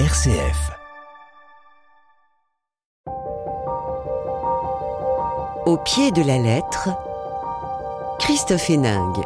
RCF. 0.00 0.72
Au 5.66 5.76
pied 5.84 6.10
de 6.10 6.20
la 6.26 6.36
lettre, 6.36 6.88
Christophe 8.18 8.70
Héningue. 8.70 9.22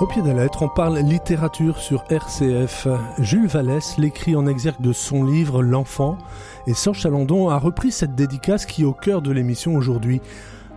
Au 0.00 0.06
pied 0.06 0.20
de 0.20 0.26
la 0.26 0.42
lettre, 0.42 0.62
on 0.62 0.68
parle 0.68 0.98
littérature 0.98 1.78
sur 1.78 2.02
RCF. 2.10 2.88
Jules 3.18 3.46
Vallès 3.46 3.96
l'écrit 3.96 4.34
en 4.34 4.48
exergue 4.48 4.80
de 4.80 4.92
son 4.92 5.22
livre 5.22 5.62
L'enfant 5.62 6.18
et 6.66 6.74
Serge 6.74 6.98
Chalandon 6.98 7.48
a 7.48 7.58
repris 7.58 7.92
cette 7.92 8.16
dédicace 8.16 8.66
qui 8.66 8.82
est 8.82 8.86
au 8.86 8.92
cœur 8.92 9.22
de 9.22 9.30
l'émission 9.30 9.76
aujourd'hui. 9.76 10.20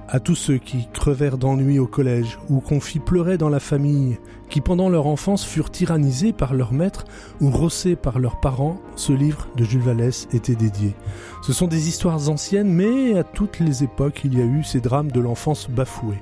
À 0.09 0.19
tous 0.19 0.35
ceux 0.35 0.57
qui 0.57 0.87
crevèrent 0.91 1.37
d'ennui 1.37 1.79
au 1.79 1.87
collège 1.87 2.37
ou 2.49 2.59
qu'on 2.59 2.79
fit 2.79 2.99
pleurer 2.99 3.37
dans 3.37 3.49
la 3.49 3.61
famille, 3.61 4.19
qui 4.49 4.61
pendant 4.61 4.89
leur 4.89 5.07
enfance 5.07 5.45
furent 5.45 5.71
tyrannisés 5.71 6.33
par 6.33 6.53
leur 6.53 6.73
maître 6.73 7.05
ou 7.41 7.49
rossés 7.49 7.95
par 7.95 8.19
leurs 8.19 8.39
parents, 8.39 8.77
ce 8.95 9.13
livre 9.13 9.47
de 9.55 9.63
Jules 9.63 9.81
Vallès 9.81 10.27
était 10.33 10.55
dédié. 10.55 10.93
Ce 11.41 11.53
sont 11.53 11.67
des 11.67 11.87
histoires 11.87 12.29
anciennes, 12.29 12.71
mais 12.71 13.17
à 13.17 13.23
toutes 13.23 13.59
les 13.59 13.83
époques 13.83 14.21
il 14.25 14.37
y 14.37 14.41
a 14.41 14.45
eu 14.45 14.63
ces 14.63 14.81
drames 14.81 15.11
de 15.11 15.21
l'enfance 15.21 15.69
bafouée. 15.69 16.21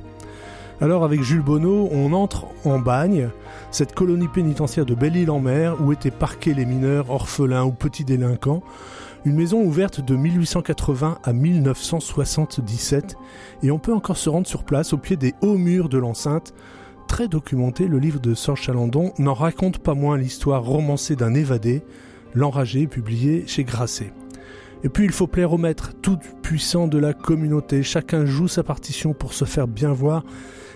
Alors 0.80 1.04
avec 1.04 1.22
Jules 1.22 1.44
Bonneau, 1.44 1.90
on 1.92 2.14
entre 2.14 2.48
en 2.66 2.80
Bagne, 2.80 3.30
cette 3.72 3.94
colonie 3.94 4.28
pénitentiaire 4.28 4.86
de 4.86 4.96
Belle-Île-en-Mer 4.96 5.78
où 5.80 5.92
étaient 5.92 6.10
parqués 6.10 6.54
les 6.54 6.66
mineurs, 6.66 7.12
orphelins 7.12 7.66
ou 7.66 7.72
petits 7.72 8.06
délinquants. 8.06 8.64
Une 9.24 9.36
maison 9.36 9.62
ouverte 9.62 10.02
de 10.02 10.16
1880 10.16 11.20
à 11.24 11.32
1977 11.32 13.16
et 13.62 13.70
on 13.70 13.78
peut 13.78 13.94
encore 13.94 14.18
se 14.18 14.30
rendre 14.30 14.48
sur 14.48 14.64
place 14.64 14.94
au 14.94 14.98
pied 14.98 15.16
des 15.16 15.36
hauts 15.42 15.60
murs 15.60 15.90
de 15.90 16.00
l'enceinte. 16.00 16.56
Très 17.08 17.28
documenté, 17.28 17.88
le 17.88 18.00
livre 18.00 18.20
de 18.20 18.34
Serge 18.34 18.62
Chalandon 18.62 19.14
n'en 19.20 19.36
raconte 19.36 19.78
pas 19.78 19.94
moins 19.94 20.18
l'histoire 20.18 20.64
romancée 20.64 21.16
d'un 21.16 21.36
évadé, 21.36 21.84
l'enragé, 22.34 22.88
publié 22.88 23.44
chez 23.46 23.64
Grasset. 23.64 24.12
Et 24.84 24.90
puis 24.90 25.06
il 25.06 25.12
faut 25.12 25.28
plaire 25.28 25.54
au 25.54 25.60
maître, 25.60 25.92
tout 26.02 26.18
puissant 26.42 26.88
de 26.88 26.98
la 26.98 27.14
communauté. 27.14 27.84
Chacun 27.84 28.26
joue 28.26 28.48
sa 28.48 28.64
partition 28.64 29.14
pour 29.14 29.36
se 29.36 29.46
faire 29.46 29.68
bien 29.68 29.94
voir 29.94 30.24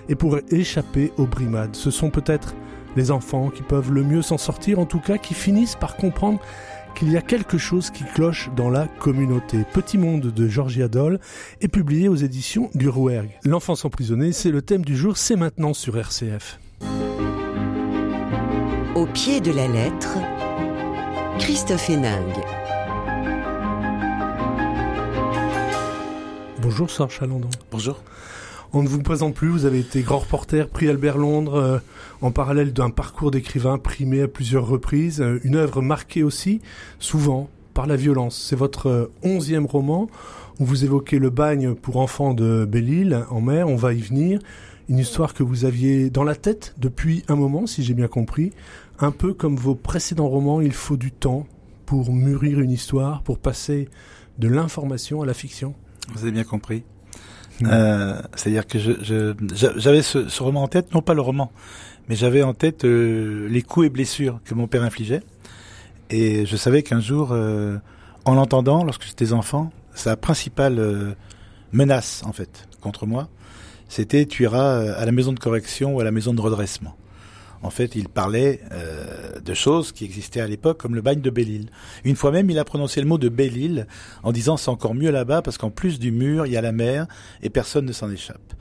et 0.07 0.13
pour 0.13 0.38
échapper 0.51 1.11
aux 1.17 1.25
brimades. 1.25 1.75
Ce 1.75 1.89
sont 1.89 2.11
peut-être 2.11 2.53
les 2.95 3.09
enfants 3.09 3.49
qui 3.49 3.63
peuvent 3.63 3.91
le 3.91 4.03
mieux 4.03 4.21
s'en 4.21 4.38
sortir, 4.38 4.77
en 4.77 4.85
tout 4.85 4.99
cas 4.99 5.17
qui 5.17 5.33
finissent 5.33 5.75
par 5.75 5.97
comprendre 5.97 6.39
qu'il 6.95 7.11
y 7.11 7.17
a 7.17 7.21
quelque 7.21 7.57
chose 7.57 7.91
qui 7.91 8.03
cloche 8.03 8.49
dans 8.55 8.69
la 8.69 8.88
communauté. 8.88 9.65
Petit 9.73 9.97
monde 9.97 10.21
de 10.21 10.47
Georgia 10.47 10.88
Doll 10.88 11.19
est 11.61 11.67
publié 11.67 12.07
aux 12.07 12.15
éditions 12.15 12.71
du 12.73 12.89
Rouergue. 12.89 13.31
L'enfance 13.43 13.85
emprisonnée, 13.85 14.31
c'est 14.31 14.51
le 14.51 14.61
thème 14.61 14.83
du 14.83 14.95
jour, 14.95 15.17
c'est 15.17 15.35
maintenant 15.35 15.73
sur 15.73 15.97
RCF. 15.97 16.59
Au 18.95 19.05
pied 19.07 19.41
de 19.41 19.51
la 19.51 19.67
lettre, 19.67 20.17
Christophe 21.38 21.89
Héningue. 21.89 22.43
Bonjour 26.61 26.89
Sœur 26.89 27.11
Chalandon. 27.11 27.49
Bonjour. 27.71 28.01
On 28.77 28.83
ne 28.83 28.89
vous 28.89 29.01
présente 29.01 29.35
plus, 29.35 29.47
vous 29.47 29.63
avez 29.63 29.79
été 29.79 30.01
grand 30.01 30.19
reporter, 30.19 30.67
prix 30.67 30.89
Albert 30.89 31.17
Londres, 31.17 31.55
euh, 31.55 31.79
en 32.19 32.31
parallèle 32.31 32.73
d'un 32.73 32.89
parcours 32.89 33.31
d'écrivain 33.31 33.77
primé 33.77 34.21
à 34.23 34.27
plusieurs 34.27 34.67
reprises, 34.67 35.21
euh, 35.21 35.39
une 35.45 35.55
œuvre 35.55 35.81
marquée 35.81 36.23
aussi, 36.23 36.59
souvent, 36.99 37.49
par 37.73 37.87
la 37.87 37.95
violence. 37.95 38.37
C'est 38.37 38.57
votre 38.57 38.87
euh, 38.87 39.11
onzième 39.23 39.65
roman, 39.65 40.09
où 40.59 40.65
vous 40.65 40.83
évoquez 40.83 41.19
le 41.19 41.29
bagne 41.29 41.73
pour 41.73 41.95
enfants 41.95 42.33
de 42.33 42.67
Belle-Île, 42.69 43.23
en 43.29 43.39
mer, 43.39 43.69
on 43.69 43.77
va 43.77 43.93
y 43.93 44.01
venir. 44.01 44.41
Une 44.89 44.99
histoire 44.99 45.33
que 45.33 45.43
vous 45.43 45.63
aviez 45.63 46.09
dans 46.09 46.25
la 46.25 46.35
tête 46.35 46.75
depuis 46.77 47.23
un 47.29 47.37
moment, 47.37 47.67
si 47.67 47.81
j'ai 47.81 47.93
bien 47.93 48.09
compris. 48.09 48.51
Un 48.99 49.11
peu 49.11 49.33
comme 49.33 49.55
vos 49.55 49.75
précédents 49.75 50.27
romans, 50.27 50.59
il 50.59 50.73
faut 50.73 50.97
du 50.97 51.13
temps 51.13 51.47
pour 51.85 52.11
mûrir 52.11 52.59
une 52.59 52.71
histoire, 52.71 53.21
pour 53.21 53.38
passer 53.38 53.88
de 54.38 54.50
l'information 54.50 55.21
à 55.21 55.25
la 55.25 55.33
fiction. 55.33 55.75
Vous 56.13 56.23
avez 56.23 56.33
bien 56.33 56.44
compris. 56.44 56.83
Euh, 57.63 58.21
C'est-à-dire 58.35 58.67
que 58.67 58.79
j'avais 58.79 60.01
ce, 60.01 60.43
roman 60.43 60.63
en 60.63 60.67
tête, 60.67 60.93
non 60.93 61.01
pas 61.01 61.13
le 61.13 61.21
roman, 61.21 61.51
mais 62.09 62.16
j'avais 62.16 62.43
en 62.43 62.53
tête 62.53 62.85
euh, 62.85 63.47
les 63.49 63.61
coups 63.61 63.88
et 63.88 63.89
blessures 63.89 64.39
que 64.43 64.53
mon 64.53 64.67
père 64.67 64.83
infligeait. 64.83 65.21
Et 66.09 66.45
je 66.45 66.55
savais 66.55 66.83
qu'un 66.83 66.99
jour, 66.99 67.29
euh, 67.31 67.77
en 68.25 68.35
l'entendant, 68.35 68.83
lorsque 68.83 69.03
j'étais 69.03 69.33
enfant, 69.33 69.71
sa 69.94 70.17
principale 70.17 71.15
menace, 71.71 72.21
en 72.25 72.33
fait, 72.33 72.67
contre 72.81 73.05
moi, 73.05 73.29
c'était 73.88 74.25
tu 74.25 74.44
iras 74.44 74.94
à 74.94 75.05
la 75.05 75.11
maison 75.11 75.31
de 75.31 75.39
correction 75.39 75.95
ou 75.95 75.99
à 75.99 76.03
la 76.03 76.11
maison 76.11 76.33
de 76.33 76.41
redressement. 76.41 76.95
En 77.65 77.71
fait, 77.71 77.95
il 77.95 78.09
parlait 78.09 78.59
euh, 78.73 79.39
de 79.39 79.53
choses 79.55 79.91
qui 79.91 80.05
existaient 80.05 80.39
à 80.39 80.45
l'époque, 80.45 80.77
comme 80.79 80.93
le 80.93 81.01
bagne 81.01 81.19
de 81.19 81.31
Belle-Île. 81.31 81.71
Une 82.03 82.15
fois 82.15 82.29
même, 82.29 82.47
il 82.51 82.59
a 82.59 82.63
prononcé 82.63 83.01
le 83.01 83.07
mot 83.07 83.17
de 83.17 83.27
Belle-Île 83.27 83.87
en 84.21 84.31
disant 84.31 84.55
c'est 84.55 84.69
encore 84.69 84.93
mieux 84.93 85.09
là-bas 85.09 85.41
parce 85.41 85.57
qu'en 85.57 85.71
plus 85.71 85.97
du 85.97 86.11
mur, 86.11 86.45
il 86.45 86.51
y 86.51 86.57
a 86.57 86.61
la 86.61 86.71
mer 86.71 87.07
et 87.41 87.49
personne 87.49 87.85
ne 87.85 87.91
s'en 87.91 88.11
échappe. 88.11 88.53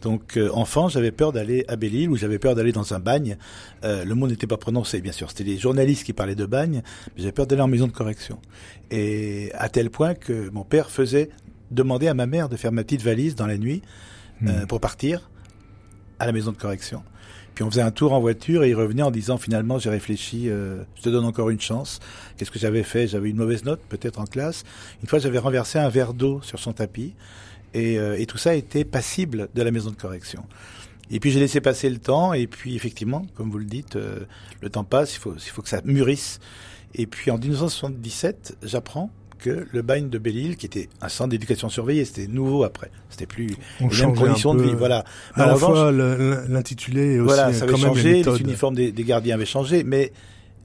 Donc, 0.00 0.38
euh, 0.38 0.48
enfant, 0.54 0.88
j'avais 0.88 1.10
peur 1.10 1.30
d'aller 1.30 1.66
à 1.68 1.76
Belle-Île 1.76 2.08
ou 2.08 2.16
j'avais 2.16 2.38
peur 2.38 2.54
d'aller 2.54 2.72
dans 2.72 2.94
un 2.94 3.00
bagne. 3.00 3.36
Euh, 3.84 4.06
le 4.06 4.14
mot 4.14 4.26
n'était 4.26 4.46
pas 4.46 4.56
prononcé, 4.56 5.02
bien 5.02 5.12
sûr. 5.12 5.28
C'était 5.28 5.44
les 5.44 5.58
journalistes 5.58 6.04
qui 6.04 6.14
parlaient 6.14 6.34
de 6.34 6.46
bagne, 6.46 6.80
mais 7.08 7.18
j'avais 7.18 7.32
peur 7.32 7.46
d'aller 7.46 7.60
en 7.60 7.68
maison 7.68 7.86
de 7.86 7.92
correction. 7.92 8.40
Et 8.90 9.52
à 9.58 9.68
tel 9.68 9.90
point 9.90 10.14
que 10.14 10.48
mon 10.48 10.64
père 10.64 10.90
faisait 10.90 11.28
demander 11.70 12.08
à 12.08 12.14
ma 12.14 12.24
mère 12.24 12.48
de 12.48 12.56
faire 12.56 12.72
ma 12.72 12.82
petite 12.82 13.02
valise 13.02 13.34
dans 13.34 13.46
la 13.46 13.58
nuit 13.58 13.82
mmh. 14.40 14.64
pour 14.68 14.80
partir 14.80 15.28
à 16.18 16.24
la 16.24 16.32
maison 16.32 16.50
de 16.50 16.56
correction. 16.56 17.02
Puis 17.58 17.64
on 17.64 17.70
faisait 17.72 17.82
un 17.82 17.90
tour 17.90 18.12
en 18.12 18.20
voiture 18.20 18.62
et 18.62 18.68
il 18.68 18.76
revenait 18.76 19.02
en 19.02 19.10
disant 19.10 19.36
finalement 19.36 19.80
j'ai 19.80 19.90
réfléchi, 19.90 20.48
euh, 20.48 20.84
je 20.94 21.02
te 21.02 21.08
donne 21.08 21.24
encore 21.24 21.50
une 21.50 21.60
chance. 21.60 21.98
Qu'est-ce 22.36 22.52
que 22.52 22.58
j'avais 22.60 22.84
fait? 22.84 23.08
J'avais 23.08 23.30
une 23.30 23.36
mauvaise 23.36 23.64
note 23.64 23.80
peut-être 23.88 24.20
en 24.20 24.26
classe. 24.26 24.62
Une 25.02 25.08
fois 25.08 25.18
j'avais 25.18 25.38
renversé 25.38 25.80
un 25.80 25.88
verre 25.88 26.14
d'eau 26.14 26.40
sur 26.42 26.60
son 26.60 26.72
tapis 26.72 27.14
et, 27.74 27.98
euh, 27.98 28.16
et, 28.16 28.26
tout 28.26 28.38
ça 28.38 28.54
était 28.54 28.84
passible 28.84 29.48
de 29.56 29.62
la 29.62 29.72
maison 29.72 29.90
de 29.90 29.96
correction. 29.96 30.44
Et 31.10 31.18
puis 31.18 31.32
j'ai 31.32 31.40
laissé 31.40 31.60
passer 31.60 31.90
le 31.90 31.98
temps 31.98 32.32
et 32.32 32.46
puis 32.46 32.76
effectivement, 32.76 33.26
comme 33.34 33.50
vous 33.50 33.58
le 33.58 33.64
dites, 33.64 33.96
euh, 33.96 34.20
le 34.60 34.70
temps 34.70 34.84
passe, 34.84 35.16
il 35.16 35.18
faut, 35.18 35.34
il 35.34 35.50
faut 35.50 35.62
que 35.62 35.68
ça 35.68 35.80
mûrisse. 35.84 36.38
Et 36.94 37.08
puis 37.08 37.32
en 37.32 37.38
1977, 37.38 38.58
j'apprends 38.62 39.10
que 39.38 39.66
le 39.72 39.82
bagne 39.82 40.08
de 40.08 40.18
Belle-Île, 40.18 40.56
qui 40.56 40.66
était 40.66 40.88
un 41.00 41.08
centre 41.08 41.30
d'éducation 41.30 41.68
surveillée, 41.68 42.04
c'était 42.04 42.26
nouveau 42.26 42.64
après. 42.64 42.90
C'était 43.10 43.26
plus 43.26 43.56
On 43.80 43.88
les 43.88 43.96
mêmes 44.06 44.14
conditions 44.14 44.54
de 44.54 44.62
vie. 44.62 44.74
Voilà. 44.76 45.04
À 45.34 45.46
la 45.46 45.56
fois 45.56 45.92
l'intitulé 45.92 47.14
et 47.14 47.20
aussi 47.20 47.34
voilà, 47.34 47.52
ça 47.52 47.64
avait 47.64 47.72
quand 47.72 47.78
changé, 47.78 48.12
même 48.12 48.24
les, 48.24 48.32
les 48.32 48.40
uniformes 48.40 48.74
des, 48.74 48.92
des, 48.92 49.04
gardiens 49.04 49.34
avaient 49.34 49.46
changé, 49.46 49.84
mais 49.84 50.12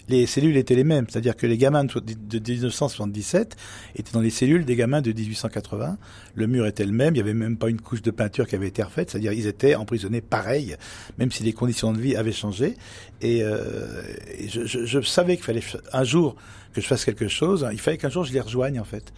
les 0.10 0.26
cellules 0.26 0.58
étaient 0.58 0.76
les 0.76 0.84
mêmes. 0.84 1.06
C'est-à-dire 1.10 1.36
que 1.36 1.48
les 1.48 1.58
gamins 1.58 1.86
de 1.86 2.40
1977 2.40 3.56
étaient 3.96 4.12
dans 4.12 4.22
les 4.22 4.30
cellules 4.30 4.66
des 4.66 4.76
gamins 4.76 5.02
de 5.02 5.12
1880. 5.12 5.98
Le 6.36 6.48
mur 6.48 6.66
était 6.66 6.86
le 6.86 6.92
même. 6.92 7.14
Il 7.14 7.18
n'y 7.18 7.22
avait 7.22 7.34
même 7.34 7.58
pas 7.58 7.70
une 7.70 7.80
couche 7.80 8.02
de 8.02 8.12
peinture 8.12 8.48
qui 8.48 8.56
avait 8.56 8.68
été 8.68 8.84
refaite. 8.84 9.10
C'est-à-dire 9.10 9.34
ils 9.34 9.48
étaient 9.48 9.76
emprisonnés 9.76 10.22
pareil, 10.22 10.76
même 11.18 11.32
si 11.32 11.44
les 11.44 11.54
conditions 11.54 11.94
de 11.94 12.00
vie 12.00 12.16
avaient 12.16 12.32
changé. 12.32 12.76
Et, 13.22 13.44
euh, 13.44 14.02
et 14.38 14.50
je, 14.50 14.66
je, 14.66 14.86
je, 14.86 15.02
savais 15.02 15.36
qu'il 15.36 15.46
fallait 15.46 15.64
un 15.94 16.04
jour 16.04 16.36
que 16.74 16.82
je 16.82 16.88
fasse 16.88 17.06
quelque 17.06 17.28
chose. 17.28 17.68
Il 17.72 17.80
fallait 17.80 17.98
qu'un 17.98 18.10
jour 18.10 18.24
je 18.24 18.34
les 18.34 18.42
rejoigne 18.42 18.80
en 18.80 18.86
fait 18.86 19.14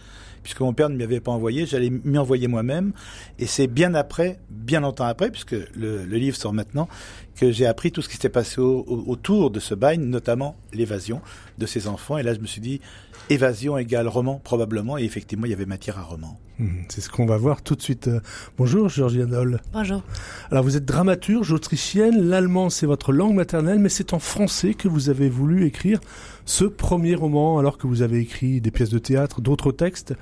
puisque 0.46 0.60
mon 0.60 0.72
père 0.72 0.88
ne 0.88 0.96
m'y 0.96 1.02
avait 1.02 1.18
pas 1.18 1.32
envoyé, 1.32 1.66
j'allais 1.66 1.90
m'y 1.90 2.18
envoyer 2.18 2.46
moi-même. 2.46 2.92
Et 3.40 3.46
c'est 3.46 3.66
bien 3.66 3.94
après, 3.94 4.38
bien 4.48 4.78
longtemps 4.78 5.06
après, 5.06 5.28
puisque 5.28 5.56
le, 5.74 6.04
le 6.04 6.16
livre 6.18 6.36
sort 6.36 6.52
maintenant, 6.52 6.88
que 7.34 7.50
j'ai 7.50 7.66
appris 7.66 7.90
tout 7.90 8.00
ce 8.00 8.08
qui 8.08 8.14
s'était 8.14 8.28
passé 8.28 8.60
au, 8.60 8.84
au, 8.86 9.10
autour 9.10 9.50
de 9.50 9.58
ce 9.58 9.74
bagne, 9.74 10.02
notamment 10.02 10.54
l'évasion 10.72 11.20
de 11.58 11.66
ces 11.66 11.88
enfants. 11.88 12.16
Et 12.16 12.22
là, 12.22 12.32
je 12.32 12.38
me 12.38 12.46
suis 12.46 12.60
dit, 12.60 12.80
évasion 13.28 13.76
égale 13.76 14.06
roman, 14.06 14.40
probablement. 14.42 14.98
Et 14.98 15.02
effectivement, 15.02 15.46
il 15.46 15.50
y 15.50 15.52
avait 15.52 15.66
matière 15.66 15.98
à 15.98 16.02
roman. 16.02 16.38
Mmh, 16.60 16.82
c'est 16.90 17.00
ce 17.00 17.10
qu'on 17.10 17.26
va 17.26 17.36
voir 17.36 17.62
tout 17.62 17.74
de 17.74 17.82
suite. 17.82 18.08
Bonjour, 18.56 18.88
Georgiane 18.88 19.30
Doll. 19.30 19.60
Bonjour. 19.72 20.04
Alors, 20.52 20.62
vous 20.62 20.76
êtes 20.76 20.84
dramaturge 20.84 21.50
autrichienne. 21.52 22.28
L'allemand, 22.28 22.70
c'est 22.70 22.86
votre 22.86 23.12
langue 23.12 23.34
maternelle, 23.34 23.80
mais 23.80 23.88
c'est 23.88 24.14
en 24.14 24.20
français 24.20 24.74
que 24.74 24.86
vous 24.86 25.10
avez 25.10 25.28
voulu 25.28 25.66
écrire 25.66 25.98
ce 26.46 26.64
premier 26.64 27.14
roman, 27.14 27.58
alors 27.58 27.76
que 27.76 27.86
vous 27.86 28.02
avez 28.02 28.20
écrit 28.20 28.60
des 28.60 28.70
pièces 28.70 28.88
de 28.88 28.98
théâtre, 28.98 29.40
d'autres 29.40 29.72
textes, 29.72 30.14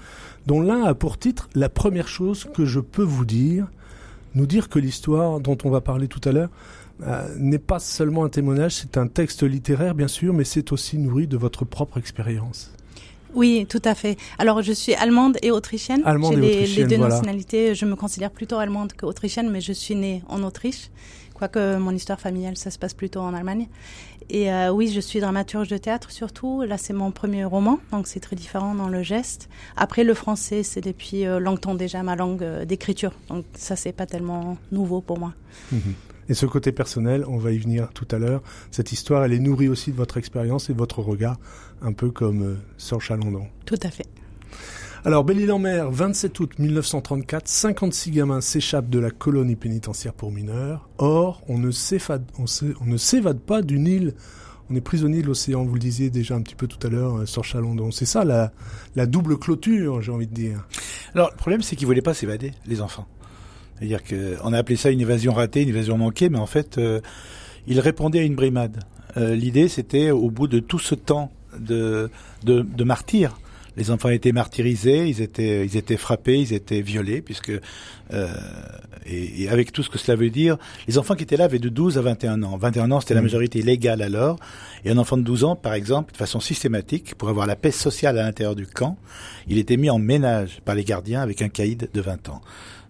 dont 0.46 0.60
l'un 0.60 0.82
a 0.82 0.94
pour 0.94 1.18
titre 1.18 1.48
La 1.54 1.68
première 1.68 2.08
chose 2.08 2.46
que 2.52 2.64
je 2.64 2.80
peux 2.80 3.02
vous 3.02 3.26
dire, 3.26 3.66
nous 4.34 4.46
dire 4.46 4.68
que 4.68 4.78
l'histoire 4.78 5.38
dont 5.38 5.58
on 5.64 5.70
va 5.70 5.80
parler 5.80 6.08
tout 6.08 6.20
à 6.24 6.32
l'heure 6.32 6.50
euh, 7.02 7.28
n'est 7.38 7.58
pas 7.58 7.78
seulement 7.78 8.24
un 8.24 8.30
témoignage, 8.30 8.74
c'est 8.76 8.96
un 8.96 9.06
texte 9.06 9.42
littéraire 9.42 9.94
bien 9.94 10.08
sûr, 10.08 10.32
mais 10.32 10.44
c'est 10.44 10.72
aussi 10.72 10.98
nourri 10.98 11.26
de 11.26 11.36
votre 11.36 11.64
propre 11.64 11.98
expérience. 11.98 12.72
Oui, 13.34 13.66
tout 13.68 13.82
à 13.84 13.94
fait. 13.94 14.16
Alors, 14.38 14.62
je 14.62 14.72
suis 14.72 14.94
allemande 14.94 15.38
et 15.42 15.50
autrichienne. 15.50 16.02
Allemande 16.04 16.34
et 16.34 16.36
les, 16.36 16.46
autrichienne, 16.46 16.76
les 16.76 16.88
deux 16.88 16.96
voilà. 16.96 17.14
nationalités. 17.14 17.74
Je 17.74 17.84
me 17.84 17.96
considère 17.96 18.30
plutôt 18.30 18.58
allemande 18.58 18.92
qu'autrichienne, 18.92 19.50
mais 19.50 19.60
je 19.60 19.72
suis 19.72 19.96
née 19.96 20.22
en 20.28 20.42
Autriche. 20.44 20.90
Quoique 21.34 21.78
mon 21.78 21.90
histoire 21.90 22.20
familiale, 22.20 22.56
ça 22.56 22.70
se 22.70 22.78
passe 22.78 22.94
plutôt 22.94 23.20
en 23.20 23.34
Allemagne. 23.34 23.66
Et 24.30 24.52
euh, 24.52 24.70
oui, 24.70 24.88
je 24.88 25.00
suis 25.00 25.20
dramaturge 25.20 25.68
de 25.68 25.76
théâtre 25.76 26.10
surtout. 26.10 26.62
Là, 26.62 26.78
c'est 26.78 26.92
mon 26.92 27.10
premier 27.10 27.44
roman, 27.44 27.78
donc 27.92 28.06
c'est 28.06 28.20
très 28.20 28.36
différent 28.36 28.74
dans 28.74 28.88
le 28.88 29.02
geste. 29.02 29.48
Après, 29.76 30.04
le 30.04 30.14
français, 30.14 30.62
c'est 30.62 30.80
depuis 30.80 31.26
euh, 31.26 31.38
longtemps 31.38 31.74
déjà 31.74 32.02
ma 32.02 32.16
langue 32.16 32.42
euh, 32.42 32.64
d'écriture. 32.64 33.12
Donc 33.28 33.44
ça, 33.54 33.76
c'est 33.76 33.92
pas 33.92 34.06
tellement 34.06 34.56
nouveau 34.72 35.00
pour 35.00 35.18
moi. 35.18 35.34
Mhm. 35.72 35.94
Et 36.30 36.34
ce 36.34 36.46
côté 36.46 36.72
personnel, 36.72 37.24
on 37.28 37.36
va 37.36 37.52
y 37.52 37.58
venir 37.58 37.90
tout 37.92 38.08
à 38.10 38.18
l'heure. 38.18 38.42
Cette 38.70 38.92
histoire, 38.92 39.24
elle 39.24 39.34
est 39.34 39.38
nourrie 39.38 39.68
aussi 39.68 39.90
de 39.90 39.96
votre 39.96 40.16
expérience 40.16 40.70
et 40.70 40.72
de 40.72 40.78
votre 40.78 41.00
regard, 41.00 41.36
un 41.82 41.92
peu 41.92 42.10
comme 42.10 42.56
Sœur 42.78 43.02
Chalandon. 43.02 43.46
Tout 43.66 43.78
à 43.82 43.90
fait. 43.90 44.06
Alors, 45.06 45.22
Belle-Île-en-Mer, 45.22 45.90
27 45.90 46.40
août 46.40 46.58
1934, 46.58 47.46
56 47.46 48.10
gamins 48.10 48.40
s'échappent 48.40 48.88
de 48.88 48.98
la 48.98 49.10
colonie 49.10 49.54
pénitentiaire 49.54 50.14
pour 50.14 50.32
mineurs. 50.32 50.88
Or, 50.96 51.42
on 51.46 51.58
ne 51.58 51.70
s'évade, 51.70 52.24
pas 53.40 53.60
d'une 53.60 53.86
île. 53.86 54.14
On 54.70 54.74
est 54.74 54.80
prisonnier 54.80 55.20
de 55.20 55.26
l'océan, 55.26 55.62
vous 55.62 55.74
le 55.74 55.78
disiez 55.78 56.08
déjà 56.08 56.34
un 56.36 56.40
petit 56.40 56.54
peu 56.54 56.66
tout 56.66 56.78
à 56.86 56.88
l'heure, 56.88 57.18
euh, 57.18 57.26
sur 57.26 57.44
Chalandon. 57.44 57.90
C'est 57.90 58.06
ça 58.06 58.24
la, 58.24 58.50
la 58.96 59.04
double 59.04 59.36
clôture, 59.36 60.00
j'ai 60.00 60.10
envie 60.10 60.26
de 60.26 60.32
dire. 60.32 60.66
Alors, 61.14 61.28
le 61.30 61.36
problème, 61.36 61.60
c'est 61.60 61.76
qu'ils 61.76 61.86
voulaient 61.86 62.00
pas 62.00 62.14
s'évader, 62.14 62.52
les 62.64 62.80
enfants. 62.80 63.06
C'est-à-dire 63.76 64.00
qu'on 64.04 64.54
a 64.54 64.56
appelé 64.56 64.76
ça 64.76 64.90
une 64.90 65.02
évasion 65.02 65.34
ratée, 65.34 65.64
une 65.64 65.68
évasion 65.68 65.98
manquée, 65.98 66.30
mais 66.30 66.38
en 66.38 66.46
fait, 66.46 66.78
euh, 66.78 67.02
ils 67.66 67.78
répondaient 67.78 68.20
à 68.20 68.22
une 68.24 68.36
brimade. 68.36 68.82
Euh, 69.18 69.34
L'idée, 69.34 69.68
c'était, 69.68 70.12
au 70.12 70.30
bout 70.30 70.48
de 70.48 70.60
tout 70.60 70.78
ce 70.78 70.94
temps 70.94 71.30
de, 71.60 72.08
de, 72.42 72.62
de 72.62 72.84
martyrs, 72.84 73.38
les 73.76 73.90
enfants 73.90 74.08
étaient 74.08 74.32
martyrisés, 74.32 75.06
ils 75.08 75.20
étaient, 75.20 75.64
ils 75.66 75.76
étaient 75.76 75.96
frappés, 75.96 76.38
ils 76.38 76.52
étaient 76.52 76.80
violés, 76.80 77.22
puisque 77.22 77.52
euh, 78.12 78.28
et, 79.06 79.44
et, 79.44 79.48
avec 79.48 79.72
tout 79.72 79.82
ce 79.82 79.90
que 79.90 79.98
cela 79.98 80.16
veut 80.16 80.30
dire, 80.30 80.56
les 80.86 80.98
enfants 80.98 81.14
qui 81.14 81.22
étaient 81.22 81.36
là 81.36 81.44
avaient 81.44 81.58
de 81.58 81.68
12 81.68 81.98
à 81.98 82.02
21 82.02 82.42
ans. 82.42 82.56
21 82.56 82.90
ans, 82.90 83.00
c'était 83.00 83.14
la 83.14 83.20
mmh. 83.20 83.24
majorité 83.24 83.62
légale 83.62 84.02
alors, 84.02 84.38
et 84.84 84.90
un 84.90 84.98
enfant 84.98 85.16
de 85.16 85.22
12 85.22 85.44
ans, 85.44 85.56
par 85.56 85.74
exemple, 85.74 86.12
de 86.12 86.16
façon 86.16 86.40
systématique, 86.40 87.14
pour 87.14 87.28
avoir 87.28 87.46
la 87.46 87.56
paix 87.56 87.70
sociale 87.70 88.18
à 88.18 88.22
l'intérieur 88.22 88.54
du 88.54 88.66
camp, 88.66 88.96
il 89.48 89.58
était 89.58 89.76
mis 89.76 89.90
en 89.90 89.98
ménage 89.98 90.60
par 90.64 90.74
les 90.74 90.84
gardiens 90.84 91.22
avec 91.22 91.42
un 91.42 91.48
caïd 91.48 91.88
de 91.92 92.00
20 92.00 92.28
ans. 92.28 92.40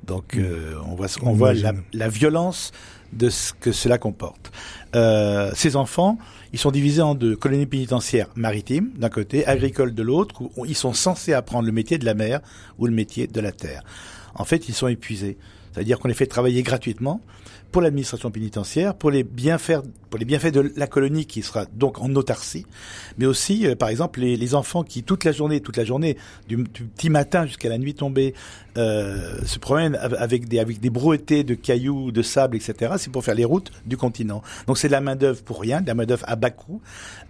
Donc, 0.05 0.35
mmh. 0.35 0.41
euh, 0.41 0.75
on 0.87 0.95
voit, 0.95 1.07
on 1.23 1.33
voit 1.33 1.55
la, 1.55 1.73
la, 1.93 2.09
violence 2.09 2.73
de 3.15 3.31
ce 3.31 3.53
que 3.53 3.73
cela 3.73 3.99
comporte. 3.99 4.53
Euh, 4.95 5.51
ces 5.55 5.77
enfants, 5.77 6.19
ils 6.53 6.59
sont 6.59 6.71
divisés 6.71 7.03
en 7.03 7.15
deux 7.15 7.37
colonies 7.37 7.67
pénitentiaires 7.67 8.29
maritimes 8.37 8.91
d'un 8.97 9.09
côté, 9.09 9.47
agricoles 9.47 9.95
de 9.95 10.03
l'autre, 10.03 10.43
où 10.57 10.67
ils 10.67 10.77
sont 10.77 10.93
censés 10.93 11.33
apprendre 11.33 11.67
le 11.67 11.73
métier 11.73 11.99
de 11.99 12.05
la 12.05 12.15
mer 12.15 12.41
ou 12.79 12.87
le 12.87 12.93
métier 12.93 13.27
de 13.27 13.41
la 13.41 13.53
terre. 13.53 13.83
En 14.35 14.45
fait, 14.45 14.69
ils 14.69 14.75
sont 14.75 14.89
épuisés. 14.89 15.37
C'est-à-dire 15.73 15.99
qu'on 15.99 16.09
les 16.09 16.15
fait 16.15 16.27
travailler 16.27 16.63
gratuitement 16.63 17.21
pour 17.73 17.83
l'administration 17.83 18.31
pénitentiaire, 18.31 18.95
pour 18.95 19.11
les 19.11 19.25
bienfaits, 19.25 19.81
pour 20.15 20.21
les 20.21 20.27
bienfaits 20.27 20.53
de 20.53 20.73
la 20.77 20.87
colonie 20.87 21.27
qui 21.27 21.43
sera 21.43 21.65
donc 21.67 22.01
en 22.01 22.15
autarcie, 22.15 22.67
mais 23.19 23.27
aussi, 23.27 23.67
euh, 23.67 23.75
par 23.75 23.89
exemple, 23.89 24.21
les, 24.21 24.55
enfants 24.55 24.85
qui 24.85 25.03
toute 25.03 25.25
la 25.25 25.33
journée, 25.33 25.61
toute 25.61 25.77
la 25.77 25.85
journée, 25.85 26.17
du, 26.47 26.63
petit 26.63 27.11
matin 27.11 27.47
jusqu'à 27.47 27.69
la 27.69 27.79
nuit 27.79 27.95
tombée, 27.95 28.33
euh, 28.79 29.39
se 29.45 29.59
promènent 29.59 29.97
avec 29.97 30.47
des 30.47 30.61
avec 30.61 30.81
brouettés 30.81 31.43
de 31.43 31.55
cailloux, 31.55 32.13
de 32.13 32.23
sable, 32.23 32.57
etc. 32.57 32.93
C'est 32.97 33.11
pour 33.11 33.25
faire 33.25 33.35
les 33.35 33.45
routes 33.45 33.73
du 33.87 33.97
continent. 33.97 34.41
Donc 34.69 34.79
c'est 34.79 34.87
de 34.87 34.93
la 34.93 35.01
main 35.01 35.17
d'œuvre 35.17 35.43
pour 35.43 35.61
rien, 35.61 35.81
de 35.81 35.89
la 35.89 35.95
main 35.95 36.07
d'œuvre 36.07 36.25
à 36.29 36.37
bas 36.37 36.51
coût. 36.51 36.81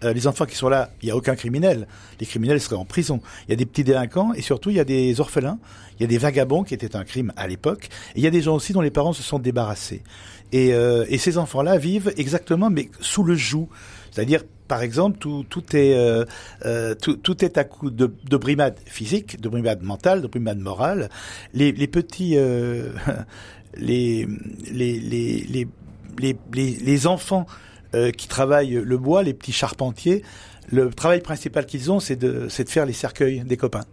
Euh, 0.03 0.13
les 0.13 0.27
enfants 0.27 0.45
qui 0.45 0.57
sont 0.57 0.69
là, 0.69 0.91
il 1.01 1.09
y 1.09 1.11
a 1.11 1.17
aucun 1.17 1.37
criminel. 1.37 1.87
Les 2.21 2.27
criminels 2.27 2.61
seraient 2.61 2.77
en 2.77 2.85
prison. 2.85 3.23
Il 3.49 3.53
y 3.53 3.55
a 3.55 3.57
des 3.57 3.65
petits 3.65 3.85
délinquants 3.85 4.35
et 4.35 4.43
surtout 4.43 4.69
il 4.69 4.77
y 4.77 4.81
a 4.81 4.85
des 4.85 5.21
orphelins. 5.21 5.59
Il 5.99 6.03
y 6.03 6.05
a 6.05 6.09
des 6.09 6.19
vagabonds 6.19 6.65
qui 6.65 6.75
étaient 6.75 6.97
un 6.97 7.05
crime 7.05 7.33
à 7.37 7.47
l'époque. 7.47 7.89
Et 8.15 8.19
il 8.19 8.25
y 8.25 8.27
a 8.27 8.31
des 8.31 8.43
gens 8.43 8.57
aussi 8.57 8.73
dont 8.73 8.81
les 8.81 8.91
parents 8.91 9.13
se 9.13 9.23
sont 9.23 9.39
débarrassés. 9.39 10.03
Et, 10.53 10.73
euh, 10.73 11.05
et 11.09 11.19
ces 11.19 11.39
enfants-là 11.39 11.79
vivent 11.79 12.13
exactement, 12.17 12.71
mais 12.71 12.91
sous 13.01 13.25
le 13.25 13.35
joug. 13.35 13.69
C'est-à-dire, 14.11 14.43
par 14.69 14.83
exemple, 14.83 15.19
tout, 15.19 15.45
tout 15.49 15.77
est 15.77 15.95
euh, 15.95 16.25
euh, 16.65 16.95
tout, 16.95 17.17
tout, 17.17 17.45
est 17.45 17.59
à 17.59 17.65
coup 17.65 17.91
de, 17.91 18.15
de 18.29 18.37
brimade 18.37 18.79
physique, 18.87 19.41
de 19.41 19.49
brimade 19.49 19.83
mentale, 19.83 20.23
de 20.23 20.29
brimade 20.29 20.59
morale. 20.59 21.11
Les, 21.53 21.73
les 21.73 21.89
petits, 21.89 22.37
euh, 22.37 22.91
les, 23.77 24.27
les, 24.71 25.01
les, 25.01 25.41
les, 25.49 26.37
les, 26.53 26.71
les 26.77 27.07
enfants 27.07 27.47
euh, 27.95 28.11
qui 28.13 28.29
travaillent 28.29 28.81
le 28.85 28.99
bois, 28.99 29.23
les 29.23 29.35
petits 29.35 29.53
charpentiers, 29.53 30.23
le 30.71 30.91
travail 30.91 31.21
principal 31.21 31.67
qu'ils 31.67 31.91
ont, 31.91 32.01
c'est 32.01 32.17
de, 32.17 32.47
de 32.47 32.69
faire 32.69 32.87
les 32.87 32.93
cercueils 32.93 33.41
des 33.45 33.57
copains. 33.57 33.85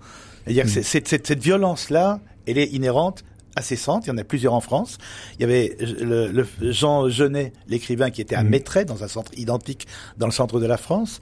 C'est-à-dire 0.43 0.65
que 0.65 0.81
cette, 0.81 1.07
cette 1.07 1.39
violence-là, 1.39 2.19
elle 2.47 2.57
est 2.57 2.67
inhérente 2.73 3.23
assez 3.55 3.75
il 3.75 4.07
y 4.07 4.11
en 4.11 4.17
a 4.17 4.23
plusieurs 4.23 4.53
en 4.53 4.61
France. 4.61 4.97
Il 5.37 5.41
y 5.41 5.43
avait 5.43 5.77
le, 5.79 6.27
le 6.27 6.47
Jean 6.71 7.09
Genet, 7.09 7.53
l'écrivain, 7.67 8.09
qui 8.09 8.21
était 8.21 8.35
à 8.35 8.43
Maitret, 8.43 8.85
dans 8.85 9.03
un 9.03 9.07
centre 9.07 9.31
identique 9.37 9.87
dans 10.17 10.27
le 10.27 10.31
centre 10.31 10.59
de 10.59 10.65
la 10.65 10.77
France. 10.77 11.19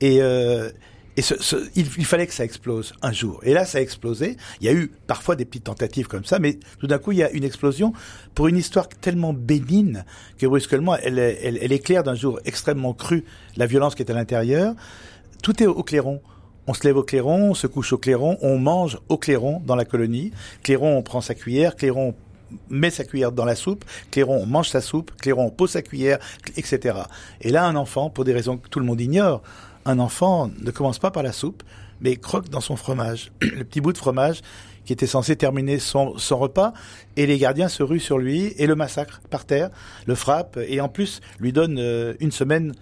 Et, 0.00 0.18
euh, 0.20 0.70
et 1.16 1.22
ce, 1.22 1.34
ce, 1.40 1.56
il, 1.74 1.86
il, 1.98 2.04
fallait 2.04 2.26
que 2.26 2.32
ça 2.32 2.44
explose 2.44 2.92
un 3.02 3.12
jour. 3.12 3.40
Et 3.42 3.52
là, 3.52 3.64
ça 3.64 3.78
a 3.78 3.80
explosé. 3.80 4.36
Il 4.60 4.66
y 4.66 4.68
a 4.68 4.72
eu 4.72 4.92
parfois 5.06 5.36
des 5.36 5.44
petites 5.44 5.64
tentatives 5.64 6.06
comme 6.06 6.24
ça, 6.24 6.38
mais 6.38 6.58
tout 6.78 6.86
d'un 6.86 6.98
coup, 6.98 7.12
il 7.12 7.18
y 7.18 7.24
a 7.24 7.30
une 7.30 7.44
explosion 7.44 7.92
pour 8.34 8.48
une 8.48 8.56
histoire 8.56 8.88
tellement 8.88 9.32
bénigne 9.32 10.04
que 10.38 10.46
brusquement, 10.46 10.96
elle, 10.96 11.18
elle, 11.18 11.58
elle 11.60 11.72
éclaire 11.72 12.04
d'un 12.04 12.14
jour 12.14 12.38
extrêmement 12.44 12.94
cru 12.94 13.24
la 13.56 13.66
violence 13.66 13.94
qui 13.94 14.02
est 14.02 14.10
à 14.10 14.14
l'intérieur. 14.14 14.74
Tout 15.42 15.62
est 15.62 15.66
au 15.66 15.82
clairon. 15.82 16.20
On 16.68 16.74
se 16.74 16.84
lève 16.84 16.98
au 16.98 17.02
clairon, 17.02 17.50
on 17.50 17.54
se 17.54 17.66
couche 17.66 17.94
au 17.94 17.98
clairon, 17.98 18.36
on 18.42 18.58
mange 18.58 18.98
au 19.08 19.16
clairon 19.16 19.62
dans 19.64 19.74
la 19.74 19.86
colonie. 19.86 20.32
Clairon, 20.62 20.98
on 20.98 21.02
prend 21.02 21.22
sa 21.22 21.34
cuillère, 21.34 21.76
clairon, 21.76 22.14
met 22.68 22.90
sa 22.90 23.04
cuillère 23.04 23.32
dans 23.32 23.46
la 23.46 23.54
soupe, 23.54 23.86
clairon, 24.10 24.42
on 24.42 24.46
mange 24.46 24.68
sa 24.68 24.82
soupe, 24.82 25.10
clairon, 25.16 25.46
on 25.46 25.50
pose 25.50 25.70
sa 25.70 25.80
cuillère, 25.80 26.18
etc. 26.58 26.98
Et 27.40 27.50
là, 27.50 27.64
un 27.64 27.74
enfant, 27.74 28.10
pour 28.10 28.24
des 28.24 28.34
raisons 28.34 28.58
que 28.58 28.68
tout 28.68 28.80
le 28.80 28.84
monde 28.84 29.00
ignore, 29.00 29.42
un 29.86 29.98
enfant 29.98 30.50
ne 30.60 30.70
commence 30.70 30.98
pas 30.98 31.10
par 31.10 31.22
la 31.22 31.32
soupe, 31.32 31.62
mais 32.02 32.16
croque 32.16 32.50
dans 32.50 32.60
son 32.60 32.76
fromage, 32.76 33.32
le 33.40 33.64
petit 33.64 33.80
bout 33.80 33.94
de 33.94 33.98
fromage 33.98 34.42
qui 34.84 34.92
était 34.92 35.06
censé 35.06 35.36
terminer 35.36 35.78
son, 35.78 36.16
son, 36.16 36.38
repas, 36.38 36.72
et 37.16 37.26
les 37.26 37.38
gardiens 37.38 37.68
se 37.68 37.82
ruent 37.82 38.00
sur 38.00 38.18
lui 38.18 38.54
et 38.56 38.66
le 38.66 38.74
massacrent 38.74 39.20
par 39.28 39.44
terre, 39.44 39.70
le 40.06 40.14
frappent, 40.14 40.58
et 40.66 40.80
en 40.80 40.88
plus 40.88 41.20
lui 41.40 41.52
donnent 41.52 41.78
euh, 41.78 42.14
une 42.20 42.32
semaine 42.32 42.72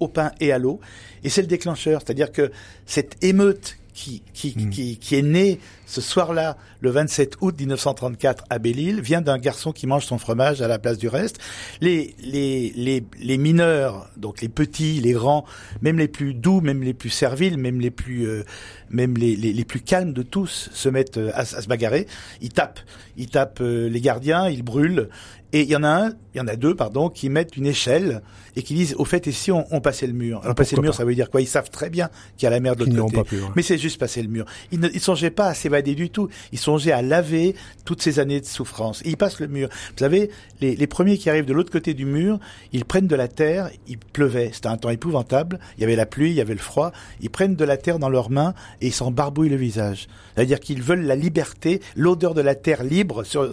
au 0.00 0.08
pain 0.08 0.32
et 0.40 0.52
à 0.52 0.58
l'eau. 0.58 0.80
Et 1.24 1.28
c'est 1.28 1.42
le 1.42 1.48
déclencheur, 1.48 2.02
c'est-à-dire 2.02 2.32
que 2.32 2.50
cette 2.86 3.22
émeute 3.22 3.76
qui, 3.96 4.22
qui, 4.34 4.54
mmh. 4.54 4.70
qui, 4.70 4.98
qui, 4.98 5.14
est 5.14 5.22
née 5.22 5.58
ce 5.86 6.02
soir-là, 6.02 6.58
le 6.80 6.90
27 6.90 7.36
août 7.40 7.58
1934 7.58 8.44
à 8.50 8.58
Belle-Île, 8.58 9.00
vient 9.00 9.22
d'un 9.22 9.38
garçon 9.38 9.72
qui 9.72 9.86
mange 9.86 10.04
son 10.04 10.18
fromage 10.18 10.60
à 10.60 10.68
la 10.68 10.78
place 10.78 10.98
du 10.98 11.08
reste. 11.08 11.38
Les, 11.80 12.14
les, 12.20 12.74
les, 12.76 13.02
les, 13.18 13.38
mineurs, 13.38 14.10
donc 14.18 14.42
les 14.42 14.50
petits, 14.50 15.00
les 15.00 15.12
grands, 15.12 15.46
même 15.80 15.98
les 15.98 16.08
plus 16.08 16.34
doux, 16.34 16.60
même 16.60 16.82
les 16.82 16.92
plus 16.92 17.08
serviles, 17.08 17.56
même 17.56 17.80
les 17.80 17.90
plus, 17.90 18.28
euh, 18.28 18.44
même 18.90 19.16
les, 19.16 19.34
les, 19.34 19.54
les, 19.54 19.64
plus 19.64 19.80
calmes 19.80 20.12
de 20.12 20.22
tous, 20.22 20.68
se 20.74 20.90
mettent 20.90 21.18
à, 21.32 21.40
à 21.40 21.44
se 21.44 21.66
bagarrer. 21.66 22.06
Ils 22.42 22.50
tapent, 22.50 22.80
ils 23.16 23.30
tapent 23.30 23.62
euh, 23.62 23.88
les 23.88 24.02
gardiens, 24.02 24.50
ils 24.50 24.62
brûlent. 24.62 25.08
Et 25.54 25.62
il 25.62 25.70
y 25.70 25.76
en 25.76 25.84
a 25.84 25.88
un, 25.88 26.10
il 26.34 26.38
y 26.38 26.40
en 26.42 26.48
a 26.48 26.56
deux, 26.56 26.74
pardon, 26.74 27.08
qui 27.08 27.30
mettent 27.30 27.56
une 27.56 27.66
échelle 27.66 28.20
et 28.56 28.62
qui 28.62 28.74
disent, 28.74 28.94
au 28.98 29.04
fait, 29.04 29.26
et 29.26 29.32
si 29.32 29.52
on, 29.52 29.66
on 29.70 29.80
passait 29.80 30.06
le 30.06 30.14
mur? 30.14 30.40
Alors, 30.42 30.54
passer 30.54 30.76
le 30.76 30.82
mur, 30.82 30.92
pas? 30.92 30.96
ça 30.96 31.04
veut 31.04 31.14
dire 31.14 31.30
quoi? 31.30 31.42
Ils 31.42 31.46
savent 31.46 31.70
très 31.70 31.90
bien 31.90 32.08
qu'il 32.36 32.44
y 32.44 32.46
a 32.46 32.50
la 32.50 32.60
mer 32.60 32.74
de 32.74 32.86
l'autre 32.86 33.12
côté. 33.12 33.36
Pu, 33.36 33.42
ouais. 33.42 33.48
Mais 33.54 33.62
c'est 33.62 33.76
juste 33.76 34.00
passer 34.00 34.22
le 34.22 34.28
mur. 34.28 34.46
Ils 34.72 34.80
ne 34.80 34.88
ils 34.88 35.00
songeaient 35.00 35.30
pas 35.30 35.48
à 35.48 35.54
s'évader 35.54 35.94
du 35.94 36.08
tout. 36.08 36.28
Ils 36.52 36.58
songeaient 36.58 36.92
à 36.92 37.02
laver 37.02 37.54
toutes 37.84 38.00
ces 38.00 38.18
années 38.18 38.40
de 38.40 38.46
souffrance. 38.46 39.02
Et 39.04 39.10
ils 39.10 39.16
passent 39.16 39.40
le 39.40 39.48
mur. 39.48 39.68
Vous 39.68 39.98
savez, 39.98 40.30
les, 40.60 40.74
les 40.74 40.86
premiers 40.86 41.18
qui 41.18 41.28
arrivent 41.28 41.44
de 41.44 41.52
l'autre 41.52 41.70
côté 41.70 41.92
du 41.92 42.06
mur, 42.06 42.40
ils 42.72 42.86
prennent 42.86 43.06
de 43.06 43.16
la 43.16 43.28
terre, 43.28 43.70
il 43.88 43.98
pleuvait. 43.98 44.50
C'était 44.54 44.68
un 44.68 44.78
temps 44.78 44.90
épouvantable. 44.90 45.58
Il 45.76 45.82
y 45.82 45.84
avait 45.84 45.96
la 45.96 46.06
pluie, 46.06 46.30
il 46.30 46.36
y 46.36 46.40
avait 46.40 46.54
le 46.54 46.60
froid. 46.60 46.92
Ils 47.20 47.30
prennent 47.30 47.56
de 47.56 47.64
la 47.64 47.76
terre 47.76 47.98
dans 47.98 48.08
leurs 48.08 48.30
mains 48.30 48.54
et 48.80 48.86
ils 48.86 48.94
s'en 48.94 49.10
barbouillent 49.10 49.50
le 49.50 49.56
visage. 49.56 50.08
C'est-à-dire 50.34 50.60
qu'ils 50.60 50.82
veulent 50.82 51.04
la 51.04 51.16
liberté, 51.16 51.82
l'odeur 51.94 52.32
de 52.32 52.40
la 52.40 52.54
terre 52.54 52.84
libre 52.84 53.24
sur, 53.24 53.50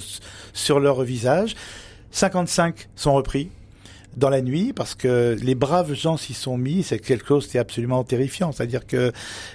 sur 0.53 0.79
leur 0.79 1.03
visage. 1.03 1.55
55 2.11 2.89
sont 2.95 3.13
repris 3.13 3.49
dans 4.17 4.29
la 4.29 4.41
nuit 4.41 4.73
parce 4.73 4.95
que 4.95 5.35
les 5.41 5.55
braves 5.55 5.93
gens 5.93 6.17
s'y 6.17 6.33
sont 6.33 6.57
mis, 6.57 6.83
c'est 6.83 6.99
quelque 6.99 7.27
chose 7.27 7.47
qui 7.47 7.57
est 7.57 7.59
absolument 7.59 8.03
terrifiant. 8.03 8.51
C'est-à-dire 8.51 8.85
que 8.85 9.11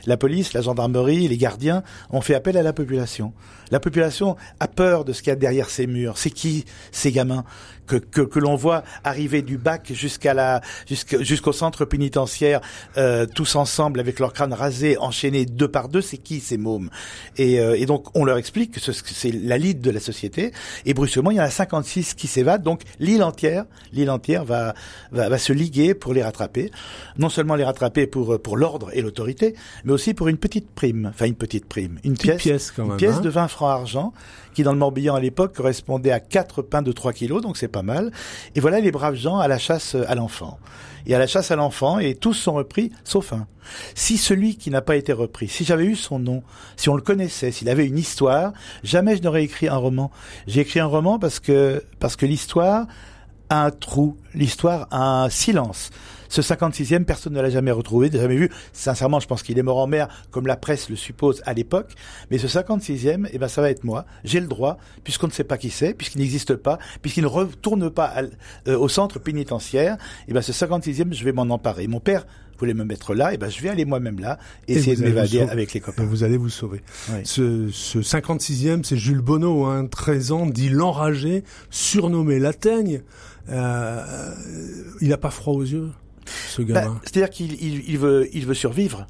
la 0.06 0.16
police, 0.16 0.52
la 0.52 0.62
gendarmerie, 0.62 1.28
les 1.28 1.36
gardiens 1.36 1.82
ont 2.10 2.20
fait 2.20 2.34
appel 2.34 2.56
à 2.56 2.62
la 2.62 2.72
population. 2.72 3.32
La 3.70 3.80
population 3.80 4.36
a 4.60 4.68
peur 4.68 5.04
de 5.04 5.12
ce 5.12 5.22
qu'il 5.22 5.30
y 5.30 5.32
a 5.32 5.36
derrière 5.36 5.70
ces 5.70 5.86
murs. 5.86 6.18
C'est 6.18 6.30
qui 6.30 6.64
ces 6.90 7.12
gamins 7.12 7.44
que, 7.86 7.96
que, 7.96 8.20
que 8.20 8.38
l'on 8.38 8.54
voit 8.54 8.84
arriver 9.02 9.42
du 9.42 9.58
bac 9.58 9.90
jusqu'à 9.92 10.34
la 10.34 10.60
jusqu'au 10.86 11.52
centre 11.52 11.84
pénitentiaire, 11.84 12.60
euh, 12.96 13.26
tous 13.26 13.56
ensemble 13.56 13.98
avec 13.98 14.20
leurs 14.20 14.32
crânes 14.32 14.52
rasés, 14.52 14.98
enchaînés 14.98 15.46
deux 15.46 15.68
par 15.68 15.88
deux? 15.88 16.02
C'est 16.02 16.18
qui 16.18 16.40
ces 16.40 16.58
mômes? 16.58 16.90
Et, 17.36 17.60
euh, 17.60 17.76
et, 17.78 17.86
donc 17.86 18.06
on 18.14 18.24
leur 18.24 18.36
explique 18.36 18.72
que 18.72 18.80
c'est 18.80 19.32
la 19.32 19.58
lead 19.58 19.80
de 19.80 19.90
la 19.90 20.00
société. 20.00 20.52
Et 20.84 20.94
brusquement, 20.94 21.30
il 21.30 21.38
y 21.38 21.40
en 21.40 21.44
a 21.44 21.50
56 21.50 22.14
qui 22.14 22.26
s'évadent. 22.26 22.62
Donc 22.62 22.82
l'île 23.00 23.22
entière, 23.22 23.64
l'île 23.92 24.10
entière 24.10 24.44
va, 24.48 24.74
va, 25.12 25.28
va 25.28 25.38
se 25.38 25.52
liguer 25.52 25.94
pour 25.94 26.14
les 26.14 26.22
rattraper. 26.22 26.70
Non 27.18 27.28
seulement 27.28 27.54
les 27.54 27.64
rattraper 27.64 28.06
pour, 28.06 28.40
pour 28.40 28.56
l'ordre 28.56 28.90
et 28.92 29.02
l'autorité, 29.02 29.54
mais 29.84 29.92
aussi 29.92 30.14
pour 30.14 30.28
une 30.28 30.38
petite 30.38 30.70
prime. 30.70 31.06
Enfin, 31.14 31.26
une 31.26 31.34
petite 31.34 31.66
prime. 31.66 31.98
Une 32.04 32.14
Petite 32.14 32.24
pièce, 32.24 32.42
pièce, 32.42 32.70
quand 32.72 32.82
une 32.84 32.88
même, 32.90 32.98
pièce 32.98 33.16
hein. 33.16 33.20
de 33.20 33.28
20 33.28 33.48
francs 33.48 33.70
argent, 33.70 34.12
qui 34.54 34.62
dans 34.62 34.72
le 34.72 34.78
Morbihan 34.78 35.14
à 35.14 35.20
l'époque 35.20 35.54
correspondait 35.54 36.10
à 36.10 36.20
quatre 36.20 36.62
pains 36.62 36.82
de 36.82 36.92
3 36.92 37.12
kilos, 37.12 37.42
donc 37.42 37.56
c'est 37.56 37.68
pas 37.68 37.82
mal. 37.82 38.10
Et 38.54 38.60
voilà 38.60 38.80
les 38.80 38.90
braves 38.90 39.14
gens 39.14 39.38
à 39.38 39.48
la 39.48 39.58
chasse 39.58 39.94
à 39.94 40.14
l'enfant. 40.14 40.58
Et 41.06 41.14
à 41.14 41.18
la 41.18 41.26
chasse 41.26 41.50
à 41.50 41.56
l'enfant, 41.56 41.98
et 41.98 42.14
tous 42.14 42.34
sont 42.34 42.54
repris, 42.54 42.90
sauf 43.04 43.32
un. 43.32 43.46
Si 43.94 44.18
celui 44.18 44.56
qui 44.56 44.70
n'a 44.70 44.82
pas 44.82 44.96
été 44.96 45.12
repris, 45.12 45.48
si 45.48 45.64
j'avais 45.64 45.84
eu 45.84 45.96
son 45.96 46.18
nom, 46.18 46.42
si 46.76 46.88
on 46.88 46.96
le 46.96 47.02
connaissait, 47.02 47.50
s'il 47.50 47.68
avait 47.68 47.86
une 47.86 47.98
histoire, 47.98 48.52
jamais 48.82 49.16
je 49.16 49.22
n'aurais 49.22 49.44
écrit 49.44 49.68
un 49.68 49.76
roman. 49.76 50.10
J'ai 50.46 50.62
écrit 50.62 50.80
un 50.80 50.86
roman 50.86 51.18
parce 51.18 51.40
que, 51.40 51.84
parce 52.00 52.16
que 52.16 52.26
l'histoire 52.26 52.86
un 53.50 53.70
trou, 53.70 54.16
l'histoire 54.34 54.88
un 54.90 55.28
silence. 55.30 55.90
Ce 56.28 56.42
56e, 56.42 57.04
personne 57.04 57.32
ne 57.32 57.40
l'a 57.40 57.48
jamais 57.48 57.70
retrouvé, 57.70 58.10
jamais 58.12 58.36
vu. 58.36 58.50
Sincèrement, 58.74 59.18
je 59.18 59.26
pense 59.26 59.42
qu'il 59.42 59.58
est 59.58 59.62
mort 59.62 59.78
en 59.78 59.86
mer, 59.86 60.08
comme 60.30 60.46
la 60.46 60.56
presse 60.56 60.90
le 60.90 60.96
suppose 60.96 61.40
à 61.46 61.54
l'époque. 61.54 61.92
Mais 62.30 62.36
ce 62.36 62.46
56e, 62.46 63.28
eh 63.32 63.38
ben, 63.38 63.48
ça 63.48 63.62
va 63.62 63.70
être 63.70 63.84
moi. 63.84 64.04
J'ai 64.24 64.40
le 64.40 64.46
droit, 64.46 64.76
puisqu'on 65.04 65.28
ne 65.28 65.32
sait 65.32 65.44
pas 65.44 65.56
qui 65.56 65.70
c'est, 65.70 65.94
puisqu'il 65.94 66.18
n'existe 66.20 66.54
pas, 66.54 66.78
puisqu'il 67.00 67.22
ne 67.22 67.28
retourne 67.28 67.88
pas 67.90 68.04
à 68.04 68.22
euh, 68.68 68.76
au 68.76 68.88
centre 68.88 69.18
pénitentiaire. 69.18 69.96
Eh 70.28 70.34
ben, 70.34 70.42
ce 70.42 70.52
56e, 70.52 71.14
je 71.14 71.24
vais 71.24 71.32
m'en 71.32 71.42
emparer. 71.44 71.86
Mon 71.86 72.00
père 72.00 72.26
voulait 72.58 72.74
me 72.74 72.84
mettre 72.84 73.14
là, 73.14 73.32
et 73.32 73.38
ben, 73.38 73.48
je 73.48 73.62
vais 73.62 73.68
aller 73.70 73.84
moi-même 73.84 74.18
là, 74.18 74.38
Et 74.66 74.74
essayer 74.74 74.96
de 74.96 75.02
m'évader 75.02 75.40
avec 75.42 75.72
les 75.72 75.78
Et 75.78 75.80
copains. 75.80 76.04
vous 76.04 76.24
allez 76.24 76.36
vous 76.36 76.48
sauver. 76.50 76.82
Oui. 77.10 77.20
Ce, 77.24 77.68
ce 77.70 78.00
56e, 78.00 78.82
c'est 78.82 78.96
Jules 78.96 79.20
Bonneau, 79.20 79.64
hein, 79.64 79.86
13 79.86 80.32
ans, 80.32 80.44
dit 80.44 80.68
l'enragé, 80.68 81.44
surnommé 81.70 82.38
la 82.38 82.52
teigne. 82.52 83.02
Euh, 83.50 84.34
il 85.00 85.12
a 85.12 85.16
pas 85.18 85.30
froid 85.30 85.54
aux 85.54 85.62
yeux, 85.62 85.90
ce 86.48 86.62
Bah, 86.62 86.82
gamin. 86.82 87.00
C'est-à-dire 87.04 87.30
qu'il 87.30 87.52
il, 87.62 87.88
il 87.88 87.98
veut, 87.98 88.28
il 88.32 88.46
veut 88.46 88.54
survivre. 88.54 89.06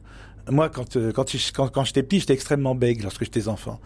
Moi, 0.51 0.69
quand, 0.69 0.97
euh, 0.97 1.13
quand, 1.13 1.27
quand, 1.55 1.69
quand 1.69 1.85
j'étais 1.85 2.03
petit, 2.03 2.21
j'étais 2.21 2.35
extrêmement 2.35 2.75
bègue 2.75 3.03
lorsque 3.03 3.25
j'étais 3.25 3.49
enfant. 3.49 3.81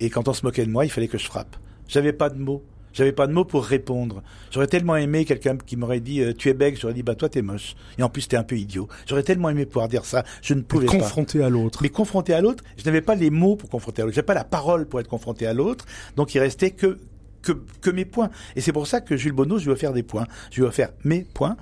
Et 0.00 0.10
quand 0.10 0.28
on 0.28 0.32
se 0.32 0.44
moquait 0.44 0.64
de 0.64 0.70
moi, 0.70 0.84
il 0.84 0.90
fallait 0.90 1.08
que 1.08 1.18
je 1.18 1.26
frappe. 1.26 1.56
J'avais 1.88 2.12
pas 2.12 2.30
de 2.30 2.38
mots. 2.38 2.62
J'avais 2.96 3.12
pas 3.12 3.26
de 3.26 3.32
mots 3.32 3.44
pour 3.44 3.62
répondre. 3.62 4.22
J'aurais 4.50 4.68
tellement 4.68 4.96
aimé 4.96 5.26
quelqu'un 5.26 5.58
qui 5.58 5.76
m'aurait 5.76 6.00
dit 6.00 6.22
euh, 6.22 6.32
tu 6.32 6.48
es 6.48 6.54
bègue, 6.54 6.78
j'aurais 6.80 6.94
dit 6.94 7.02
bah 7.02 7.14
toi 7.14 7.28
t'es 7.28 7.42
moche. 7.42 7.74
Et 7.98 8.02
en 8.02 8.08
plus 8.08 8.26
t'es 8.26 8.38
un 8.38 8.42
peu 8.42 8.56
idiot. 8.56 8.88
J'aurais 9.06 9.22
tellement 9.22 9.50
aimé 9.50 9.66
pouvoir 9.66 9.88
dire 9.88 10.06
ça, 10.06 10.24
je 10.40 10.54
ne 10.54 10.62
pouvais 10.62 10.86
pas. 10.86 10.96
confronté 10.96 11.42
à 11.42 11.50
l'autre. 11.50 11.80
Mais 11.82 11.90
confronté 11.90 12.32
à 12.32 12.40
l'autre, 12.40 12.64
je 12.78 12.84
n'avais 12.84 13.02
pas 13.02 13.14
les 13.14 13.28
mots 13.28 13.56
pour 13.56 13.68
confronter 13.68 14.00
à 14.00 14.06
l'autre. 14.06 14.14
J'avais 14.14 14.24
pas 14.24 14.32
la 14.32 14.44
parole 14.44 14.86
pour 14.86 14.98
être 14.98 15.08
confronté 15.08 15.46
à 15.46 15.52
l'autre. 15.52 15.84
Donc 16.16 16.34
il 16.34 16.38
restait 16.38 16.70
que, 16.70 16.96
que, 17.46 17.52
que 17.80 17.90
mes 17.90 18.04
points. 18.04 18.30
Et 18.56 18.60
c'est 18.60 18.72
pour 18.72 18.86
ça 18.86 19.00
que 19.00 19.16
Jules 19.16 19.32
Bonneau, 19.32 19.58
je 19.58 19.64
lui 19.64 19.70
ai 19.70 19.74
offert 19.74 19.92
des 19.92 20.02
points. 20.02 20.26
Je 20.50 20.56
lui 20.56 20.64
ai 20.64 20.68
offert 20.68 20.90
mes 21.04 21.22
points. 21.22 21.56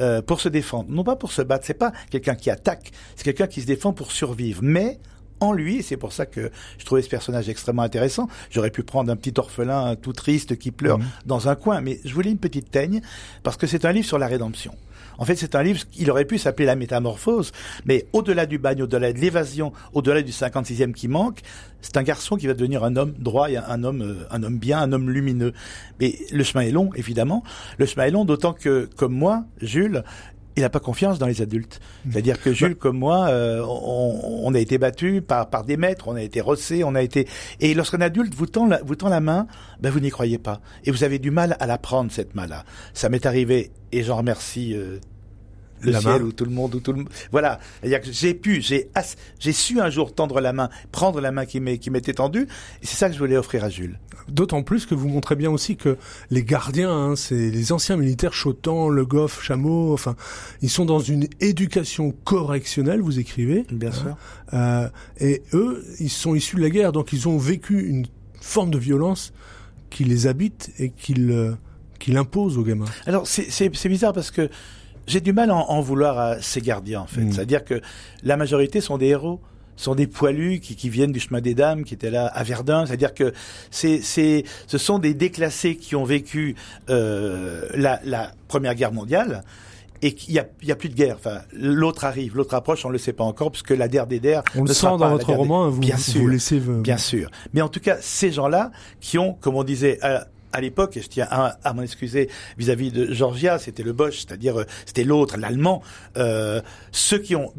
euh, 0.00 0.22
pour 0.22 0.40
se 0.40 0.48
défendre, 0.48 0.90
non 0.90 1.04
pas 1.04 1.14
pour 1.16 1.30
se 1.30 1.42
battre, 1.42 1.66
c'est 1.66 1.74
pas 1.74 1.92
quelqu'un 2.10 2.34
qui 2.34 2.48
attaque, 2.48 2.90
c'est 3.16 3.24
quelqu'un 3.24 3.46
qui 3.46 3.60
se 3.60 3.66
défend 3.66 3.92
pour 3.92 4.12
survivre, 4.12 4.60
mais 4.62 4.98
en 5.40 5.52
lui, 5.52 5.76
et 5.76 5.82
c'est 5.82 5.98
pour 5.98 6.14
ça 6.14 6.24
que 6.24 6.50
je 6.78 6.84
trouvais 6.86 7.02
ce 7.02 7.08
personnage 7.10 7.50
extrêmement 7.50 7.82
intéressant. 7.82 8.26
J'aurais 8.50 8.70
pu 8.70 8.82
prendre 8.82 9.12
un 9.12 9.16
petit 9.16 9.34
orphelin 9.36 9.96
tout 9.96 10.14
triste 10.14 10.56
qui 10.56 10.70
pleure 10.70 10.98
Mhm. 10.98 11.04
dans 11.26 11.48
un 11.50 11.54
coin, 11.54 11.82
mais 11.82 12.00
je 12.04 12.14
voulais 12.14 12.30
une 12.30 12.38
petite 12.38 12.70
teigne 12.70 13.02
parce 13.42 13.58
que 13.58 13.66
c'est 13.66 13.84
un 13.84 13.92
livre 13.92 14.06
sur 14.06 14.18
la 14.18 14.26
rédemption. 14.26 14.74
En 15.20 15.26
fait, 15.26 15.36
c'est 15.36 15.54
un 15.54 15.62
livre, 15.62 15.80
il 15.98 16.10
aurait 16.10 16.24
pu 16.24 16.38
s'appeler 16.38 16.64
La 16.64 16.76
Métamorphose, 16.76 17.52
mais 17.84 18.06
au-delà 18.14 18.46
du 18.46 18.58
bagne, 18.58 18.82
au-delà 18.82 19.12
de 19.12 19.18
l'évasion, 19.18 19.72
au-delà 19.92 20.22
du 20.22 20.32
56e 20.32 20.92
qui 20.92 21.08
manque, 21.08 21.40
c'est 21.82 21.98
un 21.98 22.02
garçon 22.02 22.36
qui 22.36 22.46
va 22.46 22.54
devenir 22.54 22.84
un 22.84 22.96
homme 22.96 23.12
droit, 23.18 23.48
un 23.48 23.84
homme, 23.84 24.00
euh, 24.00 24.26
un 24.30 24.42
homme 24.42 24.58
bien, 24.58 24.80
un 24.80 24.92
homme 24.92 25.10
lumineux. 25.10 25.52
Mais 26.00 26.16
le 26.32 26.42
chemin 26.42 26.64
est 26.64 26.70
long, 26.70 26.90
évidemment. 26.94 27.44
Le 27.76 27.84
chemin 27.84 28.06
est 28.06 28.10
long, 28.10 28.24
d'autant 28.24 28.54
que, 28.54 28.88
comme 28.96 29.12
moi, 29.12 29.44
Jules, 29.60 30.04
il 30.56 30.62
n'a 30.62 30.70
pas 30.70 30.80
confiance 30.80 31.18
dans 31.18 31.26
les 31.26 31.42
adultes. 31.42 31.80
C'est-à-dire 32.10 32.40
que 32.42 32.52
Jules, 32.52 32.76
comme 32.76 32.98
moi, 32.98 33.28
euh, 33.28 33.62
on, 33.66 34.42
on 34.44 34.54
a 34.54 34.58
été 34.58 34.78
battu 34.78 35.22
par, 35.22 35.48
par 35.48 35.64
des 35.64 35.76
maîtres, 35.76 36.08
on 36.08 36.16
a 36.16 36.22
été 36.22 36.40
rossé, 36.40 36.82
on 36.84 36.94
a 36.94 37.02
été. 37.02 37.28
Et 37.60 37.72
lorsqu'un 37.74 38.00
adulte 38.00 38.34
vous 38.34 38.46
tend 38.46 38.66
la, 38.66 38.82
vous 38.82 38.96
tend 38.96 39.08
la 39.08 39.20
main, 39.20 39.46
ben 39.80 39.90
vous 39.90 40.00
n'y 40.00 40.10
croyez 40.10 40.38
pas, 40.38 40.60
et 40.84 40.90
vous 40.90 41.04
avez 41.04 41.18
du 41.18 41.30
mal 41.30 41.56
à 41.60 41.66
la 41.66 41.78
prendre 41.78 42.10
cette 42.10 42.34
main-là. 42.34 42.64
Ça 42.94 43.08
m'est 43.08 43.26
arrivé, 43.26 43.70
et 43.92 44.02
j'en 44.02 44.16
remercie. 44.16 44.74
euh, 44.74 44.98
le 45.82 45.92
La 45.92 46.00
ciel 46.00 46.22
ou 46.22 46.32
tout 46.32 46.44
le 46.44 46.50
monde 46.50 46.74
ou 46.74 46.80
tout 46.80 46.92
le. 46.92 47.04
Voilà, 47.32 47.58
c'est-à-dire 47.80 48.00
que 48.00 48.08
j'ai 48.10 48.34
pu, 48.34 48.60
j'ai 48.60 48.88
as- 48.94 49.16
j'ai 49.38 49.52
su 49.52 49.80
un 49.80 49.90
jour 49.90 50.14
tendre 50.14 50.40
la 50.40 50.52
main, 50.52 50.68
prendre 50.92 51.20
la 51.20 51.30
main 51.32 51.46
qui 51.46 51.60
m'est 51.60 51.78
qui 51.78 51.90
m'était 51.90 52.14
tendue, 52.14 52.42
et 52.82 52.86
c'est 52.86 52.96
ça 52.96 53.08
que 53.08 53.14
je 53.14 53.18
voulais 53.18 53.36
offrir 53.36 53.64
à 53.64 53.68
Jules. 53.70 53.98
D'autant 54.28 54.62
plus 54.62 54.86
que 54.86 54.94
vous 54.94 55.08
montrez 55.08 55.34
bien 55.36 55.50
aussi 55.50 55.76
que 55.76 55.96
les 56.30 56.44
gardiens, 56.44 56.90
hein, 56.92 57.16
c'est 57.16 57.50
les 57.50 57.72
anciens 57.72 57.96
militaires 57.96 58.32
Chotan, 58.34 58.88
Le 58.88 59.04
Goff, 59.04 59.42
Chameau, 59.42 59.92
enfin, 59.92 60.14
ils 60.62 60.70
sont 60.70 60.84
dans 60.84 61.00
une 61.00 61.26
éducation 61.40 62.12
correctionnelle, 62.24 63.00
vous 63.00 63.18
écrivez. 63.18 63.64
Bien 63.72 63.90
sûr. 63.92 64.16
Euh, 64.52 64.88
et 65.18 65.42
eux, 65.54 65.84
ils 65.98 66.10
sont 66.10 66.34
issus 66.34 66.56
de 66.56 66.60
la 66.60 66.70
guerre, 66.70 66.92
donc 66.92 67.12
ils 67.12 67.28
ont 67.28 67.38
vécu 67.38 67.86
une 67.88 68.06
forme 68.40 68.70
de 68.70 68.78
violence 68.78 69.32
qui 69.90 70.04
les 70.04 70.26
habite 70.26 70.70
et 70.78 70.90
qui 70.90 71.14
le- 71.14 71.56
qui 71.98 72.12
l'impose 72.12 72.56
aux 72.56 72.62
gamins. 72.62 72.86
Alors 73.06 73.26
c'est 73.26 73.50
c'est 73.50 73.74
c'est 73.76 73.88
bizarre 73.90 74.12
parce 74.14 74.30
que 74.30 74.48
j'ai 75.06 75.20
du 75.20 75.32
mal 75.32 75.50
à 75.50 75.54
en, 75.54 75.68
en 75.70 75.80
vouloir 75.80 76.18
à 76.18 76.40
ces 76.42 76.60
gardiens 76.60 77.00
en 77.00 77.06
fait. 77.06 77.22
Mm. 77.22 77.32
C'est-à-dire 77.32 77.64
que 77.64 77.80
la 78.22 78.36
majorité 78.36 78.80
sont 78.80 78.98
des 78.98 79.06
héros 79.08 79.40
sont 79.76 79.94
des 79.94 80.06
poilus 80.06 80.60
qui, 80.60 80.76
qui 80.76 80.90
viennent 80.90 81.10
du 81.12 81.20
chemin 81.20 81.40
des 81.40 81.54
dames, 81.54 81.84
qui 81.84 81.94
étaient 81.94 82.10
là 82.10 82.26
à 82.26 82.42
Verdun. 82.42 82.84
C'est-à-dire 82.84 83.14
que 83.14 83.32
c'est, 83.70 84.00
c'est, 84.02 84.44
ce 84.66 84.76
sont 84.76 84.98
des 84.98 85.14
déclassés 85.14 85.76
qui 85.76 85.96
ont 85.96 86.04
vécu 86.04 86.54
euh, 86.90 87.66
la, 87.74 87.98
la 88.04 88.32
Première 88.46 88.74
Guerre 88.74 88.92
mondiale 88.92 89.42
et 90.02 90.14
qu'il 90.14 90.34
y 90.34 90.38
a, 90.38 90.46
il 90.60 90.68
y 90.68 90.72
a 90.72 90.76
plus 90.76 90.90
de 90.90 90.94
guerre. 90.94 91.16
Enfin, 91.18 91.38
l'autre 91.54 92.04
arrive, 92.04 92.36
l'autre 92.36 92.52
approche, 92.54 92.84
on 92.84 92.90
le 92.90 92.98
sait 92.98 93.14
pas 93.14 93.24
encore, 93.24 93.50
puisque 93.50 93.70
la 93.70 93.88
der 93.88 94.06
des 94.06 94.20
der 94.20 94.42
On 94.54 94.64
ne 94.64 94.68
le 94.68 94.74
sent 94.74 94.86
dans 94.86 95.08
votre 95.08 95.28
des- 95.28 95.34
roman, 95.34 95.64
hein, 95.64 95.68
vous, 95.70 95.80
Bien 95.80 95.96
vous 95.96 96.02
sûr. 96.02 96.28
laissez... 96.28 96.56
euh, 96.60 96.80
Bien 96.82 96.98
sûr. 96.98 97.30
Mais 97.54 97.62
en 97.62 97.68
tout 97.70 97.80
cas, 97.80 97.96
ces 98.02 98.32
gens-là 98.32 98.72
qui 99.00 99.16
ont, 99.18 99.32
comme 99.40 99.56
on 99.56 99.64
disait 99.64 99.98
à, 100.02 100.26
à 100.52 100.60
l'époque, 100.60 100.96
et 100.96 101.02
je 101.02 101.08
tiens 101.08 101.28
à, 101.30 101.72
m'en 101.72 101.82
excuser 101.82 102.28
vis-à-vis 102.58 102.90
de 102.90 103.12
Georgia, 103.12 103.58
c'était 103.58 103.82
le 103.82 103.92
Bosch, 103.92 104.18
c'est-à-dire 104.18 104.60
euh, 104.60 104.64
c'était 104.86 105.04
l'autre, 105.04 105.36
l'Allemand, 105.36 105.82
euh, 106.16 106.60
ceux 106.92 107.18
qui 107.18 107.36
ont 107.36 107.52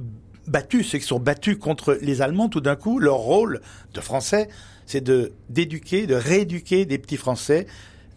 battu, 0.48 0.84
ceux 0.84 0.98
qui 0.98 1.06
sont 1.06 1.20
battus 1.20 1.58
contre 1.58 1.98
les 2.02 2.22
Allemands, 2.22 2.50
tout 2.50 2.62
d'un 2.62 2.76
coup, 2.76 3.00
leur 3.00 3.18
rôle 3.18 3.62
de 3.94 4.02
Français, 4.02 4.50
c'est 4.86 5.02
de 5.02 5.34
d'éduquer, 5.50 6.08
de 6.08 6.16
rééduquer 6.16 6.86
des 6.86 6.98
petits 6.98 7.18
Français. 7.18 7.68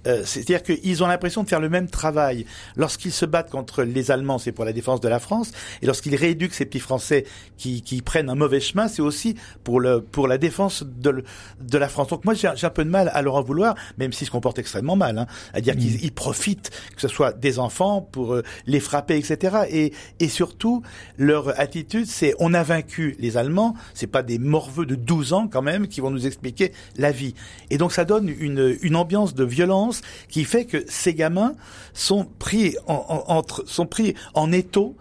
Euh, 0.06 0.22
C'est-à-dire 0.24 0.62
qu'ils 0.62 1.02
ont 1.02 1.06
l'impression 1.06 1.42
de 1.42 1.48
faire 1.48 1.60
le 1.60 1.68
même 1.68 1.88
travail. 1.88 2.46
Lorsqu'ils 2.76 3.12
se 3.12 3.24
battent 3.26 3.50
contre 3.50 3.82
les 3.82 4.10
Allemands, 4.10 4.38
c'est 4.38 4.52
pour 4.52 4.64
la 4.64 4.72
défense 4.72 5.00
de 5.00 5.08
la 5.08 5.18
France, 5.18 5.52
et 5.82 5.86
lorsqu'ils 5.86 6.14
rééduquent 6.16 6.54
ces 6.54 6.66
petits 6.66 6.80
Français 6.80 7.24
qui, 7.56 7.82
qui 7.82 8.02
prennent 8.02 8.28
un 8.28 8.34
mauvais 8.34 8.60
chemin, 8.60 8.88
c'est 8.88 9.02
aussi 9.02 9.34
pour 9.62 9.80
le 9.80 10.00
pour 10.00 10.28
la 10.28 10.38
défense 10.38 10.82
de, 10.84 11.10
le- 11.10 11.24
de 11.60 11.78
la 11.78 11.88
France. 11.88 12.08
Donc 12.08 12.24
moi, 12.24 12.34
j'ai 12.34 12.50
j'ai 12.56 12.66
un 12.66 12.70
peu 12.70 12.84
de 12.84 12.90
mal 12.90 13.10
à 13.14 13.22
leur 13.22 13.34
en 13.36 13.42
vouloir, 13.42 13.74
même 13.98 14.12
s'ils 14.12 14.26
se 14.26 14.32
comportent 14.32 14.58
extrêmement 14.58 14.96
mal, 14.96 15.18
hein, 15.18 15.26
à 15.52 15.60
dire 15.60 15.74
qu'ils 15.76 16.04
ils 16.04 16.12
profitent, 16.12 16.70
que 16.94 17.00
ce 17.00 17.08
soit 17.08 17.32
des 17.32 17.58
enfants 17.58 18.00
pour 18.02 18.34
euh, 18.34 18.42
les 18.66 18.80
frapper, 18.80 19.16
etc. 19.16 19.56
Et, 19.70 19.92
et 20.20 20.28
surtout, 20.28 20.82
leur 21.18 21.58
attitude, 21.58 22.06
c'est 22.06 22.34
on 22.38 22.54
a 22.54 22.62
vaincu 22.62 23.16
les 23.18 23.36
Allemands, 23.36 23.74
c'est 23.94 24.06
pas 24.06 24.22
des 24.22 24.38
morveux 24.38 24.86
de 24.86 24.94
12 24.94 25.32
ans 25.32 25.48
quand 25.48 25.62
même 25.62 25.88
qui 25.88 26.00
vont 26.00 26.10
nous 26.10 26.26
expliquer 26.26 26.72
la 26.96 27.10
vie. 27.12 27.34
Et 27.70 27.78
donc 27.78 27.92
ça 27.92 28.04
donne 28.04 28.28
une, 28.28 28.76
une 28.82 28.96
ambiance 28.96 29.34
de 29.34 29.44
violence 29.44 29.93
qui 30.28 30.44
fait 30.44 30.64
que 30.64 30.84
ces 30.88 31.14
gamins 31.14 31.54
sont 31.92 32.24
pris 32.38 32.76
en, 32.86 32.94
en- 33.08 33.32
entre, 33.32 33.64
sont 33.66 33.86
pris 33.86 34.14
en 34.34 34.50
étau 34.52 34.96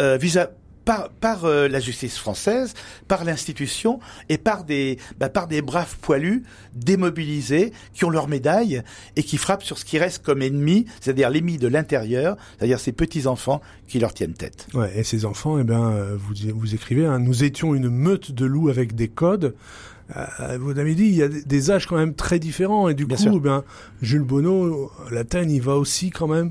euh, 0.00 0.16
vis-à- 0.16 0.50
par, 1.20 1.44
euh, 1.44 1.68
la 1.68 1.80
justice 1.80 2.16
française, 2.16 2.72
par 3.08 3.22
l'institution 3.26 4.00
et 4.30 4.38
par 4.38 4.64
des, 4.64 4.96
bah, 5.18 5.28
par 5.28 5.46
des 5.46 5.60
braves 5.60 5.96
poilus 6.00 6.44
démobilisés 6.74 7.74
qui 7.92 8.06
ont 8.06 8.10
leur 8.10 8.26
médaille 8.26 8.82
et 9.14 9.22
qui 9.22 9.36
frappent 9.36 9.62
sur 9.64 9.76
ce 9.76 9.84
qui 9.84 9.98
reste 9.98 10.22
comme 10.22 10.40
ennemi, 10.40 10.86
c'est-à-dire 11.00 11.28
l'ennemi 11.28 11.58
de 11.58 11.68
l'intérieur, 11.68 12.38
c'est-à-dire 12.56 12.80
ces 12.80 12.92
petits 12.92 13.26
enfants 13.26 13.60
qui 13.86 13.98
leur 13.98 14.14
tiennent 14.14 14.32
tête. 14.32 14.66
Et 14.96 15.04
ces 15.04 15.26
enfants, 15.26 15.58
eh 15.58 15.64
ben, 15.64 15.90
euh, 15.92 16.16
vous, 16.18 16.32
vous 16.54 16.74
écrivez, 16.74 17.04
hein, 17.04 17.18
nous 17.18 17.44
étions 17.44 17.74
une 17.74 17.90
meute 17.90 18.32
de 18.32 18.46
loups 18.46 18.70
avec 18.70 18.94
des 18.94 19.08
codes. 19.08 19.54
Euh, 20.16 20.56
vous 20.60 20.78
avez 20.78 20.94
dit, 20.94 21.04
il 21.04 21.14
y 21.14 21.22
a 21.22 21.28
des- 21.28 21.70
âges 21.70 21.86
quand 21.86 21.96
même 21.96 22.14
très 22.14 22.38
différents, 22.38 22.88
et 22.88 22.94
du 22.94 23.04
Bien 23.04 23.16
coup, 23.16 23.22
sûr. 23.24 23.40
ben, 23.40 23.62
Jules 24.00 24.22
Bonneau, 24.22 24.90
la 25.10 25.24
teigne, 25.24 25.50
il 25.50 25.60
va 25.62 25.76
aussi 25.76 26.10
quand 26.10 26.28
même 26.28 26.50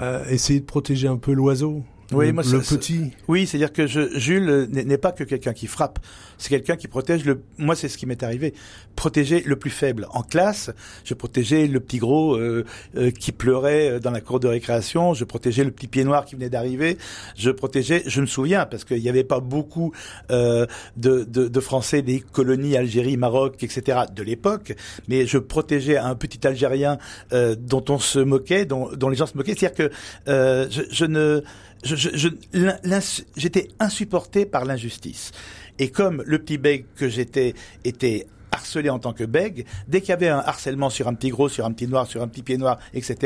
euh, 0.00 0.24
essayer 0.30 0.60
de 0.60 0.64
protéger 0.64 1.06
un 1.08 1.16
peu 1.16 1.32
l'oiseau, 1.32 1.82
Oui, 2.12 2.26
le, 2.28 2.32
moi, 2.32 2.42
le 2.50 2.62
c'est- 2.62 2.76
petit. 2.78 3.10
Oui, 3.28 3.46
c'est-à-dire 3.46 3.72
que 3.72 3.86
je, 3.86 4.18
Jules 4.18 4.66
n'est 4.70 4.84
n'est 4.84 4.96
pas 4.98 5.12
que 5.12 5.24
quelqu'un 5.24 5.52
qui 5.52 5.66
frappe, 5.66 5.98
c'est 6.38 6.48
quelqu'un 6.48 6.76
qui 6.76 6.88
protège 6.88 7.24
le. 7.24 7.42
Moi, 7.58 7.74
c'est 7.76 7.88
ce 7.88 7.98
qui 7.98 8.06
m'est 8.06 8.22
arrivé. 8.22 8.54
Protéger 8.96 9.42
le 9.44 9.56
plus 9.56 9.70
faible. 9.70 10.06
En 10.10 10.22
classe, 10.22 10.70
je 11.04 11.12
protégeais 11.14 11.66
le 11.66 11.80
petit 11.80 11.98
gros 11.98 12.34
euh, 12.36 12.64
euh, 12.96 13.10
qui 13.10 13.30
pleurait 13.32 13.90
euh, 13.90 14.00
dans 14.00 14.10
la 14.10 14.20
cour 14.22 14.40
de 14.40 14.48
récréation. 14.48 15.12
Je 15.12 15.24
protégeais 15.24 15.64
le 15.64 15.70
petit 15.70 15.86
pied 15.86 16.02
noir 16.04 16.24
qui 16.24 16.34
venait 16.34 16.48
d'arriver. 16.48 16.96
Je 17.36 17.50
protégeais. 17.50 18.02
Je 18.06 18.20
me 18.22 18.26
souviens 18.26 18.64
parce 18.64 18.84
qu'il 18.84 19.02
n'y 19.02 19.08
avait 19.10 19.22
pas 19.24 19.40
beaucoup 19.40 19.92
euh, 20.30 20.66
de, 20.96 21.24
de, 21.24 21.46
de 21.48 21.60
Français 21.60 22.00
des 22.02 22.20
colonies 22.20 22.76
Algérie, 22.76 23.16
Maroc, 23.18 23.62
etc. 23.62 24.00
de 24.14 24.22
l'époque, 24.22 24.74
mais 25.08 25.26
je 25.26 25.38
protégeais 25.38 25.98
un 25.98 26.14
petit 26.14 26.46
Algérien 26.46 26.96
euh, 27.32 27.54
dont 27.54 27.84
on 27.90 27.98
se 27.98 28.18
moquait, 28.18 28.64
dont, 28.64 28.88
dont 28.96 29.08
les 29.10 29.16
gens 29.16 29.26
se 29.26 29.36
moquaient. 29.36 29.54
C'est-à-dire 29.54 29.90
que 29.90 29.94
euh, 30.28 30.66
je, 30.70 30.82
je 30.90 31.04
ne 31.04 31.42
je, 31.84 31.94
je, 31.96 32.08
je- 32.14 33.22
j'étais 33.36 33.68
insupporté 33.78 34.46
par 34.46 34.64
l'injustice. 34.64 35.32
Et 35.78 35.90
comme 35.90 36.22
le 36.26 36.38
petit 36.38 36.58
bègue 36.58 36.86
que 36.96 37.08
j'étais 37.08 37.54
était 37.84 38.26
harcelé 38.58 38.90
en 38.90 38.98
tant 38.98 39.12
que 39.12 39.24
bègue, 39.24 39.64
dès 39.88 40.00
qu'il 40.00 40.10
y 40.10 40.12
avait 40.12 40.28
un 40.28 40.38
harcèlement 40.44 40.90
sur 40.90 41.08
un 41.08 41.14
petit 41.14 41.30
gros, 41.30 41.48
sur 41.48 41.64
un 41.64 41.72
petit 41.72 41.86
noir, 41.88 42.06
sur 42.06 42.22
un 42.22 42.28
petit 42.28 42.42
pied 42.42 42.56
noir, 42.58 42.78
etc., 42.94 43.16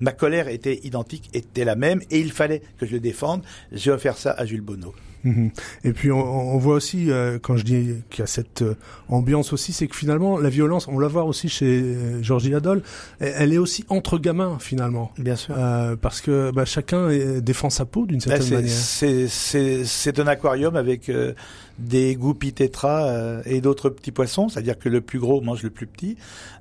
ma 0.00 0.12
colère 0.12 0.48
était 0.48 0.80
identique, 0.82 1.30
était 1.34 1.64
la 1.64 1.76
même, 1.76 2.00
et 2.10 2.18
il 2.18 2.32
fallait 2.32 2.62
que 2.78 2.86
je 2.86 2.92
le 2.92 3.00
défende. 3.00 3.42
J'ai 3.72 3.90
offert 3.92 4.16
ça 4.16 4.32
à 4.32 4.44
Jules 4.44 4.60
Bonneau. 4.62 4.94
Mhm. 5.22 5.50
Et 5.84 5.92
puis 5.92 6.10
on, 6.10 6.16
on 6.54 6.56
voit 6.56 6.76
aussi, 6.76 7.10
euh, 7.10 7.38
quand 7.38 7.54
je 7.58 7.62
dis 7.64 7.88
qu'il 8.08 8.20
y 8.20 8.22
a 8.22 8.26
cette 8.26 8.62
euh, 8.62 8.74
ambiance 9.10 9.52
aussi, 9.52 9.74
c'est 9.74 9.86
que 9.86 9.94
finalement 9.94 10.38
la 10.38 10.48
violence, 10.48 10.88
on 10.88 10.98
la 10.98 11.08
voit 11.08 11.24
aussi 11.24 11.50
chez 11.50 11.66
euh, 11.82 12.22
Georgie 12.22 12.54
Adol, 12.54 12.82
elle, 13.18 13.34
elle 13.36 13.52
est 13.52 13.58
aussi 13.58 13.84
entre 13.90 14.16
gamins 14.18 14.56
finalement. 14.58 15.12
Bien 15.18 15.36
sûr. 15.36 15.54
Euh, 15.58 15.94
parce 15.94 16.22
que 16.22 16.50
bah, 16.52 16.64
chacun 16.64 17.10
euh, 17.10 17.42
défend 17.42 17.68
sa 17.68 17.84
peau 17.84 18.06
d'une 18.06 18.18
Là, 18.20 18.38
certaine 18.38 18.54
manière. 18.60 18.70
C'est 18.72 19.28
c'est- 19.28 19.84
c'est 19.84 20.18
un 20.20 20.26
aquarium 20.26 20.74
avec 20.74 21.10
euh, 21.10 21.34
des 21.80 22.14
goupilles 22.14 22.52
tétras 22.52 23.08
euh, 23.08 23.42
et 23.46 23.60
d'autres 23.60 23.90
petits 23.90 24.12
poissons, 24.12 24.48
c'est-à-dire 24.48 24.78
que 24.78 24.88
le 24.88 25.00
plus 25.00 25.18
gros 25.18 25.40
mange 25.40 25.62
le 25.62 25.70
plus 25.70 25.86
petit. 25.86 26.16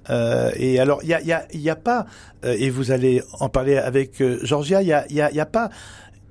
Euh, 0.09 0.51
et 0.55 0.79
alors, 0.79 1.01
il 1.03 1.09
y 1.09 1.13
a, 1.13 1.21
y, 1.21 1.31
a, 1.31 1.45
y 1.53 1.69
a 1.69 1.75
pas, 1.75 2.05
euh, 2.45 2.55
et 2.57 2.69
vous 2.69 2.91
allez 2.91 3.21
en 3.39 3.49
parler 3.49 3.77
avec 3.77 4.23
Georgia, 4.43 4.81
il 4.81 4.87
y 4.87 4.93
a, 4.93 5.05
y, 5.11 5.21
a, 5.21 5.31
y 5.31 5.39
a 5.39 5.45
pas, 5.45 5.69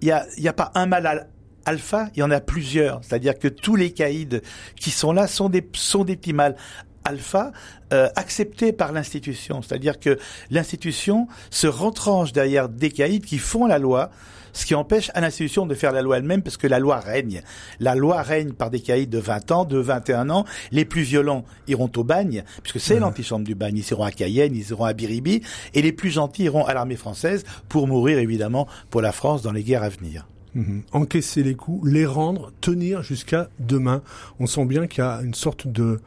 il 0.00 0.10
a, 0.10 0.26
y 0.36 0.48
a 0.48 0.52
pas 0.52 0.72
un 0.74 0.86
mal 0.86 1.06
al- 1.06 1.28
alpha, 1.64 2.08
il 2.16 2.20
y 2.20 2.22
en 2.22 2.30
a 2.30 2.40
plusieurs. 2.40 3.00
C'est-à-dire 3.04 3.38
que 3.38 3.48
tous 3.48 3.76
les 3.76 3.92
caïds 3.92 4.40
qui 4.76 4.90
sont 4.90 5.12
là 5.12 5.26
sont 5.26 5.48
des, 5.48 5.68
sont 5.74 6.04
des 6.04 6.16
petits 6.16 6.32
mâles 6.32 6.56
alpha 7.04 7.52
euh, 7.92 8.08
acceptés 8.16 8.72
par 8.72 8.92
l'institution. 8.92 9.62
C'est-à-dire 9.62 9.98
que 9.98 10.18
l'institution 10.50 11.26
se 11.50 11.66
retranche 11.66 12.32
derrière 12.32 12.68
des 12.68 12.90
caïds 12.90 13.20
qui 13.20 13.38
font 13.38 13.66
la 13.66 13.78
loi, 13.78 14.10
ce 14.52 14.66
qui 14.66 14.74
empêche 14.74 15.10
à 15.14 15.20
l'institution 15.20 15.66
de 15.66 15.74
faire 15.74 15.92
la 15.92 16.02
loi 16.02 16.18
elle-même 16.18 16.42
parce 16.42 16.56
que 16.56 16.66
la 16.66 16.78
loi 16.78 17.00
règne. 17.00 17.42
La 17.80 17.94
loi 17.94 18.22
règne 18.22 18.52
par 18.52 18.70
des 18.70 18.80
caïds 18.80 19.06
de 19.06 19.18
20 19.18 19.50
ans, 19.52 19.64
de 19.64 19.78
21 19.78 20.30
ans. 20.30 20.44
Les 20.72 20.84
plus 20.84 21.02
violents 21.02 21.44
iront 21.66 21.90
au 21.96 22.04
bagne, 22.04 22.44
puisque 22.62 22.80
c'est 22.80 22.98
l'antichambre 22.98 23.44
du 23.44 23.54
bagne. 23.54 23.76
Ils 23.76 23.90
iront 23.90 24.04
à 24.04 24.10
Cayenne, 24.10 24.54
ils 24.54 24.70
iront 24.70 24.84
à 24.84 24.92
Biribi. 24.92 25.42
Et 25.74 25.82
les 25.82 25.92
plus 25.92 26.10
gentils 26.10 26.44
iront 26.44 26.64
à 26.64 26.74
l'armée 26.74 26.96
française 26.96 27.44
pour 27.68 27.86
mourir, 27.86 28.18
évidemment, 28.18 28.66
pour 28.90 29.02
la 29.02 29.12
France 29.12 29.42
dans 29.42 29.52
les 29.52 29.62
guerres 29.62 29.82
à 29.82 29.88
venir. 29.88 30.26
Mhm. 30.54 30.82
Encaisser 30.92 31.42
les 31.42 31.54
coups, 31.54 31.88
les 31.88 32.06
rendre, 32.06 32.52
tenir 32.60 33.02
jusqu'à 33.02 33.48
demain. 33.58 34.02
On 34.40 34.46
sent 34.46 34.64
bien 34.64 34.86
qu'il 34.86 35.04
y 35.04 35.06
a 35.06 35.20
une 35.22 35.34
sorte 35.34 35.68
de, 35.68 36.00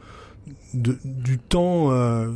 de 0.74 0.98
du 1.04 1.38
temps 1.38 1.92
euh, 1.92 2.32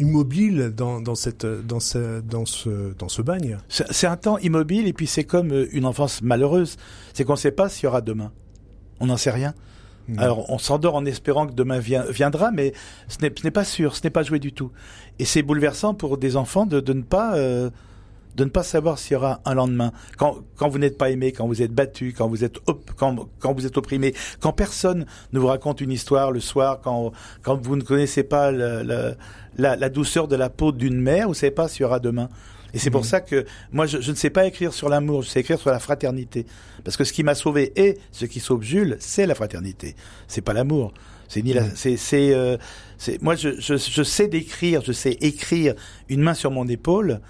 immobile 0.00 0.72
dans, 0.76 1.00
dans 1.00 1.14
cette 1.14 1.46
dans 1.46 1.80
ce 1.80 2.20
dans 2.20 2.46
ce 2.46 2.94
dans 2.94 3.08
ce 3.08 3.22
bagne. 3.22 3.58
C'est 3.68 4.06
un 4.06 4.16
temps 4.16 4.38
immobile 4.38 4.86
et 4.86 4.92
puis 4.92 5.06
c'est 5.06 5.24
comme 5.24 5.52
euh, 5.52 5.68
une 5.72 5.84
enfance 5.84 6.22
malheureuse. 6.22 6.76
C'est 7.14 7.24
qu'on 7.24 7.32
ne 7.32 7.38
sait 7.38 7.52
pas 7.52 7.68
s'il 7.68 7.84
y 7.84 7.86
aura 7.86 8.00
demain. 8.00 8.32
On 9.00 9.06
n'en 9.06 9.16
sait 9.16 9.30
rien. 9.30 9.54
Mhm. 10.08 10.18
Alors 10.18 10.50
on 10.50 10.58
s'endort 10.58 10.94
en 10.94 11.04
espérant 11.04 11.46
que 11.46 11.52
demain 11.52 11.78
viendra, 11.78 12.50
mais 12.50 12.72
ce 13.08 13.18
n'est 13.20 13.32
ce 13.36 13.44
n'est 13.44 13.50
pas 13.50 13.64
sûr, 13.64 13.96
ce 13.96 14.02
n'est 14.04 14.10
pas 14.10 14.22
joué 14.22 14.38
du 14.38 14.52
tout. 14.52 14.70
Et 15.18 15.24
c'est 15.24 15.42
bouleversant 15.42 15.94
pour 15.94 16.18
des 16.18 16.36
enfants 16.36 16.66
de, 16.66 16.80
de 16.80 16.92
ne 16.92 17.02
pas 17.02 17.36
euh, 17.36 17.70
de 18.38 18.44
ne 18.44 18.50
pas 18.50 18.62
savoir 18.62 18.98
s'il 18.98 19.14
y 19.14 19.16
aura 19.16 19.40
un 19.44 19.54
lendemain. 19.54 19.92
Quand, 20.16 20.38
quand 20.56 20.68
vous 20.68 20.78
n'êtes 20.78 20.96
pas 20.96 21.10
aimé, 21.10 21.32
quand 21.32 21.46
vous 21.48 21.60
êtes 21.60 21.72
battu, 21.72 22.14
quand 22.16 22.28
vous 22.28 22.44
êtes 22.44 22.58
op- 22.66 22.92
quand, 22.96 23.28
quand 23.40 23.52
vous 23.52 23.66
êtes 23.66 23.76
opprimé, 23.76 24.14
quand 24.40 24.52
personne 24.52 25.06
ne 25.32 25.38
vous 25.40 25.48
raconte 25.48 25.80
une 25.80 25.90
histoire 25.90 26.30
le 26.30 26.38
soir, 26.40 26.80
quand, 26.80 27.10
quand 27.42 27.60
vous 27.60 27.74
ne 27.76 27.82
connaissez 27.82 28.22
pas 28.22 28.52
le- 28.52 28.84
le- 28.84 29.16
la, 29.56 29.74
la 29.74 29.88
douceur 29.88 30.28
de 30.28 30.36
la 30.36 30.50
peau 30.50 30.70
d'une 30.70 31.00
mère, 31.00 31.24
vous 31.24 31.32
ne 31.32 31.36
savez 31.36 31.50
pas 31.50 31.66
s'il 31.66 31.82
y 31.82 31.84
aura 31.84 31.98
demain. 31.98 32.28
Et 32.74 32.78
c'est 32.78 32.90
pour 32.90 33.04
ça 33.04 33.20
que 33.20 33.44
moi, 33.72 33.86
je, 33.86 34.00
je 34.00 34.10
ne 34.12 34.16
sais 34.16 34.30
pas 34.30 34.46
écrire 34.46 34.72
sur 34.72 34.88
l'amour, 34.88 35.22
je 35.22 35.30
sais 35.30 35.40
écrire 35.40 35.58
sur 35.58 35.70
la 35.70 35.80
fraternité. 35.80 36.46
Parce 36.84 36.96
que 36.96 37.02
ce 37.02 37.12
qui 37.12 37.24
m'a 37.24 37.34
sauvé 37.34 37.72
et 37.76 37.98
ce 38.12 38.24
qui 38.24 38.38
sauve 38.40 38.62
Jules, 38.62 38.96
c'est 39.00 39.26
la 39.26 39.34
fraternité. 39.34 39.96
C'est 40.28 40.42
pas 40.42 40.52
l'amour. 40.52 40.92
C'est 41.28 41.42
ni 41.42 41.52
la, 41.54 41.64
c'est, 41.74 41.96
c'est, 41.96 42.32
euh, 42.34 42.56
c'est, 42.98 43.20
moi, 43.20 43.34
je, 43.34 43.58
je, 43.58 43.76
je 43.76 44.02
sais 44.02 44.28
décrire, 44.28 44.82
je 44.84 44.92
sais 44.92 45.16
écrire 45.20 45.74
une 46.08 46.20
main 46.22 46.34
sur 46.34 46.50
mon 46.50 46.68
épaule. 46.68 47.20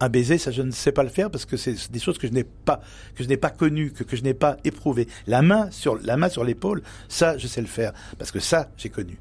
Un 0.00 0.08
baiser, 0.08 0.38
ça, 0.38 0.50
je 0.50 0.62
ne 0.62 0.70
sais 0.70 0.92
pas 0.92 1.02
le 1.02 1.08
faire 1.08 1.30
parce 1.30 1.44
que 1.44 1.56
c'est 1.56 1.90
des 1.90 1.98
choses 1.98 2.18
que 2.18 2.26
je 2.26 2.32
n'ai 2.32 2.44
pas, 2.44 2.80
que 3.14 3.24
je 3.24 3.28
n'ai 3.28 3.36
pas 3.36 3.50
connues, 3.50 3.92
que, 3.92 4.04
que 4.04 4.16
je 4.16 4.22
n'ai 4.22 4.34
pas 4.34 4.58
éprouvées. 4.64 5.08
La 5.26 5.42
main 5.42 5.70
sur, 5.70 5.98
la 6.02 6.16
main 6.16 6.28
sur 6.28 6.44
l'épaule, 6.44 6.82
ça, 7.08 7.38
je 7.38 7.46
sais 7.46 7.60
le 7.60 7.66
faire 7.66 7.92
parce 8.18 8.30
que 8.30 8.40
ça, 8.40 8.70
j'ai 8.76 8.90
connu. 8.90 9.18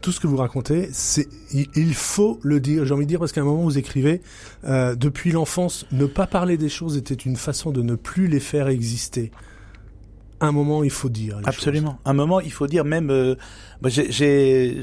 Tout 0.00 0.12
ce 0.12 0.20
que 0.20 0.26
vous 0.26 0.36
racontez, 0.36 0.88
c'est 0.92 1.28
il, 1.52 1.66
il 1.74 1.94
faut 1.94 2.38
le 2.42 2.60
dire. 2.60 2.84
J'ai 2.84 2.94
envie 2.94 3.04
de 3.04 3.08
dire 3.08 3.18
parce 3.18 3.32
qu'à 3.32 3.40
un 3.40 3.44
moment 3.44 3.64
vous 3.64 3.78
écrivez 3.78 4.22
euh, 4.64 4.94
depuis 4.94 5.32
l'enfance, 5.32 5.86
ne 5.92 6.06
pas 6.06 6.26
parler 6.26 6.56
des 6.56 6.68
choses 6.68 6.96
était 6.96 7.14
une 7.14 7.36
façon 7.36 7.70
de 7.70 7.82
ne 7.82 7.94
plus 7.94 8.28
les 8.28 8.40
faire 8.40 8.68
exister. 8.68 9.32
Un 10.40 10.52
moment, 10.52 10.82
il 10.84 10.90
faut 10.90 11.08
dire. 11.08 11.40
Absolument. 11.44 11.98
Un 12.04 12.12
moment, 12.12 12.40
il 12.40 12.50
faut 12.52 12.66
dire 12.66 12.84
même. 12.84 13.10
euh, 13.10 13.34
j'ai- 13.84 14.80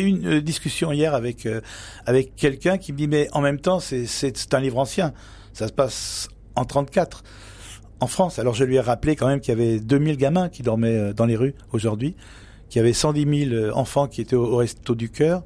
eu 0.00 0.06
une 0.06 0.26
euh, 0.26 0.40
discussion 0.40 0.92
hier 0.92 1.14
avec 1.14 1.46
euh, 1.46 1.60
avec 2.06 2.34
quelqu'un 2.36 2.78
qui 2.78 2.92
me 2.92 2.98
dit 2.98 3.08
mais 3.08 3.28
en 3.32 3.40
même 3.40 3.58
temps 3.60 3.80
c'est 3.80 4.06
un 4.54 4.60
livre 4.60 4.78
ancien. 4.78 5.12
Ça 5.52 5.68
se 5.68 5.72
passe 5.72 6.28
en 6.54 6.64
34 6.64 7.22
en 8.00 8.06
France. 8.06 8.38
Alors 8.38 8.54
je 8.54 8.64
lui 8.64 8.76
ai 8.76 8.80
rappelé 8.80 9.16
quand 9.16 9.26
même 9.26 9.40
qu'il 9.40 9.50
y 9.58 9.60
avait 9.60 9.80
2000 9.80 10.16
gamins 10.16 10.48
qui 10.48 10.62
dormaient 10.62 11.12
dans 11.14 11.26
les 11.26 11.36
rues 11.36 11.54
aujourd'hui, 11.72 12.14
qu'il 12.68 12.78
y 12.80 12.82
avait 12.82 12.92
110 12.92 13.46
000 13.48 13.54
euh, 13.54 13.70
enfants 13.74 14.06
qui 14.06 14.20
étaient 14.20 14.36
au, 14.36 14.44
au 14.46 14.56
resto 14.56 14.94
du 14.94 15.10
cœur. 15.10 15.42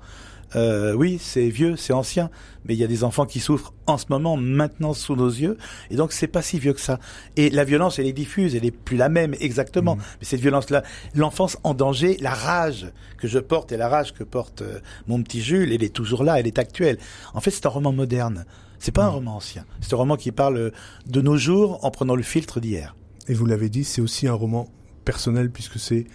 Euh, 0.54 0.94
oui, 0.94 1.18
c'est 1.20 1.48
vieux, 1.48 1.76
c'est 1.76 1.92
ancien, 1.92 2.30
mais 2.64 2.74
il 2.74 2.78
y 2.78 2.84
a 2.84 2.86
des 2.86 3.04
enfants 3.04 3.26
qui 3.26 3.40
souffrent 3.40 3.74
en 3.86 3.98
ce 3.98 4.06
moment, 4.10 4.36
maintenant 4.36 4.94
sous 4.94 5.16
nos 5.16 5.28
yeux, 5.28 5.58
et 5.90 5.96
donc 5.96 6.12
c'est 6.12 6.28
pas 6.28 6.42
si 6.42 6.58
vieux 6.58 6.72
que 6.72 6.80
ça. 6.80 7.00
Et 7.36 7.50
la 7.50 7.64
violence, 7.64 7.98
elle 7.98 8.06
est 8.06 8.12
diffuse, 8.12 8.54
elle 8.54 8.64
est 8.64 8.70
plus 8.70 8.96
la 8.96 9.08
même 9.08 9.34
exactement, 9.40 9.96
mais 9.96 10.24
cette 10.24 10.40
violence-là, 10.40 10.82
l'enfance 11.14 11.58
en 11.64 11.74
danger, 11.74 12.16
la 12.20 12.32
rage 12.32 12.86
que 13.18 13.26
je 13.26 13.38
porte 13.38 13.72
et 13.72 13.76
la 13.76 13.88
rage 13.88 14.12
que 14.12 14.24
porte 14.24 14.62
euh, 14.62 14.78
mon 15.08 15.22
petit 15.22 15.40
Jules, 15.40 15.72
elle 15.72 15.82
est 15.82 15.92
toujours 15.92 16.22
là, 16.22 16.38
elle 16.38 16.46
est 16.46 16.58
actuelle. 16.58 16.98
En 17.34 17.40
fait, 17.40 17.50
c'est 17.50 17.66
un 17.66 17.70
roman 17.70 17.92
moderne. 17.92 18.44
C'est 18.78 18.92
pas 18.92 19.04
un 19.04 19.08
roman 19.08 19.36
ancien. 19.36 19.64
C'est 19.80 19.94
un 19.94 19.96
roman 19.96 20.16
qui 20.16 20.32
parle 20.32 20.70
de 21.06 21.20
nos 21.20 21.36
jours 21.36 21.84
en 21.84 21.90
prenant 21.90 22.14
le 22.14 22.22
filtre 22.22 22.60
d'hier. 22.60 22.94
Et 23.26 23.34
vous 23.34 23.46
l'avez 23.46 23.68
dit, 23.68 23.84
c'est 23.84 24.00
aussi 24.00 24.28
un 24.28 24.34
roman 24.34 24.68
personnel 25.04 25.50
puisque 25.50 25.78
c'est 25.78 26.06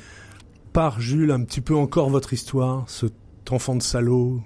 par 0.74 1.02
Jules 1.02 1.32
un 1.32 1.44
petit 1.44 1.62
peu 1.62 1.76
encore 1.76 2.10
votre 2.10 2.34
histoire, 2.34 2.86
enfant 3.53 3.75
de 3.75 3.81
salaud 3.83 4.41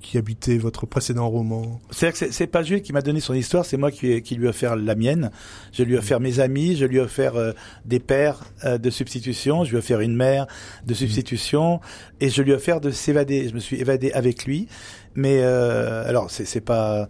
qui 0.00 0.18
habitait 0.18 0.58
votre 0.58 0.86
précédent 0.86 1.28
roman. 1.28 1.80
C'est-à-dire 1.90 2.18
que 2.18 2.32
c'est- 2.32 2.46
pas 2.46 2.62
Jules 2.62 2.82
qui 2.82 2.92
m'a 2.92 3.02
donné 3.02 3.20
son 3.20 3.34
histoire, 3.34 3.64
c'est 3.64 3.76
moi 3.76 3.90
qui, 3.90 4.06
lui 4.34 4.46
ai 4.46 4.48
offert 4.48 4.74
la 4.74 4.94
mienne. 4.94 5.30
Je 5.72 5.82
lui 5.82 5.94
ai 5.94 5.98
offert 5.98 6.18
mes 6.18 6.40
amis, 6.40 6.76
je 6.76 6.84
lui 6.86 6.96
ai 6.96 7.00
offert 7.00 7.36
euh, 7.36 7.52
des 7.84 8.00
pères 8.00 8.40
euh, 8.64 8.78
de 8.78 8.90
substitution, 8.90 9.64
je 9.64 9.70
lui 9.70 9.76
ai 9.76 9.78
offert 9.78 10.00
une 10.00 10.16
mère 10.16 10.46
de 10.86 10.94
substitution, 10.94 11.80
et 12.20 12.30
je 12.30 12.42
lui 12.42 12.50
ai 12.52 12.54
offert 12.54 12.80
de 12.80 12.90
s'évader. 12.90 13.48
Je 13.48 13.54
me 13.54 13.60
suis 13.60 13.76
évadé 13.76 14.10
avec 14.12 14.44
lui, 14.44 14.66
mais 15.14 15.40
euh, 15.42 16.08
alors 16.08 16.30
c'est 16.30 16.60
pas 16.60 17.08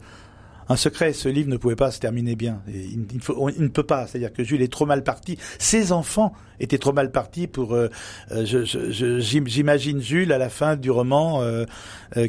un 0.71 0.77
secret. 0.77 1.13
Ce 1.13 1.29
livre 1.29 1.51
ne 1.51 1.57
pouvait 1.57 1.77
pas 1.77 1.91
se 1.91 1.99
terminer 1.99 2.37
bien. 2.37 2.63
Il, 2.69 3.07
ne 3.59 3.69
peut 3.69 3.83
pas. 3.83 4.07
C'est-à-dire 4.07 4.33
que 4.33 4.45
Jules 4.45 4.63
est 4.63 4.73
trop 4.73 4.87
mal 4.87 5.03
parti. 5.03 5.37
Ses 5.59 5.91
enfants 5.91 6.33
étaient 6.61 6.79
trop 6.79 6.93
mal 6.93 7.11
partis 7.11 7.49
pour. 7.49 7.75
euh, 7.75 7.89
euh, 8.31 8.45
J'imagine 9.47 10.01
Jules 10.01 10.33
à 10.33 10.39
la 10.39 10.49
fin 10.49 10.77
du 10.77 10.91
roman 10.91 11.43
euh, 11.43 11.65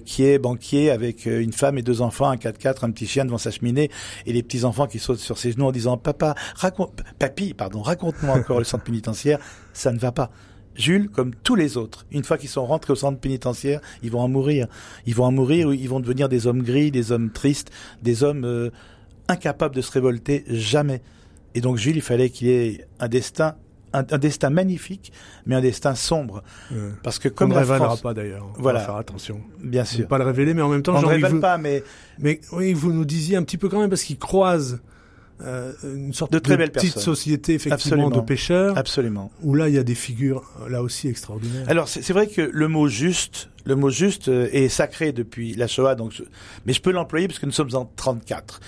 qui 0.05 0.25
est 0.25 0.39
banquier 0.39 0.89
avec 0.89 1.27
une 1.27 1.53
femme 1.53 1.77
et 1.77 1.83
deux 1.83 2.01
enfants, 2.01 2.29
un 2.29 2.35
4x4, 2.35 2.83
un 2.83 2.91
petit 2.91 3.05
chien 3.07 3.25
devant 3.25 3.37
sa 3.37 3.51
cheminée, 3.51 3.91
et 4.25 4.33
les 4.33 4.41
petits 4.41 4.65
enfants 4.65 4.87
qui 4.87 4.97
sautent 4.97 5.19
sur 5.19 5.37
ses 5.37 5.51
genoux 5.51 5.67
en 5.67 5.71
disant 5.71 5.97
"Papa, 5.97 6.33
raconte, 6.55 7.03
papy, 7.19 7.53
pardon, 7.53 7.81
raconte-moi 7.81 8.35
encore 8.35 8.57
le 8.57 8.65
centre 8.65 8.83
pénitentiaire." 8.83 9.39
Ça 9.73 9.91
ne 9.91 9.99
va 9.99 10.11
pas. 10.11 10.31
Jules, 10.75 11.09
comme 11.09 11.33
tous 11.35 11.55
les 11.55 11.77
autres, 11.77 12.05
une 12.11 12.23
fois 12.23 12.37
qu'ils 12.37 12.49
sont 12.49 12.65
rentrés 12.65 12.93
au 12.93 12.95
centre 12.95 13.19
pénitentiaire, 13.19 13.81
ils 14.03 14.11
vont 14.11 14.21
en 14.21 14.27
mourir. 14.29 14.67
Ils 15.05 15.13
vont 15.15 15.25
en 15.25 15.31
mourir 15.31 15.67
ou 15.67 15.73
ils 15.73 15.89
vont 15.89 15.99
devenir 15.99 16.29
des 16.29 16.47
hommes 16.47 16.63
gris, 16.63 16.91
des 16.91 17.11
hommes 17.11 17.29
tristes, 17.31 17.71
des 18.01 18.23
hommes 18.23 18.45
euh, 18.45 18.69
incapables 19.27 19.75
de 19.75 19.81
se 19.81 19.91
révolter 19.91 20.43
jamais. 20.47 21.01
Et 21.55 21.61
donc 21.61 21.77
Jules, 21.77 21.97
il 21.97 22.01
fallait 22.01 22.29
qu'il 22.29 22.47
ait 22.47 22.87
un 22.99 23.09
destin, 23.09 23.55
un, 23.93 24.05
un 24.09 24.17
destin 24.17 24.49
magnifique, 24.49 25.11
mais 25.45 25.55
un 25.55 25.61
destin 25.61 25.95
sombre, 25.95 26.41
Euh, 26.71 26.91
parce 27.03 27.19
que 27.19 27.27
Comme 27.27 27.51
on 27.51 27.55
ne 27.55 27.59
révélera 27.59 27.85
France, 27.87 28.01
pas 28.01 28.13
d'ailleurs. 28.13 28.47
On 28.57 28.61
Voilà. 28.61 28.79
va 28.79 28.85
faire 28.85 28.95
attention. 28.95 29.41
bien 29.61 29.81
Ne 29.81 29.87
sûr, 29.87 30.07
pas 30.07 30.17
le 30.17 30.23
révéler, 30.23 30.53
mais 30.53 30.61
en 30.61 30.69
même 30.69 30.81
temps, 30.83 30.95
on 30.95 31.01
ne 31.01 31.05
révèle 31.05 31.31
vous- 31.33 31.41
pas, 31.41 31.57
mais 31.57 31.83
Mais 32.17 32.39
oui, 32.53 32.71
vous 32.73 32.93
nous 32.93 33.03
disiez 33.03 33.35
un 33.35 33.43
petit 33.43 33.57
peu 33.57 33.67
quand 33.67 33.79
même 33.81 33.89
parce 33.89 34.03
qu'il 34.03 34.17
croise 34.17 34.81
euh, 35.43 35.73
une 35.83 36.13
sorte 36.13 36.31
de, 36.31 36.39
très 36.39 36.57
belle 36.57 36.71
petite 36.71 36.99
société 36.99 37.53
effectivement 37.53 38.09
de 38.09 38.21
pêcheurs. 38.21 38.77
Absolument. 38.77 39.31
Où 39.41 39.55
là 39.55 39.69
il 39.69 39.75
y 39.75 39.77
a 39.77 39.83
des 39.83 39.95
figures 39.95 40.43
là 40.69 40.81
aussi 40.81 41.07
extraordinaires. 41.07 41.65
Alors 41.67 41.87
c'est 41.87 42.13
vrai 42.13 42.27
que 42.27 42.41
le 42.41 42.67
mot 42.67 42.87
juste, 42.87 43.49
le 43.65 43.75
mot 43.75 43.89
juste 43.89 44.27
euh, 44.27 44.49
est 44.51 44.69
sacré 44.69 45.11
depuis 45.11 45.53
la 45.53 45.67
Shoah, 45.67 45.95
donc 45.95 46.21
mais 46.65 46.73
je 46.73 46.81
peux 46.81 46.91
l'employer 46.91 47.27
parce 47.27 47.39
que 47.39 47.45
nous 47.45 47.51
sommes 47.51 47.73
en 47.75 47.85
34. 47.95 48.59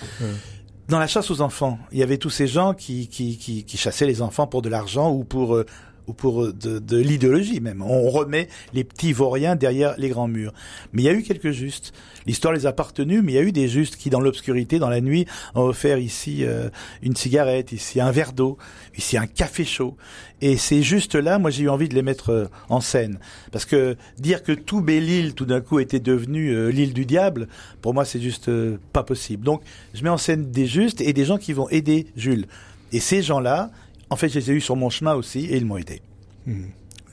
Dans 0.88 0.98
la 0.98 1.06
chasse 1.06 1.30
aux 1.30 1.40
enfants, 1.40 1.78
il 1.92 1.98
y 1.98 2.02
avait 2.02 2.18
tous 2.18 2.30
ces 2.30 2.46
gens 2.46 2.74
qui, 2.74 3.08
qui, 3.08 3.38
qui, 3.38 3.64
qui 3.64 3.76
chassaient 3.78 4.06
les 4.06 4.20
enfants 4.20 4.46
pour 4.46 4.60
de 4.60 4.68
l'argent 4.68 5.10
ou 5.10 5.24
pour 5.24 5.54
euh, 5.54 5.64
ou 6.06 6.12
pour 6.12 6.52
de, 6.52 6.78
de 6.78 6.96
l'idéologie 6.96 7.60
même. 7.60 7.82
On 7.82 8.08
remet 8.10 8.48
les 8.72 8.84
petits 8.84 9.12
vauriens 9.12 9.56
derrière 9.56 9.94
les 9.98 10.08
grands 10.08 10.28
murs. 10.28 10.52
Mais 10.92 11.02
il 11.02 11.04
y 11.04 11.08
a 11.08 11.12
eu 11.12 11.22
quelques 11.22 11.50
justes. 11.50 11.92
L'histoire 12.26 12.54
les 12.54 12.66
a 12.66 12.72
partenus, 12.72 13.22
mais 13.22 13.32
il 13.32 13.34
y 13.34 13.38
a 13.38 13.42
eu 13.42 13.52
des 13.52 13.68
justes 13.68 13.96
qui, 13.96 14.10
dans 14.10 14.20
l'obscurité, 14.20 14.78
dans 14.78 14.88
la 14.88 15.00
nuit, 15.00 15.26
ont 15.54 15.62
offert 15.62 15.98
ici 15.98 16.44
euh, 16.44 16.70
une 17.02 17.16
cigarette, 17.16 17.72
ici 17.72 18.00
un 18.00 18.10
verre 18.10 18.32
d'eau, 18.32 18.56
ici 18.96 19.18
un 19.18 19.26
café 19.26 19.64
chaud. 19.64 19.96
Et 20.40 20.56
ces 20.56 20.82
justes-là, 20.82 21.38
moi, 21.38 21.50
j'ai 21.50 21.64
eu 21.64 21.68
envie 21.68 21.88
de 21.88 21.94
les 21.94 22.02
mettre 22.02 22.30
euh, 22.30 22.46
en 22.68 22.80
scène. 22.80 23.18
Parce 23.52 23.64
que 23.64 23.96
dire 24.18 24.42
que 24.42 24.52
tout 24.52 24.80
Belle-Île, 24.80 25.34
tout 25.34 25.44
d'un 25.44 25.60
coup, 25.60 25.80
était 25.80 26.00
devenu 26.00 26.50
euh, 26.50 26.70
l'île 26.70 26.94
du 26.94 27.04
diable, 27.04 27.48
pour 27.82 27.92
moi, 27.92 28.04
c'est 28.04 28.20
juste 28.20 28.50
pas 28.92 29.02
possible. 29.02 29.44
Donc, 29.44 29.62
je 29.92 30.02
mets 30.02 30.10
en 30.10 30.18
scène 30.18 30.50
des 30.50 30.66
justes 30.66 31.00
et 31.00 31.12
des 31.12 31.24
gens 31.24 31.38
qui 31.38 31.52
vont 31.52 31.68
aider 31.68 32.06
Jules. 32.16 32.46
Et 32.92 33.00
ces 33.00 33.22
gens-là, 33.22 33.70
en 34.10 34.16
fait, 34.16 34.28
je 34.28 34.38
les 34.38 34.50
ai 34.50 34.54
eus 34.54 34.60
sur 34.60 34.76
mon 34.76 34.90
chemin 34.90 35.14
aussi 35.14 35.46
et 35.46 35.56
ils 35.56 35.66
m'ont 35.66 35.76
aidé. 35.76 36.00
Hmm. 36.46 36.64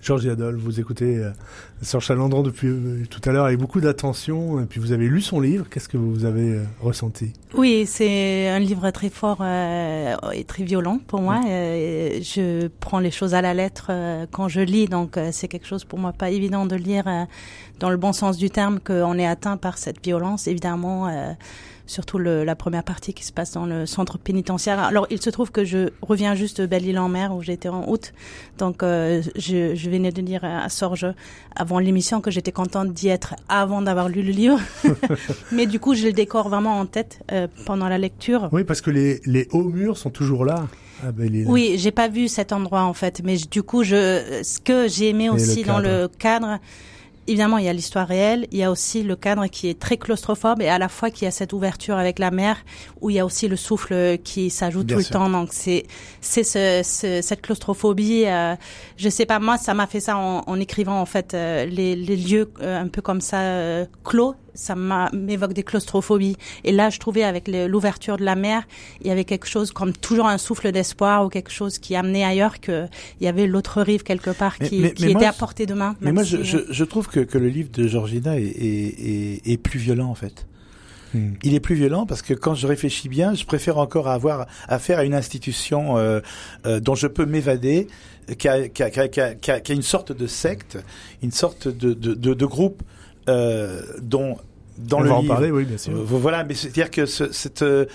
Georges 0.01 0.25
Adol, 0.25 0.55
vous 0.55 0.79
écoutez 0.79 1.17
euh, 1.17 1.29
Serge 1.83 2.05
Chalandron 2.05 2.41
depuis 2.41 2.67
euh, 2.67 3.03
tout 3.07 3.21
à 3.29 3.31
l'heure 3.31 3.45
avec 3.45 3.59
beaucoup 3.59 3.81
d'attention, 3.81 4.59
et 4.59 4.65
puis 4.65 4.79
vous 4.79 4.93
avez 4.93 5.07
lu 5.07 5.21
son 5.21 5.39
livre, 5.39 5.67
qu'est-ce 5.69 5.87
que 5.87 5.97
vous 5.97 6.25
avez 6.25 6.55
euh, 6.55 6.63
ressenti? 6.81 7.33
Oui, 7.53 7.85
c'est 7.85 8.49
un 8.49 8.57
livre 8.57 8.89
très 8.89 9.09
fort 9.09 9.45
et 9.45 10.43
très 10.45 10.63
violent 10.63 10.99
pour 11.05 11.21
moi. 11.21 11.41
je 11.43 12.67
prends 12.79 12.99
les 12.99 13.11
choses 13.11 13.35
à 13.35 13.41
la 13.43 13.53
lettre 13.53 13.91
quand 14.31 14.47
je 14.47 14.61
lis, 14.61 14.87
donc 14.87 15.19
c'est 15.31 15.47
quelque 15.47 15.67
chose 15.67 15.83
pour 15.83 15.99
moi 15.99 16.13
pas 16.13 16.31
évident 16.31 16.65
de 16.65 16.75
lire 16.75 17.03
dans 17.79 17.89
le 17.89 17.97
bon 17.97 18.13
sens 18.13 18.37
du 18.37 18.49
terme 18.49 18.79
qu'on 18.79 19.19
est 19.19 19.27
atteint 19.27 19.57
par 19.57 19.77
cette 19.77 20.03
violence, 20.03 20.47
évidemment 20.47 21.35
surtout 21.91 22.17
le, 22.17 22.43
la 22.43 22.55
première 22.55 22.83
partie 22.83 23.13
qui 23.13 23.23
se 23.23 23.31
passe 23.31 23.51
dans 23.51 23.65
le 23.65 23.85
centre 23.85 24.17
pénitentiaire. 24.17 24.79
Alors, 24.79 25.07
il 25.09 25.21
se 25.21 25.29
trouve 25.29 25.51
que 25.51 25.65
je 25.65 25.89
reviens 26.01 26.35
juste 26.35 26.61
de 26.61 26.65
Belle-Île-en-Mer 26.65 27.35
où 27.35 27.41
j'étais 27.41 27.69
en 27.69 27.87
août. 27.87 28.13
Donc, 28.57 28.81
euh, 28.81 29.21
je, 29.35 29.75
je, 29.75 29.89
venais 29.89 30.11
de 30.11 30.21
dire 30.21 30.43
à 30.43 30.69
Sorge 30.69 31.05
avant 31.55 31.79
l'émission 31.79 32.21
que 32.21 32.31
j'étais 32.31 32.53
contente 32.53 32.93
d'y 32.93 33.09
être 33.09 33.35
avant 33.49 33.81
d'avoir 33.81 34.07
lu 34.07 34.21
le 34.21 34.31
livre. 34.31 34.59
Mais 35.51 35.65
du 35.65 35.79
coup, 35.79 35.93
je 35.93 36.07
le 36.07 36.13
décore 36.13 36.47
vraiment 36.47 36.79
en 36.79 36.85
tête 36.85 37.19
euh, 37.31 37.47
pendant 37.65 37.89
la 37.89 37.97
lecture. 37.97 38.49
Oui, 38.53 38.63
parce 38.63 38.81
que 38.81 38.89
les, 38.89 39.21
les 39.25 39.47
hauts 39.51 39.63
murs 39.63 39.97
sont 39.97 40.11
toujours 40.11 40.45
là. 40.45 40.67
Ah, 41.03 41.07
oui, 41.47 41.75
j'ai 41.77 41.89
pas 41.91 42.07
vu 42.07 42.27
cet 42.27 42.53
endroit 42.53 42.83
en 42.83 42.93
fait, 42.93 43.21
mais 43.23 43.35
du 43.35 43.63
coup, 43.63 43.81
je, 43.83 44.39
ce 44.43 44.59
que 44.59 44.87
j'ai 44.87 45.09
aimé 45.09 45.31
aussi 45.31 45.63
dans 45.63 45.79
le 45.79 46.07
cadre, 46.07 46.59
évidemment, 47.27 47.57
il 47.57 47.65
y 47.65 47.69
a 47.69 47.73
l'histoire 47.73 48.07
réelle, 48.07 48.47
il 48.51 48.57
y 48.57 48.63
a 48.63 48.71
aussi 48.71 49.03
le 49.03 49.15
cadre 49.15 49.47
qui 49.47 49.69
est 49.69 49.79
très 49.79 49.97
claustrophobe 49.97 50.61
et 50.61 50.69
à 50.69 50.77
la 50.77 50.89
fois 50.89 51.09
qui 51.11 51.25
a 51.25 51.31
cette 51.31 51.53
ouverture 51.53 51.97
avec 51.97 52.19
la 52.19 52.31
mer 52.31 52.57
où 52.99 53.09
il 53.09 53.15
y 53.15 53.19
a 53.19 53.25
aussi 53.25 53.47
le 53.47 53.55
souffle 53.55 54.17
qui 54.23 54.49
s'ajoute 54.49 54.87
tout 54.87 54.97
le 54.97 55.03
temps. 55.03 55.29
Donc 55.29 55.49
c'est 55.51 55.85
c'est 56.19 56.43
ce, 56.43 57.21
cette 57.21 57.41
claustrophobie. 57.41 58.25
Euh, 58.25 58.55
je 58.97 59.09
sais 59.09 59.25
pas, 59.25 59.39
moi 59.39 59.57
ça 59.57 59.73
m'a 59.73 59.87
fait 59.87 59.99
ça 59.99 60.17
en, 60.17 60.43
en, 60.45 60.59
écrivant 60.59 60.99
en 60.99 61.05
fait 61.05 61.33
euh, 61.33 61.65
les, 61.65 61.95
les, 61.95 62.15
lieux 62.15 62.51
euh, 62.61 62.81
un 62.81 62.87
peu 62.87 63.01
comme 63.01 63.21
ça 63.21 63.41
euh, 63.41 63.85
clos 64.03 64.35
ça 64.53 64.75
m'évoque 64.75 65.53
des 65.53 65.63
claustrophobies. 65.63 66.37
Et 66.63 66.71
là, 66.71 66.89
je 66.89 66.99
trouvais 66.99 67.23
avec 67.23 67.47
l'ouverture 67.47 68.17
de 68.17 68.23
la 68.23 68.35
mer, 68.35 68.63
il 69.01 69.07
y 69.07 69.11
avait 69.11 69.25
quelque 69.25 69.47
chose 69.47 69.71
comme 69.71 69.93
toujours 69.93 70.27
un 70.27 70.37
souffle 70.37 70.71
d'espoir 70.71 71.25
ou 71.25 71.29
quelque 71.29 71.51
chose 71.51 71.79
qui 71.79 71.95
amenait 71.95 72.23
ailleurs 72.23 72.59
qu'il 72.59 72.89
y 73.21 73.27
avait 73.27 73.47
l'autre 73.47 73.81
rive 73.81 74.03
quelque 74.03 74.31
part 74.31 74.57
qui, 74.57 74.93
qui 74.93 75.09
était 75.09 75.25
à 75.25 75.33
portée 75.33 75.65
de 75.65 75.73
main. 75.73 75.95
Mais 76.01 76.11
moi, 76.11 76.23
je, 76.23 76.43
je, 76.43 76.57
je, 76.69 76.83
trouve 76.83 77.07
que, 77.07 77.19
que, 77.19 77.37
le 77.37 77.47
livre 77.47 77.69
de 77.71 77.87
Georgina 77.87 78.37
est, 78.37 78.43
est, 78.43 79.41
est, 79.45 79.51
est 79.51 79.57
plus 79.57 79.79
violent 79.79 80.09
en 80.09 80.15
fait. 80.15 80.45
Hmm. 81.13 81.33
Il 81.43 81.53
est 81.53 81.59
plus 81.59 81.75
violent 81.75 82.05
parce 82.05 82.21
que 82.21 82.33
quand 82.33 82.55
je 82.55 82.67
réfléchis 82.67 83.09
bien, 83.09 83.33
je 83.33 83.45
préfère 83.45 83.77
encore 83.77 84.07
avoir 84.07 84.47
affaire 84.67 84.99
à 84.99 85.03
une 85.03 85.13
institution 85.13 85.97
euh, 85.97 86.21
euh, 86.65 86.79
dont 86.79 86.95
je 86.95 87.07
peux 87.07 87.25
m'évader, 87.25 87.87
qui 88.37 88.47
a, 88.47 88.69
qui, 88.69 88.83
a, 88.83 88.89
qui, 88.89 89.19
a, 89.19 89.35
qui 89.35 89.51
a, 89.51 89.75
une 89.75 89.81
sorte 89.81 90.11
de 90.13 90.27
secte, 90.27 90.77
une 91.21 91.31
sorte 91.31 91.67
de, 91.67 91.93
de, 91.93 92.13
de, 92.13 92.33
de 92.33 92.45
groupe 92.45 92.81
euh, 92.81 93.00
dont 93.27 94.37
dans 94.77 94.97
On 94.97 95.01
le 95.01 95.09
va 95.09 95.19
livre, 95.19 95.31
en 95.31 95.35
parler, 95.35 95.51
oui, 95.51 95.65
bien 95.65 95.77
sûr. 95.77 95.93
Euh, 95.93 96.03
voilà, 96.03 96.43
mais 96.43 96.53
c'est-à-dire 96.53 96.89
que 96.89 97.05
ce, 97.05 97.31
cette 97.31 97.61
euh, 97.61 97.85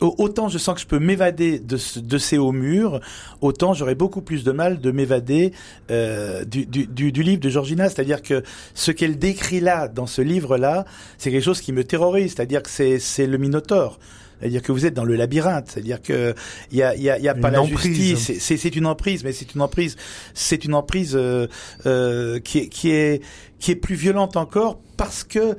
autant 0.00 0.48
je 0.48 0.58
sens 0.58 0.74
que 0.74 0.80
je 0.80 0.86
peux 0.86 0.98
m'évader 0.98 1.58
de, 1.58 1.78
de, 2.00 2.18
ces 2.18 2.38
hauts 2.38 2.52
murs, 2.52 3.00
autant 3.40 3.74
j'aurais 3.74 3.94
beaucoup 3.94 4.20
plus 4.20 4.44
de 4.44 4.52
mal 4.52 4.80
de 4.80 4.90
m'évader 4.90 5.52
euh, 5.90 6.44
du, 6.44 6.66
du, 6.66 6.86
du, 6.86 7.12
du, 7.12 7.22
livre 7.22 7.40
de 7.40 7.48
Georgina. 7.48 7.88
C'est-à-dire 7.88 8.22
que 8.22 8.42
ce 8.74 8.90
qu'elle 8.90 9.18
décrit 9.18 9.60
là, 9.60 9.88
dans 9.88 10.06
ce 10.06 10.22
livre-là, 10.22 10.84
c'est 11.18 11.30
quelque 11.30 11.44
chose 11.44 11.60
qui 11.60 11.72
me 11.72 11.84
terrorise. 11.84 12.34
C'est-à-dire 12.34 12.62
que 12.62 12.70
c'est, 12.70 12.98
c'est 12.98 13.26
le 13.26 13.38
Minotaure. 13.38 13.98
C'est-à-dire 14.40 14.62
que 14.62 14.72
vous 14.72 14.86
êtes 14.86 14.94
dans 14.94 15.04
le 15.04 15.16
labyrinthe. 15.16 15.68
C'est-à-dire 15.68 16.00
que 16.00 16.34
il 16.70 16.78
y 16.78 16.82
a, 16.82 16.94
y 16.94 17.10
a, 17.10 17.18
y 17.18 17.28
a 17.28 17.34
pas 17.34 17.50
la 17.50 17.64
justice. 17.64 18.32
C'est, 18.38 18.56
c'est, 18.56 18.76
une 18.76 18.86
emprise, 18.86 19.24
mais 19.24 19.32
c'est 19.32 19.54
une 19.54 19.60
emprise. 19.60 19.96
C'est 20.34 20.64
une 20.64 20.74
emprise 20.74 21.14
euh, 21.16 21.46
euh, 21.86 22.38
qui 22.40 22.58
est 22.58 22.68
qui 22.68 22.90
est 22.90 23.22
qui 23.58 23.72
est 23.72 23.76
plus 23.76 23.96
violente 23.96 24.36
encore 24.36 24.80
parce 24.96 25.24
que 25.24 25.56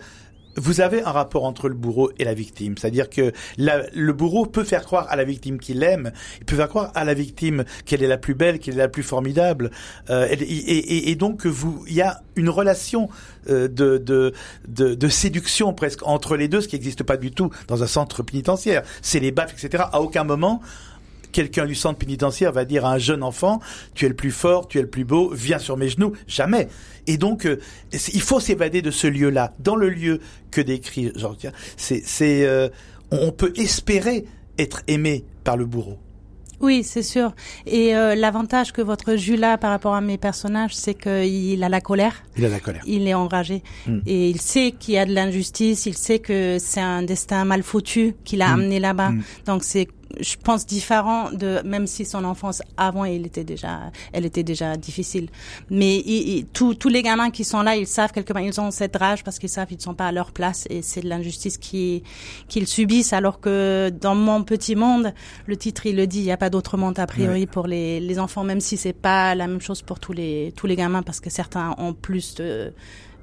vous 0.59 0.81
avez 0.81 1.01
un 1.01 1.11
rapport 1.11 1.45
entre 1.45 1.69
le 1.69 1.75
bourreau 1.75 2.11
et 2.19 2.23
la 2.23 2.33
victime, 2.33 2.77
c'est-à-dire 2.77 3.09
que 3.09 3.31
le 3.57 4.11
bourreau 4.11 4.45
peut 4.45 4.63
faire 4.63 4.83
croire 4.83 5.07
à 5.09 5.15
la 5.15 5.23
victime 5.23 5.59
qu'il 5.59 5.81
aime, 5.83 6.11
il 6.39 6.45
peut 6.45 6.55
faire 6.55 6.69
croire 6.69 6.91
à 6.95 7.05
la 7.05 7.13
victime 7.13 7.63
qu'elle 7.85 8.03
est 8.03 8.07
la 8.07 8.17
plus 8.17 8.35
belle, 8.35 8.59
qu'elle 8.59 8.75
est 8.75 8.77
la 8.77 8.87
plus 8.87 9.03
formidable, 9.03 9.71
euh, 10.09 10.27
et, 10.29 11.15
donc 11.15 11.45
vous, 11.45 11.83
il 11.87 11.95
y 11.95 12.01
a 12.01 12.21
une 12.35 12.49
relation 12.49 13.09
euh, 13.49 13.67
de, 13.67 13.97
de, 13.97 14.33
de, 14.67 14.95
de, 14.95 15.07
séduction 15.07 15.73
presque 15.73 16.05
entre 16.05 16.35
les 16.35 16.47
deux, 16.47 16.61
ce 16.61 16.67
qui 16.67 16.75
n'existe 16.75 17.03
pas 17.03 17.17
du 17.17 17.31
tout 17.31 17.49
dans 17.67 17.83
un 17.83 17.87
centre 17.87 18.23
pénitentiaire. 18.23 18.83
C'est 19.01 19.19
les 19.19 19.31
baffes, 19.31 19.53
etc. 19.53 19.83
À 19.91 20.01
aucun 20.01 20.23
moment 20.23 20.61
quelqu'un 21.31 21.65
du 21.65 21.75
centre 21.75 21.97
pénitentiaire 21.97 22.51
va 22.51 22.65
dire 22.65 22.85
à 22.85 22.93
un 22.93 22.97
jeune 22.97 23.23
enfant, 23.23 23.59
tu 23.93 24.05
es 24.05 24.09
le 24.09 24.15
plus 24.15 24.31
fort, 24.31 24.67
tu 24.67 24.77
es 24.79 24.81
le 24.81 24.89
plus 24.89 25.05
beau, 25.05 25.31
viens 25.33 25.59
sur 25.59 25.77
mes 25.77 25.89
genoux. 25.89 26.13
Jamais. 26.27 26.67
Et 27.07 27.17
donc, 27.17 27.45
euh, 27.45 27.59
il 27.91 28.21
faut 28.21 28.39
s'évader 28.39 28.81
de 28.81 28.91
ce 28.91 29.07
lieu-là. 29.07 29.53
Dans 29.59 29.75
le 29.75 29.89
lieu 29.89 30.19
que 30.51 30.61
décrit 30.61 31.11
Jean 31.15 31.35
c'est, 31.77 32.01
c'est, 32.05 32.45
euh, 32.45 32.69
on 33.11 33.31
peut 33.31 33.53
espérer 33.55 34.25
être 34.57 34.81
aimé 34.87 35.23
par 35.43 35.57
le 35.57 35.65
bourreau. 35.65 35.97
Oui, 36.61 36.83
c'est 36.83 37.03
sûr. 37.03 37.33
Et 37.65 37.95
euh, 37.95 38.15
l'avantage 38.15 38.73
que 38.73 38.81
votre 38.81 39.15
Jules 39.15 39.43
a 39.43 39.57
par 39.57 39.69
rapport 39.69 39.95
à 39.95 40.01
mes 40.01 40.17
personnages, 40.17 40.75
c'est 40.75 40.93
qu'il 40.93 41.63
a 41.63 41.69
la 41.69 41.81
colère. 41.81 42.23
Il 42.37 42.45
a 42.45 42.49
la 42.49 42.59
colère. 42.59 42.83
Il 42.85 43.07
est 43.07 43.13
enragé. 43.13 43.63
Hmm. 43.87 43.99
Et 44.05 44.29
il 44.29 44.41
sait 44.41 44.73
qu'il 44.77 44.95
y 44.95 44.97
a 44.97 45.05
de 45.05 45.13
l'injustice, 45.13 45.85
il 45.85 45.95
sait 45.95 46.19
que 46.19 46.57
c'est 46.59 46.81
un 46.81 47.03
destin 47.03 47.45
mal 47.45 47.63
foutu 47.63 48.15
qu'il 48.25 48.41
a 48.41 48.49
hmm. 48.49 48.53
amené 48.59 48.79
là-bas. 48.79 49.11
Hmm. 49.11 49.21
Donc 49.45 49.63
c'est 49.63 49.87
je 50.19 50.35
pense 50.43 50.65
différent 50.65 51.31
de 51.31 51.61
même 51.63 51.87
si 51.87 52.05
son 52.05 52.23
enfance 52.23 52.61
avant 52.77 53.05
elle 53.05 53.25
était 53.25 53.43
déjà 53.43 53.91
elle 54.11 54.25
était 54.25 54.43
déjà 54.43 54.75
difficile. 54.77 55.29
Mais 55.69 56.03
tous 56.53 56.73
tous 56.73 56.89
les 56.89 57.03
gamins 57.03 57.29
qui 57.29 57.43
sont 57.43 57.61
là 57.61 57.75
ils 57.75 57.87
savent 57.87 58.11
quelque 58.11 58.33
part 58.33 58.41
ils 58.41 58.59
ont 58.59 58.71
cette 58.71 58.95
rage 58.95 59.23
parce 59.23 59.39
qu'ils 59.39 59.49
savent 59.49 59.67
qu'ils 59.67 59.77
ne 59.77 59.83
sont 59.83 59.93
pas 59.93 60.07
à 60.07 60.11
leur 60.11 60.31
place 60.31 60.65
et 60.69 60.81
c'est 60.81 61.01
de 61.01 61.09
l'injustice 61.09 61.57
qui 61.57 62.03
qu'ils 62.47 62.67
subissent. 62.67 63.13
Alors 63.13 63.39
que 63.39 63.91
dans 64.01 64.15
mon 64.15 64.43
petit 64.43 64.75
monde 64.75 65.13
le 65.45 65.57
titre 65.57 65.85
il 65.85 65.95
le 65.95 66.07
dit 66.07 66.19
il 66.19 66.25
n'y 66.25 66.31
a 66.31 66.37
pas 66.37 66.49
d'autre 66.49 66.77
monde 66.77 66.97
a 66.99 67.07
priori 67.07 67.45
pour 67.45 67.67
les, 67.67 67.99
les 67.99 68.19
enfants 68.19 68.43
même 68.43 68.61
si 68.61 68.77
c'est 68.77 68.93
pas 68.93 69.35
la 69.35 69.47
même 69.47 69.61
chose 69.61 69.81
pour 69.81 69.99
tous 69.99 70.13
les 70.13 70.53
tous 70.55 70.67
les 70.67 70.75
gamins 70.75 71.03
parce 71.03 71.19
que 71.19 71.29
certains 71.29 71.75
ont 71.77 71.93
plus 71.93 72.35
de 72.35 72.73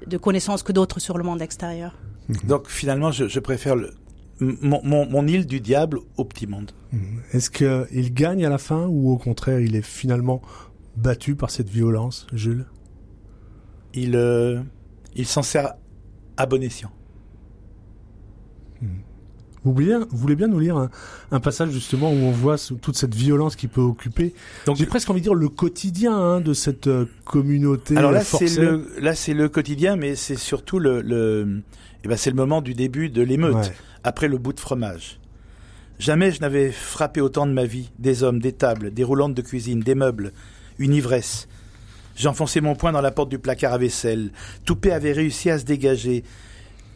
de 0.05 0.17
connaissances 0.17 0.63
que 0.63 0.71
d'autres 0.71 0.99
sur 0.99 1.17
le 1.17 1.23
monde 1.23 1.41
extérieur. 1.41 1.93
Donc 2.43 2.67
finalement 2.67 3.11
je, 3.11 3.27
je 3.27 3.39
préfère 3.39 3.75
le 3.75 3.93
mon, 4.39 4.81
mon, 4.83 5.05
mon, 5.05 5.27
île 5.27 5.45
du 5.45 5.59
diable 5.59 5.99
au 6.17 6.25
petit 6.25 6.47
monde. 6.47 6.71
Mhm. 6.91 7.21
Est-ce 7.33 7.49
qu'il 7.49 8.13
gagne 8.13 8.45
à 8.45 8.49
la 8.49 8.57
fin 8.57 8.87
ou 8.87 9.11
au 9.11 9.17
contraire 9.17 9.59
il 9.59 9.75
est 9.75 9.85
finalement 9.85 10.41
battu 10.95 11.35
par 11.35 11.49
cette 11.49 11.69
violence, 11.69 12.27
Jules? 12.33 12.65
Il, 13.93 14.15
euh, 14.15 14.61
il 15.15 15.25
s'en 15.25 15.41
sert 15.41 15.73
à 16.37 16.45
bon 16.45 16.61
escient. 16.61 16.91
Mhm. 18.81 18.89
Vous 19.63 19.73
voulez, 19.73 19.87
bien, 19.87 20.07
vous 20.09 20.17
voulez 20.17 20.35
bien 20.35 20.47
nous 20.47 20.59
lire 20.59 20.77
un, 20.77 20.89
un, 21.31 21.39
passage 21.41 21.71
justement 21.71 22.09
où 22.09 22.15
on 22.15 22.31
voit 22.31 22.55
toute 22.81 22.95
cette 22.95 23.13
violence 23.13 23.57
qui 23.57 23.67
peut 23.67 23.81
occuper? 23.81 24.33
Donc 24.65 24.77
j'ai 24.77 24.85
presque 24.85 25.09
envie 25.09 25.19
de 25.19 25.25
dire 25.25 25.33
le 25.33 25.49
quotidien 25.49 26.15
hein, 26.15 26.41
de 26.41 26.53
cette 26.53 26.87
euh, 26.87 27.05
communauté. 27.25 27.97
Alors 27.97 28.11
là 28.11 28.23
c'est 28.23 28.55
le 28.57 28.87
là 29.01 29.13
c'est 29.13 29.33
le 29.33 29.49
quotidien, 29.49 29.97
mais 29.97 30.15
c'est 30.15 30.37
surtout 30.37 30.79
le, 30.79 31.01
le 31.01 31.63
eh 32.07 32.09
ben 32.09 32.17
c'est 32.17 32.29
le 32.29 32.35
moment 32.37 32.61
du 32.61 32.73
début 32.73 33.09
de 33.09 33.21
l'émeute. 33.21 33.55
Ouais 33.55 33.73
après 34.07 34.29
le 34.29 34.37
bout 34.37 34.53
de 34.53 34.59
fromage. 34.59 35.19
Jamais 35.99 36.31
je 36.31 36.39
n'avais 36.39 36.71
frappé 36.71 37.19
autant 37.19 37.45
de 37.45 37.51
ma 37.51 37.65
vie, 37.65 37.91
des 37.99 38.23
hommes, 38.23 38.39
des 38.39 38.53
tables, 38.53 38.93
des 38.93 39.03
roulantes 39.03 39.33
de 39.33 39.41
cuisine, 39.41 39.81
des 39.81 39.95
meubles, 39.95 40.31
une 40.79 40.93
ivresse. 40.93 41.47
J'enfonçais 42.15 42.61
mon 42.61 42.75
poing 42.75 42.93
dans 42.93 43.01
la 43.01 43.11
porte 43.11 43.29
du 43.29 43.37
placard 43.37 43.73
à 43.73 43.77
vaisselle. 43.77 44.31
Toupet 44.63 44.91
avait 44.91 45.11
réussi 45.11 45.49
à 45.49 45.59
se 45.59 45.65
dégager. 45.65 46.23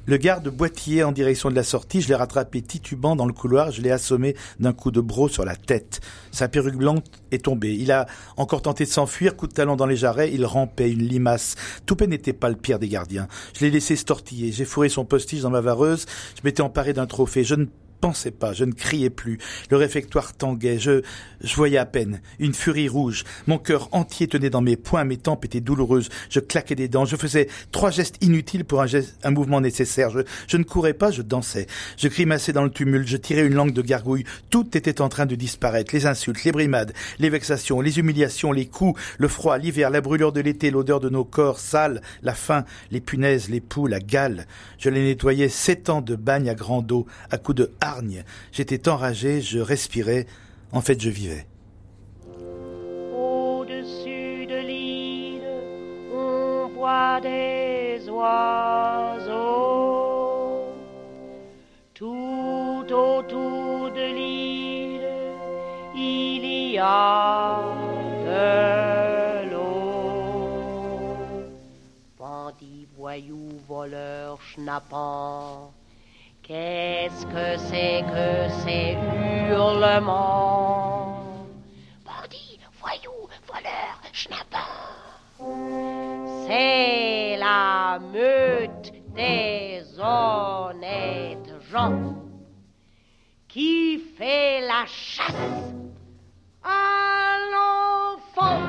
Le 0.08 0.18
garde 0.18 0.50
boitillait 0.50 1.04
en 1.04 1.12
direction 1.12 1.52
de 1.52 1.56
la 1.56 1.64
sortie, 1.64 2.02
je 2.02 2.08
l'ai 2.08 2.16
rattrapé 2.16 2.62
titubant 2.62 3.16
dans 3.16 3.28
le 3.28 3.34
couloir, 3.34 3.72
je 3.72 3.82
l'ai 3.82 3.92
assommé 3.92 4.36
d'un 4.60 4.74
coup 4.74 4.90
de 4.90 5.00
broc 5.00 5.30
sur 5.30 5.46
la 5.46 5.56
tête. 5.56 6.02
Sa 6.32 6.48
perruque 6.48 6.76
blanche 6.76 7.04
est 7.32 7.46
tombée. 7.46 7.76
Il 7.76 7.92
a 7.92 8.08
encore 8.36 8.64
tenté 8.64 8.86
de 8.86 8.90
s'enfuir, 8.90 9.36
coup 9.36 9.48
de 9.48 9.54
talon 9.54 9.76
dans 9.76 9.86
les 9.86 9.96
jarrets, 9.96 10.32
il 10.34 10.44
rampait, 10.46 10.90
une 10.92 11.04
limace. 11.04 11.56
Toupet 11.86 12.08
n'était 12.08 12.34
pas 12.34 12.50
le 12.50 12.56
pire 12.56 12.80
des 12.80 12.90
gardiens. 12.90 13.28
Je 13.54 13.64
l'ai 13.64 13.70
laissé 13.70 13.96
se 13.96 14.06
tortiller, 14.06 14.52
j'ai 14.52 14.66
fourré 14.66 14.90
son 14.90 15.06
postiche 15.06 15.42
dans 15.42 15.52
ma 15.52 15.62
vareuse, 15.62 16.08
je 16.36 16.42
m'étais 16.44 16.62
emparé 16.62 16.94
d'un 16.94 17.06
trophée. 17.06 17.44
Je 17.44 17.56
ne 17.56 17.66
pensais 18.02 18.32
pas, 18.32 18.52
je 18.52 18.66
ne 18.66 18.74
criais 18.74 19.10
plus. 19.10 19.38
Le 19.70 19.78
réfectoire 19.78 20.34
tanguait, 20.34 20.80
je, 20.80 21.02
je 21.42 21.56
voyais 21.56 21.78
à 21.78 21.86
peine. 21.86 22.22
Une 22.40 22.54
furie 22.54 22.90
rouge. 22.90 23.24
Mon 23.48 23.60
cœur 23.60 23.90
entier 23.92 24.28
tenait 24.28 24.50
dans 24.50 24.62
mes 24.62 24.76
poings, 24.76 25.06
mes 25.06 25.18
tempes 25.18 25.46
étaient 25.46 25.62
douloureuses. 25.62 26.10
Je 26.30 26.40
claquais 26.40 26.76
des 26.76 26.88
dents, 26.88 27.06
je 27.06 27.16
faisais 27.16 27.48
trois 27.72 27.92
gestes 27.92 28.18
inutiles 28.22 28.66
pour 28.66 28.82
un, 28.82 28.88
geste, 28.88 29.18
un 29.24 29.32
mouvement 29.32 29.62
nécessaire. 29.62 30.10
Je, 30.10 30.22
je 30.48 30.58
ne 30.58 30.64
courais 30.64 30.94
pas, 30.94 31.12
je 31.12 31.22
dansais. 31.22 31.68
Je 31.98 32.08
grimaçais 32.08 32.54
dans 32.54 32.64
le 32.64 32.72
tumulte, 32.72 33.08
je 33.08 33.18
tirais 33.18 33.46
une 33.46 33.54
langue 33.54 33.74
de 33.74 33.82
gargouille. 33.82 34.26
Tout 34.50 34.76
était 34.76 35.00
en 35.00 35.10
train 35.10 35.28
de 35.28 35.36
disparaître. 35.36 35.94
Les 35.94 36.08
insultes, 36.08 36.44
les 36.44 36.52
brimades, 36.52 36.94
les 37.20 37.30
vexations, 37.30 37.82
les 37.82 38.00
humiliations, 38.00 38.52
les 38.52 38.66
coups, 38.66 39.00
le 39.20 39.28
froid, 39.28 39.58
l'hiver, 39.58 39.92
la 39.92 40.02
brûlure 40.02 40.32
de 40.32 40.42
l'été, 40.42 40.72
l'odeur 40.72 41.00
de 41.00 41.10
nos 41.10 41.24
corps 41.24 41.60
sales, 41.60 42.02
la 42.24 42.34
faim, 42.34 42.66
les 42.90 43.00
punaises, 43.00 43.50
les 43.50 43.62
poux, 43.62 43.86
la 43.86 44.00
gale. 44.00 44.48
Je 44.80 44.90
les 44.90 45.04
nettoyais 45.04 45.50
sept 45.50 45.90
ans 45.90 46.02
de 46.02 46.16
bagne 46.16 46.50
à 46.50 46.56
grande 46.56 46.92
eau, 46.92 47.06
à 47.30 47.38
coups 47.38 47.58
de 47.58 47.72
J'étais 48.52 48.88
enragé, 48.88 49.42
je 49.42 49.60
respirais, 49.60 50.28
en 50.72 50.82
fait 50.82 51.00
je 51.02 51.10
vivais. 51.10 51.46
Au-dessus 53.16 54.46
de 54.46 54.60
l'île, 54.68 55.42
on 56.14 56.68
voit 56.76 57.20
des 57.22 58.10
oiseaux. 58.10 59.30
Tout 61.94 62.86
autour 62.90 63.92
de 63.92 64.16
l'île, 64.16 65.08
il 65.96 66.72
y 66.74 66.78
a 66.80 67.60
de 68.26 69.52
l'eau. 69.52 70.34
Bandits, 72.18 72.88
voyous, 72.96 73.60
voleurs, 73.68 74.42
schnappants 74.42 75.74
Qu'est-ce 76.44 77.26
que 77.28 77.58
c'est 77.70 78.02
que 78.02 78.50
ces 78.64 78.98
hurlements? 79.50 81.24
Bandits, 82.04 82.60
voyous, 82.80 83.30
voleurs, 83.48 84.02
schnappants. 84.12 84.58
C'est 86.48 87.38
la 87.38 88.00
meute 88.00 88.92
des 89.16 89.84
honnêtes 90.00 91.54
gens 91.72 92.16
qui 93.48 94.00
fait 94.18 94.62
la 94.62 94.86
chasse 94.88 95.74
à 96.64 97.38
l'enfant. 97.54 98.60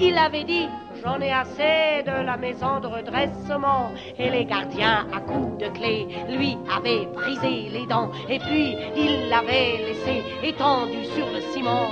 Il 0.00 0.16
avait 0.16 0.44
dit 0.44 0.68
J'en 1.04 1.20
ai 1.20 1.32
assez 1.32 2.02
de 2.06 2.24
la 2.24 2.38
maison 2.38 2.80
de 2.80 2.86
redressement. 2.86 3.92
Et 4.18 4.30
les 4.30 4.46
gardiens 4.46 5.06
à 5.12 5.20
coups 5.20 5.58
de 5.58 5.68
clé 5.68 6.06
lui 6.30 6.56
avaient 6.74 7.04
brisé 7.12 7.68
les 7.70 7.86
dents. 7.86 8.10
Et 8.28 8.38
puis 8.38 8.74
il 8.96 9.28
l'avait 9.28 9.76
laissé 9.86 10.22
étendu 10.42 11.04
sur 11.14 11.26
le 11.30 11.42
ciment. 11.52 11.88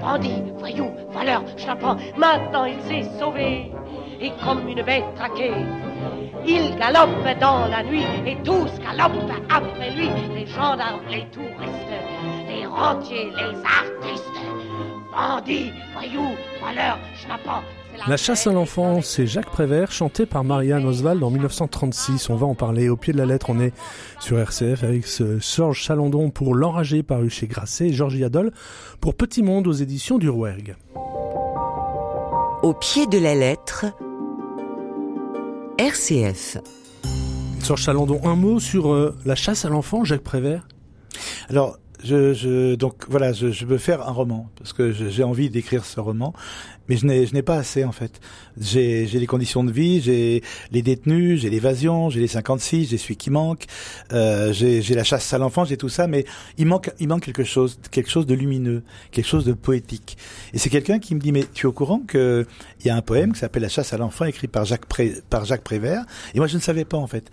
Bandit, 0.00 0.42
voyou, 0.58 0.90
valeur, 1.12 1.42
chaperon, 1.56 1.96
maintenant 2.18 2.66
il 2.66 2.80
s'est 2.82 3.08
sauvé. 3.18 3.72
Et 4.20 4.32
comme 4.44 4.68
une 4.68 4.82
bête 4.82 5.14
traquée, 5.16 5.52
il 6.46 6.76
galope 6.76 7.38
dans 7.40 7.66
la 7.68 7.82
nuit 7.82 8.04
et 8.26 8.36
tous 8.44 8.70
galopent 8.80 9.32
après 9.48 9.90
lui. 9.92 10.10
Les 10.34 10.46
gendarmes, 10.46 11.00
les 11.08 11.24
touristes, 11.26 11.96
les 12.48 12.66
rentiers, 12.66 13.30
les 13.30 13.56
artistes. 13.64 14.28
Bandit, 15.10 15.72
voyou, 15.94 16.34
valeur, 16.62 16.98
chaperon, 17.14 17.62
la 18.08 18.16
chasse 18.16 18.46
à 18.46 18.52
l'enfant, 18.52 19.00
c'est 19.02 19.26
Jacques 19.26 19.50
Prévert, 19.50 19.92
chanté 19.92 20.26
par 20.26 20.44
Marianne 20.44 20.84
Oswald 20.86 21.22
en 21.22 21.30
1936. 21.30 22.30
On 22.30 22.36
va 22.36 22.46
en 22.46 22.54
parler. 22.54 22.88
Au 22.88 22.96
pied 22.96 23.12
de 23.12 23.18
la 23.18 23.26
lettre, 23.26 23.50
on 23.50 23.60
est 23.60 23.72
sur 24.18 24.38
RCF 24.38 24.82
avec 24.82 25.06
ce 25.06 25.38
Serge 25.38 25.78
Chalandon 25.78 26.30
pour 26.30 26.54
L'Enragé 26.54 27.02
paru 27.02 27.30
chez 27.30 27.46
Grasset 27.46 27.88
et 27.88 27.92
Georges 27.92 28.20
Adol 28.22 28.52
pour 29.00 29.14
Petit 29.14 29.42
Monde 29.42 29.66
aux 29.66 29.72
éditions 29.72 30.18
du 30.18 30.28
Rouergue. 30.28 30.76
Au 32.62 32.74
pied 32.74 33.06
de 33.06 33.18
la 33.18 33.34
lettre, 33.34 33.86
RCF. 35.78 36.58
Serge 37.60 37.82
Chalandon, 37.82 38.20
un 38.24 38.36
mot 38.36 38.58
sur 38.58 38.92
euh, 38.92 39.16
la 39.24 39.36
chasse 39.36 39.64
à 39.64 39.68
l'enfant, 39.68 40.04
Jacques 40.04 40.22
Prévert? 40.22 40.66
Alors, 41.48 41.78
je, 42.04 42.34
je, 42.34 42.74
donc 42.74 43.04
voilà, 43.08 43.32
je, 43.32 43.50
je 43.50 43.66
veux 43.66 43.78
faire 43.78 44.06
un 44.08 44.12
roman 44.12 44.48
parce 44.58 44.72
que 44.72 44.92
j'ai 44.92 45.24
envie 45.24 45.50
d'écrire 45.50 45.84
ce 45.84 46.00
roman 46.00 46.34
mais 46.88 46.96
je 46.96 47.06
n'ai 47.06 47.26
je 47.26 47.34
n'ai 47.34 47.42
pas 47.42 47.56
assez 47.56 47.84
en 47.84 47.92
fait. 47.92 48.20
J'ai 48.60 49.06
j'ai 49.06 49.18
les 49.18 49.26
conditions 49.26 49.64
de 49.64 49.72
vie, 49.72 50.00
j'ai 50.00 50.42
les 50.70 50.82
détenus, 50.82 51.40
j'ai 51.40 51.50
l'évasion, 51.50 52.10
j'ai 52.10 52.20
les 52.20 52.26
56, 52.26 52.90
j'ai 52.90 52.98
celui 52.98 53.16
qui 53.16 53.30
manque, 53.30 53.66
euh, 54.12 54.52
j'ai 54.52 54.82
j'ai 54.82 54.94
la 54.94 55.04
chasse 55.04 55.32
à 55.32 55.38
l'enfant, 55.38 55.64
j'ai 55.64 55.76
tout 55.76 55.88
ça, 55.88 56.06
mais 56.06 56.24
il 56.58 56.66
manque 56.66 56.90
il 56.98 57.08
manque 57.08 57.22
quelque 57.22 57.44
chose, 57.44 57.78
quelque 57.90 58.10
chose 58.10 58.26
de 58.26 58.34
lumineux, 58.34 58.82
quelque 59.10 59.26
chose 59.26 59.44
de 59.44 59.52
poétique. 59.52 60.16
Et 60.52 60.58
c'est 60.58 60.70
quelqu'un 60.70 60.98
qui 60.98 61.14
me 61.14 61.20
dit 61.20 61.32
mais 61.32 61.44
tu 61.52 61.66
es 61.66 61.68
au 61.68 61.72
courant 61.72 62.00
que 62.06 62.46
il 62.80 62.86
y 62.86 62.90
a 62.90 62.96
un 62.96 63.02
poème 63.02 63.32
qui 63.32 63.38
s'appelle 63.38 63.62
La 63.62 63.68
chasse 63.68 63.92
à 63.92 63.98
l'enfant 63.98 64.24
écrit 64.24 64.48
par 64.48 64.64
Jacques 64.64 64.86
Pré, 64.86 65.14
par 65.30 65.44
Jacques 65.44 65.62
Prévert 65.62 66.04
et 66.34 66.38
moi 66.38 66.46
je 66.46 66.56
ne 66.56 66.62
savais 66.62 66.84
pas 66.84 66.98
en 66.98 67.06
fait. 67.06 67.30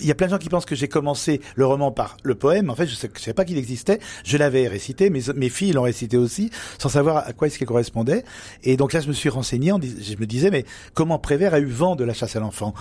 Il 0.00 0.06
y 0.06 0.10
a 0.10 0.14
plein 0.14 0.26
de 0.26 0.32
gens 0.32 0.38
qui 0.38 0.48
pensent 0.48 0.66
que 0.66 0.74
j'ai 0.74 0.88
commencé 0.88 1.40
le 1.54 1.66
roman 1.66 1.90
par 1.90 2.16
le 2.22 2.34
poème. 2.34 2.70
En 2.70 2.74
fait, 2.74 2.86
je 2.86 2.94
ne 2.94 3.18
savais 3.18 3.34
pas 3.34 3.44
qu'il 3.44 3.58
existait. 3.58 3.98
Je 4.24 4.36
l'avais 4.36 4.68
récité, 4.68 5.10
mes, 5.10 5.20
mes 5.34 5.48
filles 5.48 5.72
l'ont 5.72 5.82
récité 5.82 6.16
aussi, 6.16 6.50
sans 6.78 6.88
savoir 6.88 7.26
à 7.26 7.32
quoi 7.32 7.46
est-ce 7.46 7.58
qu'il 7.58 7.66
correspondait. 7.66 8.24
Et 8.64 8.76
donc 8.76 8.92
là, 8.92 9.00
je 9.00 9.08
me 9.08 9.12
suis 9.12 9.28
renseigné, 9.28 9.72
je 9.82 10.16
me 10.18 10.26
disais, 10.26 10.50
mais 10.50 10.64
comment 10.94 11.18
Prévert 11.18 11.54
a 11.54 11.60
eu 11.60 11.66
vent 11.66 11.96
de 11.96 12.04
la 12.04 12.14
chasse 12.14 12.36
à 12.36 12.40
l'enfant? 12.40 12.74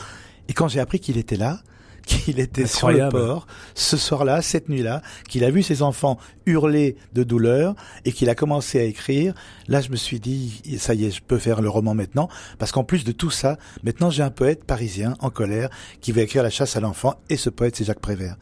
Et 0.50 0.54
quand 0.54 0.68
j'ai 0.68 0.80
appris 0.80 1.00
qu'il 1.00 1.18
était 1.18 1.38
là, 1.38 1.60
qu'il 2.08 2.40
était 2.40 2.66
sur 2.66 2.90
le 2.90 3.10
port 3.10 3.46
ce 3.76 3.98
soir-là, 3.98 4.42
cette 4.42 4.70
nuit-là, 4.70 5.02
qu'il 5.28 5.44
a 5.44 5.52
vu 5.52 5.62
ses 5.62 5.82
enfants 5.82 6.18
hurler 6.46 6.96
de 7.14 7.24
douleur 7.24 7.76
et 8.06 8.12
qu'il 8.12 8.30
a 8.30 8.36
commencé 8.36 8.80
à 8.80 8.84
écrire. 8.84 9.36
Là, 9.68 9.82
je 9.82 9.92
me 9.92 9.96
suis 9.96 10.20
dit, 10.20 10.62
ça 10.80 10.94
y 10.94 11.06
est, 11.06 11.12
je 11.12 11.22
peux 11.22 11.38
faire 11.38 11.62
le 11.62 11.70
roman 11.70 11.94
maintenant, 11.94 12.30
parce 12.58 12.72
qu'en 12.72 12.84
plus 12.84 13.04
de 13.04 13.12
tout 13.12 13.30
ça, 13.30 13.58
maintenant 13.84 14.10
j'ai 14.10 14.24
un 14.24 14.32
poète 14.32 14.64
parisien 14.64 15.16
en 15.20 15.30
colère 15.30 15.70
qui 16.02 16.12
va 16.12 16.22
écrire 16.22 16.44
La 16.44 16.50
chasse 16.50 16.76
à 16.76 16.80
l'enfant, 16.80 17.16
et 17.30 17.38
ce 17.38 17.50
poète, 17.50 17.76
c'est 17.76 17.84
Jacques 17.84 18.00
Prévert. 18.00 18.38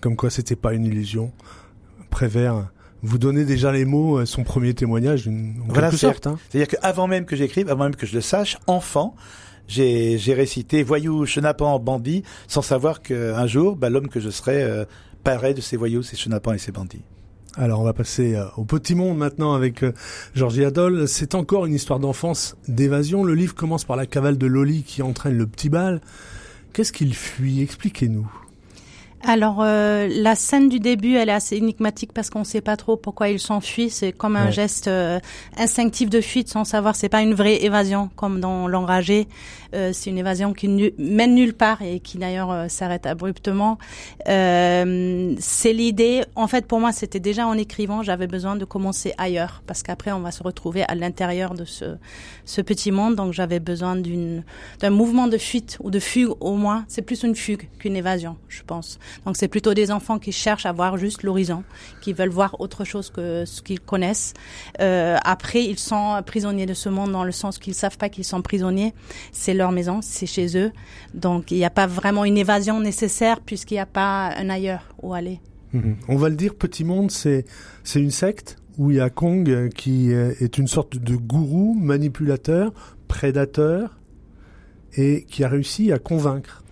Comme 0.00 0.16
quoi, 0.16 0.30
c'était 0.30 0.56
pas 0.56 0.72
une 0.72 0.86
illusion. 0.86 1.32
Prévert 2.08 2.70
vous 3.02 3.16
donnez 3.16 3.46
déjà 3.46 3.72
les 3.72 3.86
mots, 3.86 4.18
euh, 4.18 4.26
son 4.26 4.44
premier 4.44 4.74
témoignage, 4.74 5.26
en 5.26 5.32
voilà, 5.68 5.90
sorte. 5.90 6.26
Hein. 6.26 6.38
C'est-à-dire 6.50 6.68
qu'avant 6.68 7.06
même 7.06 7.24
que 7.24 7.34
j'écrive, 7.34 7.70
avant 7.70 7.84
même 7.84 7.96
que 7.96 8.04
je 8.04 8.14
le 8.14 8.20
sache, 8.20 8.58
enfant, 8.66 9.14
j'ai, 9.70 10.34
récité 10.34 10.82
voyou, 10.82 11.24
chenapan, 11.26 11.78
bandit, 11.78 12.24
sans 12.48 12.62
savoir 12.62 13.02
qu'un 13.02 13.46
jour, 13.46 13.76
bah, 13.76 13.88
l'homme 13.88 14.08
que 14.08 14.20
je 14.20 14.30
serais 14.30 14.62
euh, 14.62 14.84
paraît 15.22 15.54
de 15.54 15.60
ces 15.60 15.76
voyous, 15.76 16.02
ces 16.02 16.16
chenapans 16.16 16.52
et 16.52 16.58
ces 16.58 16.72
bandits. 16.72 17.02
Alors 17.56 17.80
on 17.80 17.84
va 17.84 17.92
passer 17.92 18.36
euh, 18.36 18.44
au 18.56 18.64
petit 18.64 18.94
monde 18.94 19.18
maintenant 19.18 19.54
avec 19.54 19.82
euh, 19.82 19.92
Georgie 20.34 20.64
Adol. 20.64 21.06
C'est 21.08 21.34
encore 21.34 21.66
une 21.66 21.74
histoire 21.74 21.98
d'enfance, 21.98 22.56
d'évasion. 22.68 23.24
Le 23.24 23.34
livre 23.34 23.54
commence 23.54 23.84
par 23.84 23.96
la 23.96 24.06
cavale 24.06 24.38
de 24.38 24.46
Loli 24.46 24.82
qui 24.82 25.02
entraîne 25.02 25.36
le 25.36 25.46
petit 25.46 25.68
bal. 25.68 26.00
Qu'est-ce 26.72 26.92
qu'il 26.92 27.14
fuit? 27.14 27.62
Expliquez-nous. 27.62 28.30
Alors 29.22 29.58
euh, 29.60 30.08
la 30.10 30.34
scène 30.34 30.68
du 30.68 30.80
début, 30.80 31.16
elle 31.16 31.28
est 31.28 31.32
assez 31.32 31.56
énigmatique 31.56 32.12
parce 32.12 32.30
qu'on 32.30 32.40
ne 32.40 32.44
sait 32.44 32.62
pas 32.62 32.76
trop 32.76 32.96
pourquoi 32.96 33.28
il 33.28 33.38
s'enfuit. 33.38 33.90
C'est 33.90 34.12
comme 34.12 34.34
un 34.34 34.50
geste 34.50 34.88
euh, 34.88 35.20
instinctif 35.58 36.08
de 36.08 36.20
fuite 36.20 36.48
sans 36.48 36.64
savoir. 36.64 36.96
C'est 36.96 37.10
pas 37.10 37.20
une 37.20 37.34
vraie 37.34 37.62
évasion 37.62 38.10
comme 38.16 38.40
dans 38.40 38.66
l'enragé. 38.66 39.28
Euh, 39.74 39.92
c'est 39.92 40.10
une 40.10 40.18
évasion 40.18 40.52
qui 40.52 40.92
mène 40.98 41.34
nulle 41.34 41.54
part 41.54 41.82
et 41.82 42.00
qui 42.00 42.18
d'ailleurs 42.18 42.70
s'arrête 42.70 43.06
abruptement. 43.06 43.78
c'est 44.26 45.72
l'idée. 45.72 46.22
En 46.36 46.46
fait, 46.48 46.66
pour 46.66 46.80
moi, 46.80 46.92
c'était 46.92 47.20
déjà 47.20 47.46
en 47.46 47.54
écrivant, 47.54 48.02
j'avais 48.02 48.26
besoin 48.26 48.56
de 48.56 48.64
commencer 48.64 49.12
ailleurs 49.18 49.62
parce 49.66 49.82
qu'après, 49.82 50.12
on 50.12 50.20
va 50.20 50.30
se 50.30 50.42
retrouver 50.42 50.82
à 50.88 50.94
l'intérieur 50.94 51.54
de 51.54 51.64
ce 51.64 51.96
ce 52.44 52.60
petit 52.60 52.90
monde. 52.90 53.16
Donc, 53.16 53.32
j'avais 53.32 53.60
besoin 53.60 53.96
d'une 53.96 54.44
d'un 54.80 54.90
mouvement 54.90 55.28
de 55.28 55.38
fuite 55.38 55.78
ou 55.80 55.90
de 55.90 55.98
fugue 55.98 56.32
au 56.40 56.54
moins. 56.54 56.84
C'est 56.88 57.02
plus 57.02 57.22
une 57.22 57.34
fugue 57.34 57.68
qu'une 57.78 57.96
évasion, 57.96 58.36
je 58.48 58.62
pense. 58.62 58.98
Donc 59.24 59.36
c'est 59.36 59.48
plutôt 59.48 59.74
des 59.74 59.90
enfants 59.90 60.18
qui 60.18 60.32
cherchent 60.32 60.66
à 60.66 60.72
voir 60.72 60.96
juste 60.96 61.22
l'horizon, 61.22 61.64
qui 62.00 62.12
veulent 62.12 62.30
voir 62.30 62.60
autre 62.60 62.84
chose 62.84 63.10
que 63.10 63.44
ce 63.44 63.62
qu'ils 63.62 63.80
connaissent. 63.80 64.34
Euh, 64.80 65.16
après, 65.24 65.64
ils 65.64 65.78
sont 65.78 66.20
prisonniers 66.24 66.66
de 66.66 66.74
ce 66.74 66.88
monde 66.88 67.12
dans 67.12 67.24
le 67.24 67.32
sens 67.32 67.58
qu'ils 67.58 67.74
savent 67.74 67.98
pas 67.98 68.08
qu'ils 68.08 68.24
sont 68.24 68.42
prisonniers. 68.42 68.94
C'est 69.32 69.54
leur 69.60 69.72
maison, 69.72 70.00
c'est 70.02 70.26
chez 70.26 70.58
eux. 70.58 70.72
Donc 71.14 71.50
il 71.50 71.58
n'y 71.58 71.64
a 71.64 71.70
pas 71.70 71.86
vraiment 71.86 72.24
une 72.24 72.36
évasion 72.36 72.80
nécessaire 72.80 73.40
puisqu'il 73.40 73.74
n'y 73.74 73.80
a 73.80 73.86
pas 73.86 74.34
un 74.36 74.50
ailleurs 74.50 74.94
où 75.02 75.14
aller. 75.14 75.40
Mhm. 75.72 75.96
On 76.08 76.16
va 76.16 76.28
le 76.28 76.36
dire, 76.36 76.54
Petit 76.56 76.84
Monde, 76.84 77.10
c'est 77.10 77.44
c'est 77.84 78.00
une 78.00 78.10
secte 78.10 78.56
où 78.78 78.90
il 78.90 78.96
y 78.96 79.00
a 79.00 79.10
Kong 79.10 79.68
qui 79.74 80.10
est 80.10 80.58
une 80.58 80.68
sorte 80.68 80.96
de 80.96 81.14
gourou, 81.16 81.74
manipulateur, 81.74 82.72
prédateur, 83.08 83.98
et 84.96 85.24
qui 85.28 85.44
a 85.44 85.48
réussi 85.48 85.92
à 85.92 85.98
convaincre. 85.98 86.62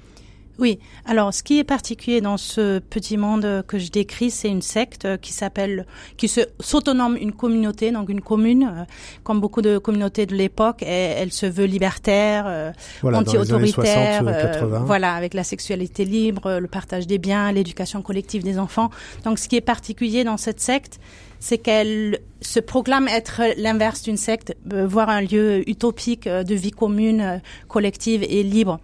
Oui. 0.58 0.80
Alors, 1.04 1.32
ce 1.32 1.44
qui 1.44 1.58
est 1.58 1.64
particulier 1.64 2.20
dans 2.20 2.36
ce 2.36 2.80
petit 2.80 3.16
monde 3.16 3.64
que 3.68 3.78
je 3.78 3.90
décris, 3.90 4.30
c'est 4.30 4.48
une 4.48 4.62
secte 4.62 5.06
qui 5.20 5.32
s'appelle, 5.32 5.86
qui 6.16 6.26
se 6.26 6.40
s'autonome 6.58 7.16
une 7.16 7.32
communauté, 7.32 7.92
donc 7.92 8.08
une 8.08 8.20
commune, 8.20 8.64
euh, 8.64 8.84
comme 9.22 9.40
beaucoup 9.40 9.62
de 9.62 9.78
communautés 9.78 10.26
de 10.26 10.34
l'époque. 10.34 10.82
Elle, 10.82 11.32
se 11.32 11.46
veut 11.46 11.66
libertaire, 11.66 12.44
euh, 12.48 12.72
anti-autoritaire, 13.04 14.22
euh, 14.26 14.80
voilà, 14.84 15.14
avec 15.14 15.34
la 15.34 15.44
sexualité 15.44 16.04
libre, 16.04 16.58
le 16.58 16.66
partage 16.66 17.06
des 17.06 17.18
biens, 17.18 17.52
l'éducation 17.52 18.02
collective 18.02 18.42
des 18.42 18.58
enfants. 18.58 18.90
Donc, 19.24 19.38
ce 19.38 19.48
qui 19.48 19.56
est 19.56 19.60
particulier 19.60 20.24
dans 20.24 20.36
cette 20.36 20.60
secte, 20.60 20.98
c'est 21.40 21.58
qu'elle 21.58 22.18
se 22.40 22.60
proclame 22.60 23.08
être 23.08 23.42
l'inverse 23.56 24.02
d'une 24.02 24.16
secte, 24.16 24.56
euh, 24.72 24.86
voire 24.86 25.08
un 25.08 25.20
lieu 25.20 25.68
utopique 25.68 26.26
euh, 26.26 26.44
de 26.44 26.54
vie 26.54 26.70
commune, 26.70 27.20
euh, 27.20 27.38
collective 27.66 28.24
et 28.28 28.42
libre. 28.42 28.80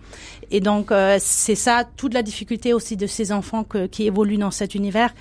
Et 0.51 0.61
donc 0.61 0.93
c'est 1.19 1.55
ça 1.55 1.85
toute 1.97 2.15
la 2.15 2.23
difficulté 2.23 2.75
aussi 2.75 2.97
de 2.97 3.07
ces 3.07 3.33
enfants 3.33 3.65
qui 3.91 4.07
évoluent 4.07 4.37
dans 4.37 4.51
cet 4.51 4.75
univers, 4.75 5.13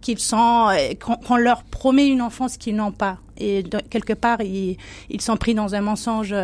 qu'ils 0.00 0.18
sont 0.18 0.68
qu'on 1.00 1.36
leur 1.36 1.62
promet 1.62 2.08
une 2.08 2.20
enfance 2.20 2.58
qu'ils 2.58 2.74
n'ont 2.74 2.92
pas. 2.92 3.18
Et 3.38 3.64
quelque 3.88 4.12
part, 4.12 4.42
ils, 4.42 4.76
sont 5.20 5.36
pris 5.36 5.54
dans 5.54 5.74
un 5.74 5.80
mensonge 5.80 6.34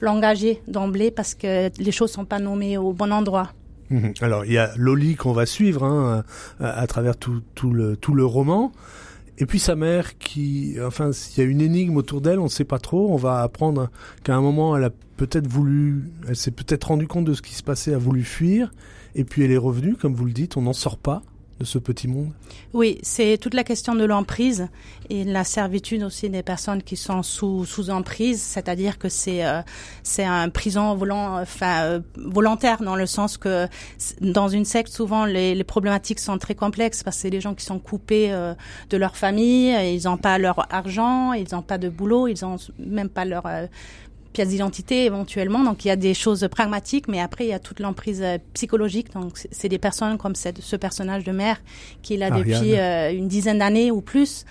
langagé 0.00 0.62
d'emblée 0.68 1.10
parce 1.10 1.34
que 1.34 1.70
les 1.78 1.92
choses 1.92 2.12
sont 2.12 2.24
pas 2.24 2.38
nommées 2.38 2.78
au 2.78 2.92
bon 2.92 3.12
endroit. 3.12 3.50
Mhm. 3.90 4.14
Alors 4.22 4.44
il 4.46 4.52
y 4.52 4.58
a 4.58 4.70
Loli 4.76 5.16
qu'on 5.16 5.32
va 5.32 5.44
suivre 5.44 5.84
hein, 5.84 6.24
à, 6.60 6.86
travers 6.86 7.16
tout, 7.16 7.42
tout, 7.54 7.72
le, 7.72 7.96
tout 7.96 8.14
le 8.14 8.24
roman. 8.24 8.72
Et 9.40 9.46
puis 9.46 9.58
sa 9.58 9.74
mère 9.74 10.18
qui, 10.18 10.76
enfin, 10.84 11.10
il 11.10 11.38
y 11.38 11.46
a 11.46 11.48
une 11.48 11.62
énigme 11.62 11.96
autour 11.96 12.20
d'elle, 12.20 12.38
on 12.38 12.44
ne 12.44 12.48
sait 12.48 12.64
pas 12.64 12.78
trop. 12.78 13.10
On 13.10 13.16
va 13.16 13.40
apprendre 13.40 13.90
qu'à 14.22 14.36
un 14.36 14.40
moment, 14.42 14.76
elle 14.76 14.84
a 14.84 14.90
peut-être 15.16 15.46
voulu, 15.46 16.10
elle 16.28 16.36
s'est 16.36 16.50
peut-être 16.50 16.84
rendu 16.84 17.06
compte 17.08 17.24
de 17.24 17.32
ce 17.32 17.40
qui 17.40 17.54
se 17.54 17.62
passait, 17.62 17.94
a 17.94 17.98
voulu 17.98 18.22
fuir, 18.22 18.70
et 19.14 19.24
puis 19.24 19.42
elle 19.42 19.50
est 19.50 19.56
revenue, 19.56 19.96
comme 19.96 20.14
vous 20.14 20.26
le 20.26 20.32
dites, 20.32 20.58
on 20.58 20.62
n'en 20.62 20.74
sort 20.74 20.98
pas 20.98 21.22
de 21.60 21.66
ce 21.66 21.78
petit 21.78 22.08
Oui, 22.72 22.98
c'est 23.02 23.36
toute 23.38 23.52
la 23.52 23.64
question 23.64 23.94
de 23.94 24.04
l'emprise 24.04 24.68
et 25.10 25.24
la 25.24 25.44
servitude 25.44 26.02
aussi 26.02 26.30
des 26.30 26.42
personnes 26.42 26.82
qui 26.82 26.96
sont 26.96 27.22
sous, 27.22 27.66
sous 27.66 27.90
emprise, 27.90 28.40
c'est-à-dire 28.40 28.98
que 28.98 29.10
c'est 29.10 29.44
euh, 29.44 29.60
c'est 30.02 30.24
un 30.24 30.48
prison 30.48 30.94
volant, 30.94 31.38
enfin, 31.38 31.82
euh, 31.82 32.00
volontaire 32.16 32.82
dans 32.82 32.96
le 32.96 33.04
sens 33.04 33.36
que 33.36 33.68
dans 34.22 34.48
une 34.48 34.64
secte, 34.64 34.90
souvent 34.90 35.26
les, 35.26 35.54
les 35.54 35.64
problématiques 35.64 36.20
sont 36.20 36.38
très 36.38 36.54
complexes 36.54 37.02
parce 37.02 37.16
que 37.16 37.22
c'est 37.22 37.30
des 37.30 37.42
gens 37.42 37.54
qui 37.54 37.66
sont 37.66 37.78
coupés 37.78 38.32
euh, 38.32 38.54
de 38.88 38.96
leur 38.96 39.16
famille, 39.16 39.74
ils 39.94 40.04
n'ont 40.04 40.16
pas 40.16 40.38
leur 40.38 40.66
argent, 40.72 41.34
ils 41.34 41.48
n'ont 41.52 41.62
pas 41.62 41.76
de 41.76 41.90
boulot, 41.90 42.26
ils 42.26 42.42
n'ont 42.42 42.56
même 42.78 43.10
pas 43.10 43.26
leur 43.26 43.44
pièce 44.40 44.48
d'identité 44.48 45.04
éventuellement. 45.04 45.62
Donc 45.64 45.84
il 45.84 45.88
y 45.88 45.90
a 45.90 45.96
des 45.96 46.14
choses 46.14 46.48
pragmatiques, 46.50 47.08
mais 47.08 47.20
après 47.20 47.44
il 47.44 47.50
y 47.50 47.52
a 47.52 47.58
toute 47.58 47.78
l'emprise 47.78 48.22
euh, 48.22 48.38
psychologique. 48.54 49.12
Donc 49.12 49.38
c'est 49.52 49.68
des 49.68 49.78
personnes 49.78 50.16
comme 50.16 50.34
cette, 50.34 50.62
ce 50.62 50.76
personnage 50.76 51.24
de 51.24 51.32
mère 51.32 51.60
qui 52.00 52.14
est 52.14 52.16
là 52.16 52.30
depuis 52.30 52.78
euh, 52.78 53.12
une 53.12 53.28
dizaine 53.28 53.58
d'années 53.58 53.90
ou 53.90 54.00
plus. 54.00 54.46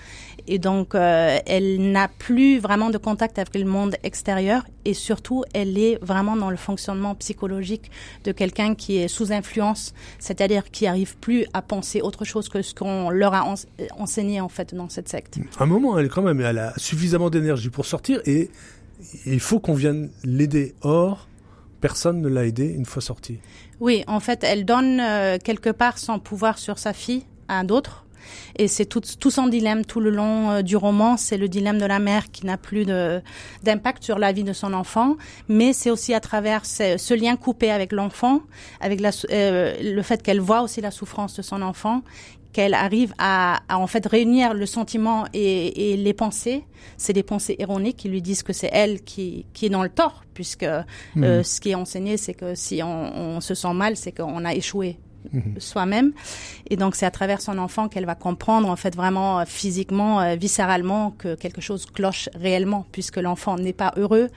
Et 0.47 0.59
donc 0.59 0.93
euh, 0.93 1.39
elle 1.47 1.91
n'a 1.91 2.07
plus 2.07 2.59
vraiment 2.59 2.91
de 2.91 2.99
contact 2.99 3.39
avec 3.39 3.55
le 3.55 3.65
monde 3.65 3.95
extérieur 4.03 4.63
et 4.85 4.93
surtout 4.93 5.43
elle 5.53 5.77
est 5.77 5.97
vraiment 6.03 6.35
dans 6.35 6.51
le 6.51 6.57
fonctionnement 6.57 7.15
psychologique 7.15 7.89
de 8.25 8.31
quelqu'un 8.31 8.75
qui 8.75 8.97
est 8.97 9.07
sous 9.07 9.31
influence, 9.31 9.93
c'est-à-dire 10.19 10.69
qui 10.69 10.85
arrive 10.85 11.17
plus 11.17 11.45
à 11.53 11.61
penser 11.63 12.01
autre 12.01 12.25
chose 12.25 12.47
que 12.47 12.61
ce 12.61 12.75
qu'on 12.75 13.09
leur 13.09 13.33
a 13.33 13.43
enseigné 13.97 14.39
en 14.39 14.49
fait 14.49 14.75
dans 14.75 14.89
cette 14.89 15.09
secte. 15.09 15.39
À 15.57 15.63
un 15.63 15.67
moment, 15.67 15.97
elle 15.97 16.09
quand 16.09 16.21
même, 16.21 16.41
elle 16.41 16.59
a 16.59 16.73
suffisamment 16.77 17.29
d'énergie 17.29 17.69
pour 17.69 17.85
sortir 17.85 18.21
et 18.25 18.49
il 19.25 19.39
faut 19.39 19.59
qu'on 19.59 19.73
vienne 19.73 20.11
l'aider. 20.23 20.75
Or, 20.81 21.27
personne 21.81 22.21
ne 22.21 22.27
l'a 22.27 22.45
aidé 22.45 22.65
une 22.65 22.85
fois 22.85 23.01
sortie. 23.01 23.39
Oui, 23.79 24.03
en 24.07 24.19
fait, 24.19 24.43
elle 24.43 24.65
donne 24.65 24.99
euh, 24.99 25.37
quelque 25.37 25.69
part 25.69 25.97
son 25.97 26.19
pouvoir 26.19 26.57
sur 26.57 26.77
sa 26.77 26.93
fille 26.93 27.25
à 27.47 27.63
d'autres. 27.63 28.05
Et 28.57 28.67
c'est 28.67 28.85
tout, 28.85 29.01
tout, 29.19 29.31
son 29.31 29.47
dilemme 29.47 29.85
tout 29.85 29.99
le 29.99 30.09
long 30.09 30.51
euh, 30.51 30.61
du 30.61 30.75
roman. 30.75 31.17
C'est 31.17 31.37
le 31.37 31.47
dilemme 31.47 31.77
de 31.77 31.85
la 31.85 31.99
mère 31.99 32.31
qui 32.31 32.45
n'a 32.45 32.57
plus 32.57 32.85
d'impact 32.85 34.03
sur 34.03 34.19
la 34.19 34.31
vie 34.31 34.43
de 34.43 34.53
son 34.53 34.73
enfant, 34.73 35.15
mais 35.47 35.73
c'est 35.73 35.89
aussi 35.89 36.13
à 36.13 36.19
travers 36.19 36.65
ce, 36.65 37.13
lien 37.13 37.35
coupé 37.37 37.71
avec 37.71 37.91
l'enfant, 37.91 38.41
avec 38.81 39.01
euh, 39.31 39.73
le 39.81 40.01
fait 40.01 40.21
qu'elle 40.21 40.41
voit 40.41 40.61
aussi 40.61 40.81
la 40.81 40.91
souffrance 40.91 41.35
de 41.35 41.41
son 41.41 41.61
enfant, 41.61 42.01
qu'elle 42.53 42.73
arrive 42.73 43.13
à, 43.17 43.61
en 43.69 43.87
fait 43.87 44.05
réunir 44.05 44.53
le 44.53 44.65
sentiment 44.65 45.25
et, 45.33 45.95
les 45.97 46.13
pensées. 46.13 46.65
C'est 46.97 47.13
des 47.13 47.23
pensées 47.23 47.55
ironiques 47.59 47.97
qui 47.97 48.09
lui 48.09 48.21
disent 48.21 48.43
que 48.43 48.53
c'est 48.53 48.69
elle 48.71 49.03
qui, 49.03 49.45
qui 49.53 49.67
est 49.67 49.69
dans 49.69 49.83
le 49.83 49.89
tort, 49.89 50.23
puisque 50.33 50.63
euh, 50.63 50.83
hmm. 51.15 51.43
ce 51.43 51.61
qui 51.61 51.71
est 51.71 51.75
enseigné, 51.75 52.17
c'est 52.17 52.33
que 52.33 52.55
si 52.55 52.81
on, 52.83 53.17
on 53.17 53.41
se 53.41 53.53
sent 53.53 53.73
mal, 53.73 53.95
c'est 53.95 54.11
qu'on 54.11 54.45
a 54.45 54.53
échoué 54.53 54.97
Mhm. 55.33 55.59
soi-même. 55.59 56.13
Et 56.69 56.77
donc 56.77 56.95
c'est 56.95 57.05
à 57.05 57.11
travers 57.11 57.41
son 57.41 57.57
enfant 57.57 57.87
qu'elle 57.87 58.05
va 58.05 58.15
comprendre 58.15 58.69
en 58.69 58.75
fait 58.75 58.95
vraiment 58.95 59.39
euh, 59.39 59.43
physiquement, 59.45 60.21
euh, 60.21 60.35
viscéralement 60.35 61.11
que 61.11 61.35
quelque 61.35 61.61
chose 61.61 61.85
cloche 61.85 62.29
réellement 62.35 62.85
puisque 62.91 63.17
l'enfant 63.17 63.57
n'est 63.57 63.73
pas 63.73 63.93
heureux 63.97 64.29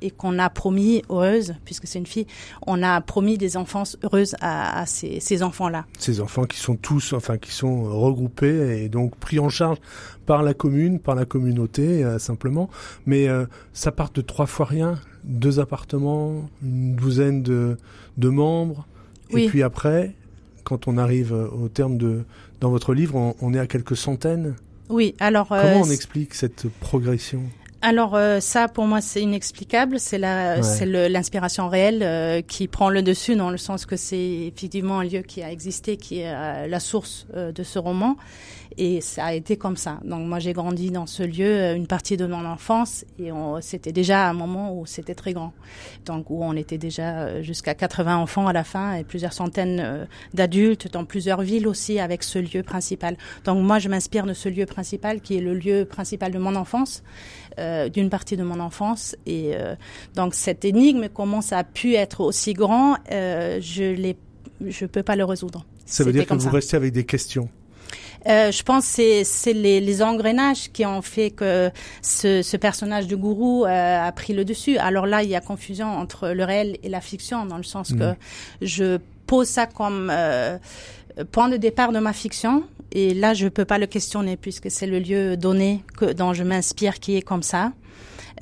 et 0.00 0.10
qu'on 0.10 0.38
a 0.38 0.50
promis 0.50 1.02
heureuse 1.08 1.54
puisque 1.64 1.86
c'est 1.86 1.98
une 1.98 2.06
fille, 2.06 2.26
on 2.66 2.82
a 2.82 3.00
promis 3.00 3.38
des 3.38 3.56
enfances 3.56 3.96
heureuses 4.02 4.34
à, 4.40 4.86
ces, 4.86 5.20
ces 5.20 5.42
enfants-là. 5.42 5.84
Ces 5.98 6.20
enfants 6.20 6.44
qui 6.44 6.58
sont 6.58 6.76
tous, 6.76 7.12
enfin 7.12 7.36
qui 7.38 7.52
sont 7.52 7.84
regroupés 7.84 8.82
et 8.82 8.88
donc 8.88 9.16
pris 9.16 9.38
en 9.38 9.50
charge 9.50 9.78
par 10.26 10.42
la 10.42 10.54
commune, 10.54 11.00
par 11.00 11.14
la 11.14 11.26
communauté 11.26 12.02
euh, 12.02 12.18
simplement. 12.18 12.70
Mais 13.06 13.28
ça 13.72 13.92
part 13.92 14.10
de 14.10 14.20
trois 14.20 14.46
fois 14.46 14.66
rien, 14.66 14.98
deux 15.24 15.60
appartements, 15.60 16.48
une 16.62 16.94
douzaine 16.94 17.42
de, 17.42 17.76
de 18.16 18.28
membres. 18.28 18.86
Et 19.30 19.46
puis 19.46 19.62
après, 19.62 20.14
quand 20.70 20.86
on 20.86 20.98
arrive 20.98 21.32
euh, 21.34 21.48
au 21.48 21.68
terme 21.68 21.98
de 21.98 22.22
dans 22.60 22.70
votre 22.70 22.94
livre, 22.94 23.34
on, 23.40 23.54
est 23.54 23.58
à 23.58 23.66
quelques 23.66 23.96
centaines. 23.96 24.54
Oui, 24.88 25.16
alors 25.18 25.48
comment 25.48 25.62
euh, 25.62 25.82
on 25.82 25.90
explique 25.90 26.34
cette 26.34 26.68
progression? 26.78 27.42
Alors 27.82 28.14
euh, 28.14 28.38
ça, 28.38 28.68
pour 28.68 28.84
moi, 28.84 29.00
c'est 29.00 29.20
inexplicable. 29.20 29.98
C'est 29.98 30.18
la, 30.18 30.62
c'est 30.62 30.86
l'inspiration 30.86 31.68
réelle 31.68 32.44
qui 32.44 32.68
prend 32.68 32.88
le 32.88 33.02
dessus 33.02 33.34
dans 33.34 33.50
le 33.50 33.56
sens 33.56 33.84
que 33.84 33.96
c'est 33.96 34.52
effectivement 34.54 35.00
un 35.00 35.04
lieu 35.04 35.22
qui 35.22 35.42
a 35.42 35.50
existé, 35.50 35.96
qui 35.96 36.20
est 36.20 36.68
la 36.68 36.80
source 36.80 37.26
de 37.34 37.62
ce 37.62 37.78
roman. 37.78 38.16
Et 38.78 39.00
ça 39.00 39.26
a 39.26 39.32
été 39.34 39.56
comme 39.56 39.76
ça. 39.76 40.00
Donc 40.04 40.26
moi 40.26 40.38
j'ai 40.38 40.52
grandi 40.52 40.90
dans 40.90 41.06
ce 41.06 41.22
lieu 41.22 41.44
euh, 41.44 41.74
une 41.74 41.86
partie 41.86 42.16
de 42.16 42.26
mon 42.26 42.44
enfance 42.44 43.04
et 43.18 43.30
c'était 43.60 43.92
déjà 43.92 44.28
un 44.28 44.32
moment 44.32 44.78
où 44.78 44.86
c'était 44.86 45.14
très 45.14 45.32
grand. 45.32 45.52
Donc 46.06 46.30
où 46.30 46.42
on 46.42 46.54
était 46.54 46.78
déjà 46.78 47.20
euh, 47.20 47.42
jusqu'à 47.42 47.74
80 47.74 48.16
enfants 48.16 48.46
à 48.46 48.52
la 48.52 48.64
fin 48.64 48.94
et 48.94 49.04
plusieurs 49.04 49.32
centaines 49.32 49.80
euh, 49.80 50.04
d'adultes 50.34 50.90
dans 50.92 51.04
plusieurs 51.04 51.42
villes 51.42 51.66
aussi 51.66 51.98
avec 51.98 52.22
ce 52.22 52.38
lieu 52.38 52.62
principal. 52.62 53.16
Donc 53.44 53.62
moi 53.62 53.78
je 53.78 53.88
m'inspire 53.88 54.26
de 54.26 54.34
ce 54.34 54.48
lieu 54.48 54.66
principal 54.66 55.20
qui 55.20 55.36
est 55.36 55.40
le 55.40 55.54
lieu 55.54 55.84
principal 55.84 56.32
de 56.32 56.38
mon 56.38 56.54
enfance, 56.56 57.02
euh, 57.58 57.88
d'une 57.88 58.10
partie 58.10 58.36
de 58.36 58.42
mon 58.42 58.60
enfance. 58.60 59.16
Et 59.26 59.52
euh, 59.54 59.74
donc 60.14 60.34
cette 60.34 60.64
énigme, 60.64 61.08
comment 61.12 61.40
ça 61.40 61.58
a 61.58 61.64
pu 61.64 61.94
être 61.94 62.20
aussi 62.20 62.52
grand, 62.52 62.96
euh, 63.10 63.58
je 63.60 63.84
l'ai, 63.94 64.16
je 64.64 64.86
peux 64.86 65.02
pas 65.02 65.16
le 65.16 65.24
résoudre. 65.24 65.66
Ça 65.84 66.04
veut 66.04 66.12
dire 66.12 66.26
que 66.26 66.34
vous 66.34 66.50
restez 66.50 66.76
avec 66.76 66.92
des 66.92 67.04
questions. 67.04 67.48
Euh, 68.26 68.50
je 68.52 68.62
pense 68.62 68.96
que 68.96 69.24
c'est 69.24 69.52
les, 69.52 69.80
les, 69.80 70.02
engrenages 70.02 70.70
qui 70.72 70.84
ont 70.84 71.02
fait 71.02 71.30
que 71.30 71.70
ce, 72.02 72.42
ce 72.42 72.56
personnage 72.56 73.06
de 73.06 73.16
gourou 73.16 73.64
euh, 73.64 74.08
a 74.08 74.12
pris 74.12 74.34
le 74.34 74.44
dessus. 74.44 74.76
Alors 74.78 75.06
là, 75.06 75.22
il 75.22 75.30
y 75.30 75.36
a 75.36 75.40
confusion 75.40 75.86
entre 75.86 76.28
le 76.28 76.44
réel 76.44 76.76
et 76.82 76.88
la 76.88 77.00
fiction, 77.00 77.46
dans 77.46 77.56
le 77.56 77.62
sens 77.62 77.92
que 77.92 78.12
mm. 78.12 78.16
je 78.62 78.98
pose 79.26 79.48
ça 79.48 79.66
comme 79.66 80.10
euh, 80.12 80.58
point 81.32 81.48
de 81.48 81.56
départ 81.56 81.92
de 81.92 81.98
ma 81.98 82.12
fiction. 82.12 82.64
Et 82.92 83.14
là, 83.14 83.34
je 83.34 83.48
peux 83.48 83.64
pas 83.64 83.78
le 83.78 83.86
questionner 83.86 84.36
puisque 84.36 84.70
c'est 84.70 84.86
le 84.86 84.98
lieu 84.98 85.36
donné 85.36 85.82
que, 85.96 86.12
dont 86.12 86.34
je 86.34 86.42
m'inspire 86.42 86.98
qui 86.98 87.16
est 87.16 87.22
comme 87.22 87.42
ça. 87.42 87.72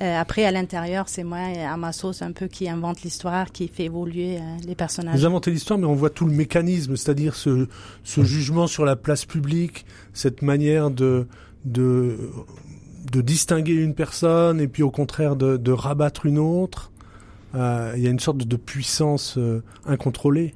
Euh, 0.01 0.19
après, 0.19 0.45
à 0.45 0.51
l'intérieur, 0.51 1.09
c'est 1.09 1.23
moi, 1.23 1.39
à 1.39 1.77
ma 1.77 1.91
sauce, 1.91 2.21
un 2.21 2.31
peu 2.31 2.47
qui 2.47 2.69
invente 2.69 3.01
l'histoire, 3.01 3.51
qui 3.51 3.67
fait 3.67 3.85
évoluer 3.85 4.37
euh, 4.37 4.41
les 4.65 4.75
personnages. 4.75 5.19
Vous 5.19 5.25
inventez 5.25 5.51
l'histoire, 5.51 5.79
mais 5.79 5.85
on 5.85 5.95
voit 5.95 6.09
tout 6.09 6.25
le 6.25 6.33
mécanisme, 6.33 6.95
c'est-à-dire 6.95 7.35
ce, 7.35 7.67
ce 8.03 8.23
jugement 8.23 8.67
sur 8.67 8.85
la 8.85 8.95
place 8.95 9.25
publique, 9.25 9.85
cette 10.13 10.41
manière 10.41 10.91
de, 10.91 11.27
de, 11.65 12.17
de 13.11 13.21
distinguer 13.21 13.73
une 13.73 13.95
personne 13.95 14.61
et 14.61 14.67
puis 14.67 14.83
au 14.83 14.91
contraire 14.91 15.35
de, 15.35 15.57
de 15.57 15.71
rabattre 15.71 16.25
une 16.25 16.39
autre. 16.39 16.91
Euh, 17.55 17.93
il 17.95 18.03
y 18.03 18.07
a 18.07 18.11
une 18.11 18.19
sorte 18.19 18.37
de, 18.37 18.55
puissance 18.55 19.39
incontrôlée. 19.85 20.53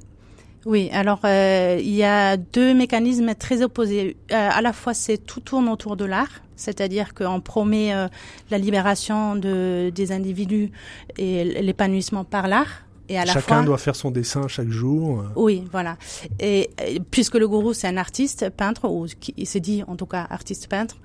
Oui, 0.66 0.88
alors 0.92 1.20
euh, 1.24 1.78
il 1.80 1.94
y 1.94 2.04
a 2.04 2.36
deux 2.36 2.74
mécanismes 2.74 3.34
très 3.34 3.62
opposés. 3.62 4.16
Euh, 4.32 4.48
à 4.50 4.62
la 4.62 4.72
fois, 4.72 4.94
c'est 4.94 5.18
tout 5.18 5.40
tourne 5.40 5.68
autour 5.68 5.96
de 5.96 6.04
l'art, 6.04 6.40
c'est-à-dire 6.56 7.14
qu'on 7.14 7.40
promet 7.40 7.94
euh, 7.94 8.08
la 8.50 8.58
libération 8.58 9.36
de, 9.36 9.92
des 9.94 10.12
individus 10.12 10.70
et 11.18 11.44
l'épanouissement 11.44 12.24
par 12.24 12.48
l'art. 12.48 12.84
Et 13.08 13.18
à 13.18 13.24
la 13.24 13.32
Chacun 13.34 13.62
doit 13.62 13.76
faire 13.76 13.96
son 13.96 14.10
dessin 14.10 14.48
chaque 14.48 14.70
jour. 14.70 15.24
Oui, 15.36 15.64
voilà. 15.70 15.98
Et, 16.40 16.70
puisque 17.10 17.34
le 17.34 17.46
gourou 17.46 17.74
c'est 17.74 17.86
un 17.86 17.98
artiste 17.98 18.48
peintre 18.48 18.88
ou 18.88 19.06
qui 19.20 19.34
il 19.36 19.46
se 19.46 19.58
dit 19.58 19.82
en 19.86 19.96
tout 19.96 20.06
cas 20.06 20.26
artiste 20.30 20.68
peintre, 20.68 20.96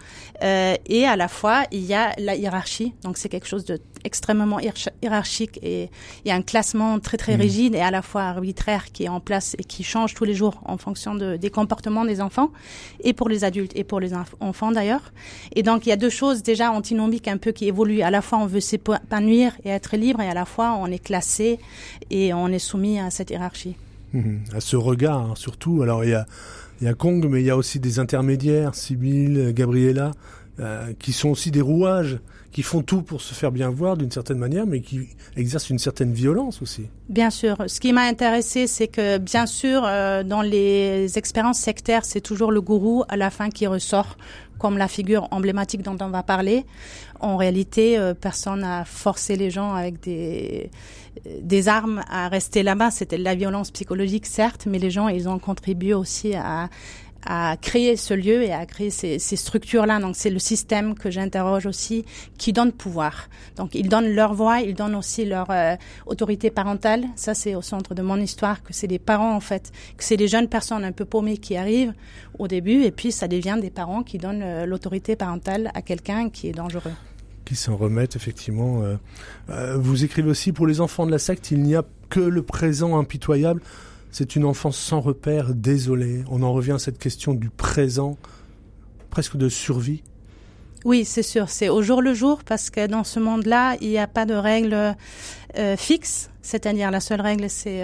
euh, 0.41 0.75
et 0.85 1.05
à 1.05 1.17
la 1.17 1.27
fois 1.27 1.63
il 1.71 1.81
y 1.81 1.93
a 1.93 2.13
la 2.17 2.35
hiérarchie. 2.35 2.93
Donc 3.03 3.17
c'est 3.17 3.27
quelque 3.27 3.47
chose 3.47 3.65
de 3.65 3.79
extrêmement 4.03 4.59
hiérarchique 4.59 5.59
et 5.61 5.89
il 6.23 6.29
y 6.29 6.31
a 6.31 6.35
un 6.35 6.41
classement 6.41 6.99
très 6.99 7.17
très 7.17 7.37
mmh. 7.37 7.41
rigide 7.41 7.75
et 7.75 7.79
à 7.81 7.91
la 7.91 8.01
fois 8.01 8.23
arbitraire 8.23 8.91
qui 8.91 9.03
est 9.03 9.09
en 9.09 9.19
place 9.19 9.55
et 9.59 9.63
qui 9.63 9.83
change 9.83 10.13
tous 10.13 10.25
les 10.25 10.33
jours 10.33 10.61
en 10.65 10.77
fonction 10.77 11.15
de, 11.15 11.37
des 11.37 11.49
comportements 11.49 12.05
des 12.05 12.21
enfants 12.21 12.51
et 13.03 13.13
pour 13.13 13.29
les 13.29 13.43
adultes 13.43 13.71
et 13.75 13.83
pour 13.83 13.99
les 13.99 14.11
enfants 14.39 14.71
d'ailleurs. 14.71 15.13
Et 15.55 15.63
donc 15.63 15.85
il 15.85 15.89
y 15.89 15.91
a 15.91 15.97
deux 15.97 16.09
choses 16.09 16.43
déjà 16.43 16.71
antinomiques 16.71 17.27
un 17.27 17.37
peu 17.37 17.51
qui 17.51 17.67
évoluent. 17.67 18.01
À 18.01 18.11
la 18.11 18.21
fois 18.21 18.39
on 18.39 18.45
veut 18.45 18.59
s'épanouir 18.59 19.53
et 19.63 19.69
être 19.69 19.95
libre 19.97 20.21
et 20.21 20.27
à 20.27 20.33
la 20.33 20.45
fois 20.45 20.77
on 20.79 20.87
est 20.87 21.03
classé 21.03 21.59
et 22.09 22.33
on 22.33 22.47
est 22.47 22.59
soumis 22.59 22.99
à 22.99 23.09
cette 23.09 23.29
hiérarchie. 23.29 23.75
Mmh. 24.13 24.37
À 24.53 24.59
ce 24.59 24.75
regard 24.75 25.19
hein, 25.19 25.33
surtout. 25.35 25.81
Alors 25.81 26.03
il 26.03 26.11
y 26.11 26.15
a 26.15 26.25
il 26.81 26.85
y 26.85 26.87
a 26.87 26.93
Kong, 26.93 27.27
mais 27.29 27.41
il 27.41 27.45
y 27.45 27.49
a 27.49 27.57
aussi 27.57 27.79
des 27.79 27.99
intermédiaires, 27.99 28.73
Sibyl, 28.73 29.51
Gabriella, 29.53 30.11
euh, 30.59 30.93
qui 30.97 31.11
sont 31.11 31.29
aussi 31.29 31.51
des 31.51 31.61
rouages, 31.61 32.19
qui 32.51 32.63
font 32.63 32.81
tout 32.81 33.01
pour 33.01 33.21
se 33.21 33.33
faire 33.33 33.51
bien 33.51 33.69
voir 33.69 33.97
d'une 33.97 34.11
certaine 34.11 34.37
manière, 34.37 34.65
mais 34.65 34.81
qui 34.81 35.09
exercent 35.35 35.69
une 35.69 35.79
certaine 35.79 36.13
violence 36.13 36.61
aussi. 36.61 36.87
Bien 37.07 37.29
sûr. 37.29 37.57
Ce 37.67 37.79
qui 37.79 37.93
m'a 37.93 38.03
intéressé, 38.03 38.67
c'est 38.67 38.87
que 38.87 39.17
bien 39.17 39.45
sûr, 39.45 39.83
euh, 39.85 40.23
dans 40.23 40.41
les 40.41 41.17
expériences 41.17 41.59
sectaires, 41.59 42.05
c'est 42.05 42.21
toujours 42.21 42.51
le 42.51 42.61
gourou 42.61 43.03
à 43.07 43.17
la 43.17 43.29
fin 43.29 43.49
qui 43.49 43.67
ressort 43.67 44.17
comme 44.57 44.77
la 44.77 44.87
figure 44.87 45.27
emblématique 45.31 45.83
dont 45.83 45.97
on 46.01 46.09
va 46.09 46.21
parler. 46.23 46.65
En 47.19 47.37
réalité, 47.37 47.97
euh, 47.97 48.13
personne 48.13 48.61
n'a 48.61 48.83
forcé 48.83 49.35
les 49.35 49.51
gens 49.51 49.73
avec 49.73 50.01
des 50.01 50.69
des 51.41 51.67
armes 51.67 52.01
à 52.09 52.27
rester 52.29 52.63
là-bas. 52.63 52.91
C'était 52.91 53.17
de 53.17 53.23
la 53.23 53.35
violence 53.35 53.71
psychologique, 53.71 54.25
certes, 54.25 54.67
mais 54.69 54.79
les 54.79 54.91
gens, 54.91 55.07
ils 55.07 55.27
ont 55.27 55.39
contribué 55.39 55.93
aussi 55.93 56.35
à, 56.35 56.69
à 57.25 57.57
créer 57.61 57.95
ce 57.95 58.13
lieu 58.13 58.43
et 58.43 58.53
à 58.53 58.65
créer 58.65 58.89
ces, 58.89 59.19
structures-là. 59.19 59.99
Donc 59.99 60.15
c'est 60.15 60.29
le 60.29 60.39
système 60.39 60.95
que 60.95 61.09
j'interroge 61.09 61.65
aussi 61.65 62.05
qui 62.37 62.53
donne 62.53 62.71
pouvoir. 62.71 63.29
Donc 63.55 63.75
ils 63.75 63.89
donnent 63.89 64.13
leur 64.13 64.33
voix, 64.33 64.61
ils 64.61 64.73
donnent 64.73 64.95
aussi 64.95 65.25
leur 65.25 65.49
euh, 65.49 65.75
autorité 66.05 66.49
parentale. 66.49 67.05
Ça 67.15 67.33
c'est 67.33 67.55
au 67.55 67.61
centre 67.61 67.93
de 67.93 68.01
mon 68.01 68.17
histoire 68.17 68.63
que 68.63 68.73
c'est 68.73 68.87
les 68.87 68.99
parents 68.99 69.35
en 69.35 69.39
fait, 69.39 69.71
que 69.97 70.03
c'est 70.03 70.17
des 70.17 70.27
jeunes 70.27 70.47
personnes 70.47 70.83
un 70.83 70.91
peu 70.91 71.05
paumées 71.05 71.37
qui 71.37 71.55
arrivent 71.55 71.93
au 72.37 72.47
début 72.47 72.83
et 72.83 72.91
puis 72.91 73.11
ça 73.11 73.27
devient 73.27 73.57
des 73.61 73.71
parents 73.71 74.03
qui 74.03 74.17
donnent 74.17 74.43
euh, 74.43 74.65
l'autorité 74.65 75.15
parentale 75.15 75.71
à 75.73 75.81
quelqu'un 75.81 76.29
qui 76.29 76.47
est 76.47 76.53
dangereux 76.53 76.93
qui 77.45 77.55
s'en 77.55 77.77
remettent 77.77 78.15
effectivement. 78.15 78.83
Euh, 79.49 79.75
vous 79.75 80.03
écrivez 80.03 80.29
aussi 80.29 80.51
pour 80.51 80.67
les 80.67 80.81
enfants 80.81 81.07
de 81.07 81.11
la 81.11 81.17
secte, 81.17 81.49
il 81.49 81.63
n'y 81.63 81.75
a 81.75 81.83
que 82.09 82.19
le 82.19 82.43
présent 82.43 82.99
impitoyable. 82.99 83.59
C'est 84.11 84.35
une 84.35 84.45
enfance 84.45 84.77
sans 84.77 85.01
repère, 85.01 85.53
désolée. 85.53 86.23
On 86.29 86.41
en 86.41 86.51
revient 86.53 86.73
à 86.73 86.79
cette 86.79 86.97
question 86.97 87.33
du 87.33 87.49
présent, 87.49 88.17
presque 89.09 89.37
de 89.37 89.49
survie. 89.49 90.03
Oui, 90.85 91.05
c'est 91.05 91.23
sûr, 91.23 91.49
c'est 91.49 91.69
au 91.69 91.81
jour 91.81 92.01
le 92.01 92.13
jour 92.13 92.43
parce 92.43 92.69
que 92.69 92.87
dans 92.87 93.03
ce 93.03 93.19
monde-là, 93.19 93.75
il 93.81 93.89
n'y 93.89 93.97
a 93.97 94.07
pas 94.07 94.25
de 94.25 94.33
règles 94.33 94.95
euh, 95.57 95.75
fixes. 95.77 96.29
C'est-à-dire 96.41 96.89
la 96.89 97.01
seule 97.01 97.21
règle, 97.21 97.49
c'est 97.49 97.83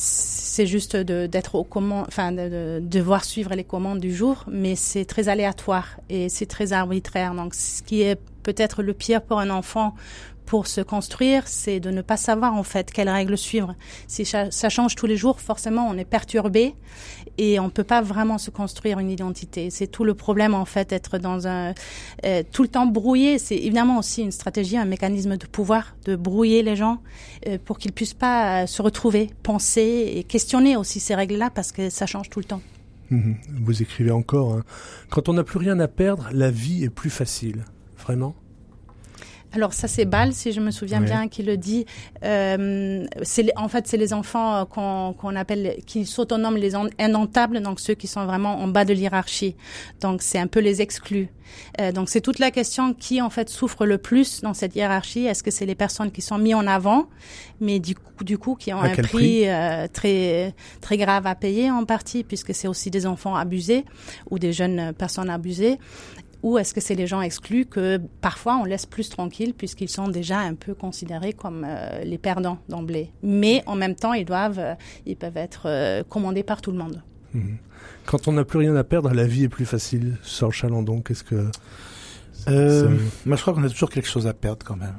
c'est 0.00 0.66
juste 0.66 0.96
d'être 0.96 1.56
au 1.56 1.66
enfin 1.72 2.30
de, 2.30 2.80
devoir 2.80 3.24
suivre 3.24 3.54
les 3.54 3.64
commandes 3.64 3.98
du 3.98 4.14
jour, 4.14 4.44
mais 4.48 4.76
c'est 4.76 5.04
très 5.04 5.28
aléatoire 5.28 5.98
et 6.08 6.28
c'est 6.28 6.46
très 6.46 6.72
arbitraire. 6.72 7.34
Donc, 7.34 7.54
ce 7.54 7.82
qui 7.82 8.02
est 8.02 8.20
peut-être 8.44 8.82
le 8.84 8.94
pire 8.94 9.20
pour 9.20 9.40
un 9.40 9.50
enfant 9.50 9.94
pour 10.48 10.66
se 10.66 10.80
construire, 10.80 11.46
c'est 11.46 11.78
de 11.78 11.90
ne 11.90 12.00
pas 12.00 12.16
savoir 12.16 12.54
en 12.54 12.62
fait 12.62 12.90
quelles 12.90 13.10
règles 13.10 13.36
suivre. 13.36 13.74
Si 14.06 14.24
ça, 14.24 14.48
change 14.70 14.94
tous 14.94 15.06
les 15.06 15.18
jours, 15.18 15.40
forcément, 15.40 15.86
on 15.86 15.98
est 15.98 16.06
perturbé 16.06 16.74
et 17.36 17.60
on 17.60 17.68
peut 17.68 17.84
pas 17.84 18.00
vraiment 18.00 18.38
se 18.38 18.50
construire 18.50 18.98
une 18.98 19.10
identité. 19.10 19.68
C'est 19.68 19.88
tout 19.88 20.04
le 20.04 20.14
problème 20.14 20.54
en 20.54 20.64
fait, 20.64 20.90
être 20.90 21.18
dans 21.18 21.46
un 21.46 21.74
euh, 22.24 22.42
tout 22.50 22.62
le 22.62 22.68
temps 22.68 22.86
brouillé. 22.86 23.38
C'est 23.38 23.56
évidemment 23.56 23.98
aussi 23.98 24.22
une 24.22 24.32
stratégie, 24.32 24.78
un 24.78 24.86
mécanisme 24.86 25.36
de 25.36 25.46
pouvoir 25.46 25.96
de 26.06 26.16
brouiller 26.16 26.62
les 26.62 26.76
gens 26.76 27.02
euh, 27.46 27.58
pour 27.62 27.76
qu'ils 27.76 27.92
puissent 27.92 28.14
pas 28.14 28.62
euh, 28.62 28.66
se 28.66 28.80
retrouver, 28.80 29.28
penser 29.42 30.14
et 30.16 30.24
questionner 30.24 30.78
aussi 30.78 30.98
ces 30.98 31.14
règles-là 31.14 31.50
parce 31.50 31.72
que 31.72 31.90
ça 31.90 32.06
change 32.06 32.30
tout 32.30 32.38
le 32.38 32.46
temps. 32.46 32.62
Mhm. 33.10 33.36
Vous 33.64 33.82
écrivez 33.82 34.12
encore, 34.12 34.54
hein. 34.54 34.64
quand 35.10 35.28
on 35.28 35.34
n'a 35.34 35.44
plus 35.44 35.58
rien 35.58 35.78
à 35.78 35.88
perdre, 35.88 36.30
la 36.32 36.50
vie 36.50 36.84
est 36.84 36.90
plus 36.90 37.10
facile. 37.10 37.66
Vraiment? 37.98 38.34
Alors 39.52 39.72
ça 39.72 39.88
c'est 39.88 40.04
Bâle, 40.04 40.32
si 40.34 40.52
je 40.52 40.60
me 40.60 40.70
souviens 40.70 41.00
bien, 41.00 41.28
qui 41.28 41.42
le 41.42 41.56
dit. 41.56 41.86
Euh, 42.24 43.06
en 43.56 43.68
fait, 43.68 43.86
c'est 43.86 43.96
les 43.96 44.12
enfants 44.12 44.66
qu'on 44.66 45.36
appelle, 45.36 45.76
qui 45.86 46.04
s'autonoment 46.04 46.56
les 46.56 46.74
indentables, 46.98 47.60
donc 47.60 47.80
ceux 47.80 47.94
qui 47.94 48.06
sont 48.06 48.26
vraiment 48.26 48.60
en 48.60 48.68
bas 48.68 48.84
de 48.84 48.92
l'hierarchie. 48.92 49.56
Donc 50.00 50.22
c'est 50.22 50.38
un 50.38 50.46
peu 50.46 50.60
les 50.60 50.82
exclus. 50.82 51.28
Euh, 51.80 51.92
donc 51.92 52.10
c'est 52.10 52.20
toute 52.20 52.38
la 52.38 52.50
question 52.50 52.92
qui 52.92 53.22
en 53.22 53.30
fait 53.30 53.48
souffre 53.48 53.86
le 53.86 53.96
plus 53.96 54.42
dans 54.42 54.52
cette 54.52 54.76
hiérarchie. 54.76 55.24
Est-ce 55.24 55.42
que 55.42 55.50
c'est 55.50 55.66
les 55.66 55.74
personnes 55.74 56.10
qui 56.10 56.20
sont 56.20 56.36
mises 56.36 56.54
en 56.54 56.66
avant, 56.66 57.08
mais 57.60 57.80
du 57.80 57.94
coup, 57.94 58.24
du 58.24 58.36
coup 58.36 58.54
qui 58.54 58.74
ont 58.74 58.82
un 58.82 58.94
prix, 58.94 59.48
euh, 59.48 59.86
très 59.88 60.54
très 60.82 60.98
grave 60.98 61.26
à 61.26 61.34
payer 61.34 61.70
en 61.70 61.84
partie, 61.84 62.22
puisque 62.22 62.54
c'est 62.54 62.68
aussi 62.68 62.90
des 62.90 63.06
enfants 63.06 63.34
abusés 63.34 63.86
ou 64.30 64.38
des 64.38 64.52
jeunes 64.52 64.92
personnes 64.92 65.30
abusées 65.30 65.78
ou 66.42 66.58
est-ce 66.58 66.72
que 66.72 66.80
c'est 66.80 66.94
les 66.94 67.06
gens 67.06 67.20
exclus 67.20 67.66
que 67.66 68.00
parfois 68.20 68.56
on 68.58 68.64
laisse 68.64 68.86
plus 68.86 69.08
tranquilles 69.08 69.54
puisqu'ils 69.54 69.88
sont 69.88 70.08
déjà 70.08 70.38
un 70.38 70.54
peu 70.54 70.74
considérés 70.74 71.32
comme 71.32 71.64
euh, 71.66 72.04
les 72.04 72.18
perdants 72.18 72.58
d'emblée. 72.68 73.10
Mais 73.22 73.62
en 73.66 73.74
même 73.74 73.94
temps, 73.94 74.12
ils 74.12 74.24
doivent, 74.24 74.58
euh, 74.58 74.74
ils 75.06 75.16
peuvent 75.16 75.36
être 75.36 75.62
euh, 75.66 76.02
commandés 76.04 76.44
par 76.44 76.60
tout 76.60 76.70
le 76.70 76.78
monde. 76.78 77.02
Mhm. 77.34 77.58
Quand 78.06 78.28
on 78.28 78.32
n'a 78.32 78.44
plus 78.44 78.58
rien 78.58 78.74
à 78.76 78.84
perdre, 78.84 79.12
la 79.12 79.26
vie 79.26 79.44
est 79.44 79.48
plus 79.48 79.66
facile. 79.66 80.16
Sors 80.22 80.52
Chalandon, 80.52 81.00
qu'est-ce 81.02 81.24
que 81.24 81.50
Moi, 82.46 83.36
je 83.36 83.42
crois 83.42 83.52
qu'on 83.52 83.64
a 83.64 83.68
toujours 83.68 83.90
quelque 83.90 84.08
chose 84.08 84.26
à 84.26 84.32
perdre 84.32 84.64
quand 84.64 84.76
même. 84.76 84.94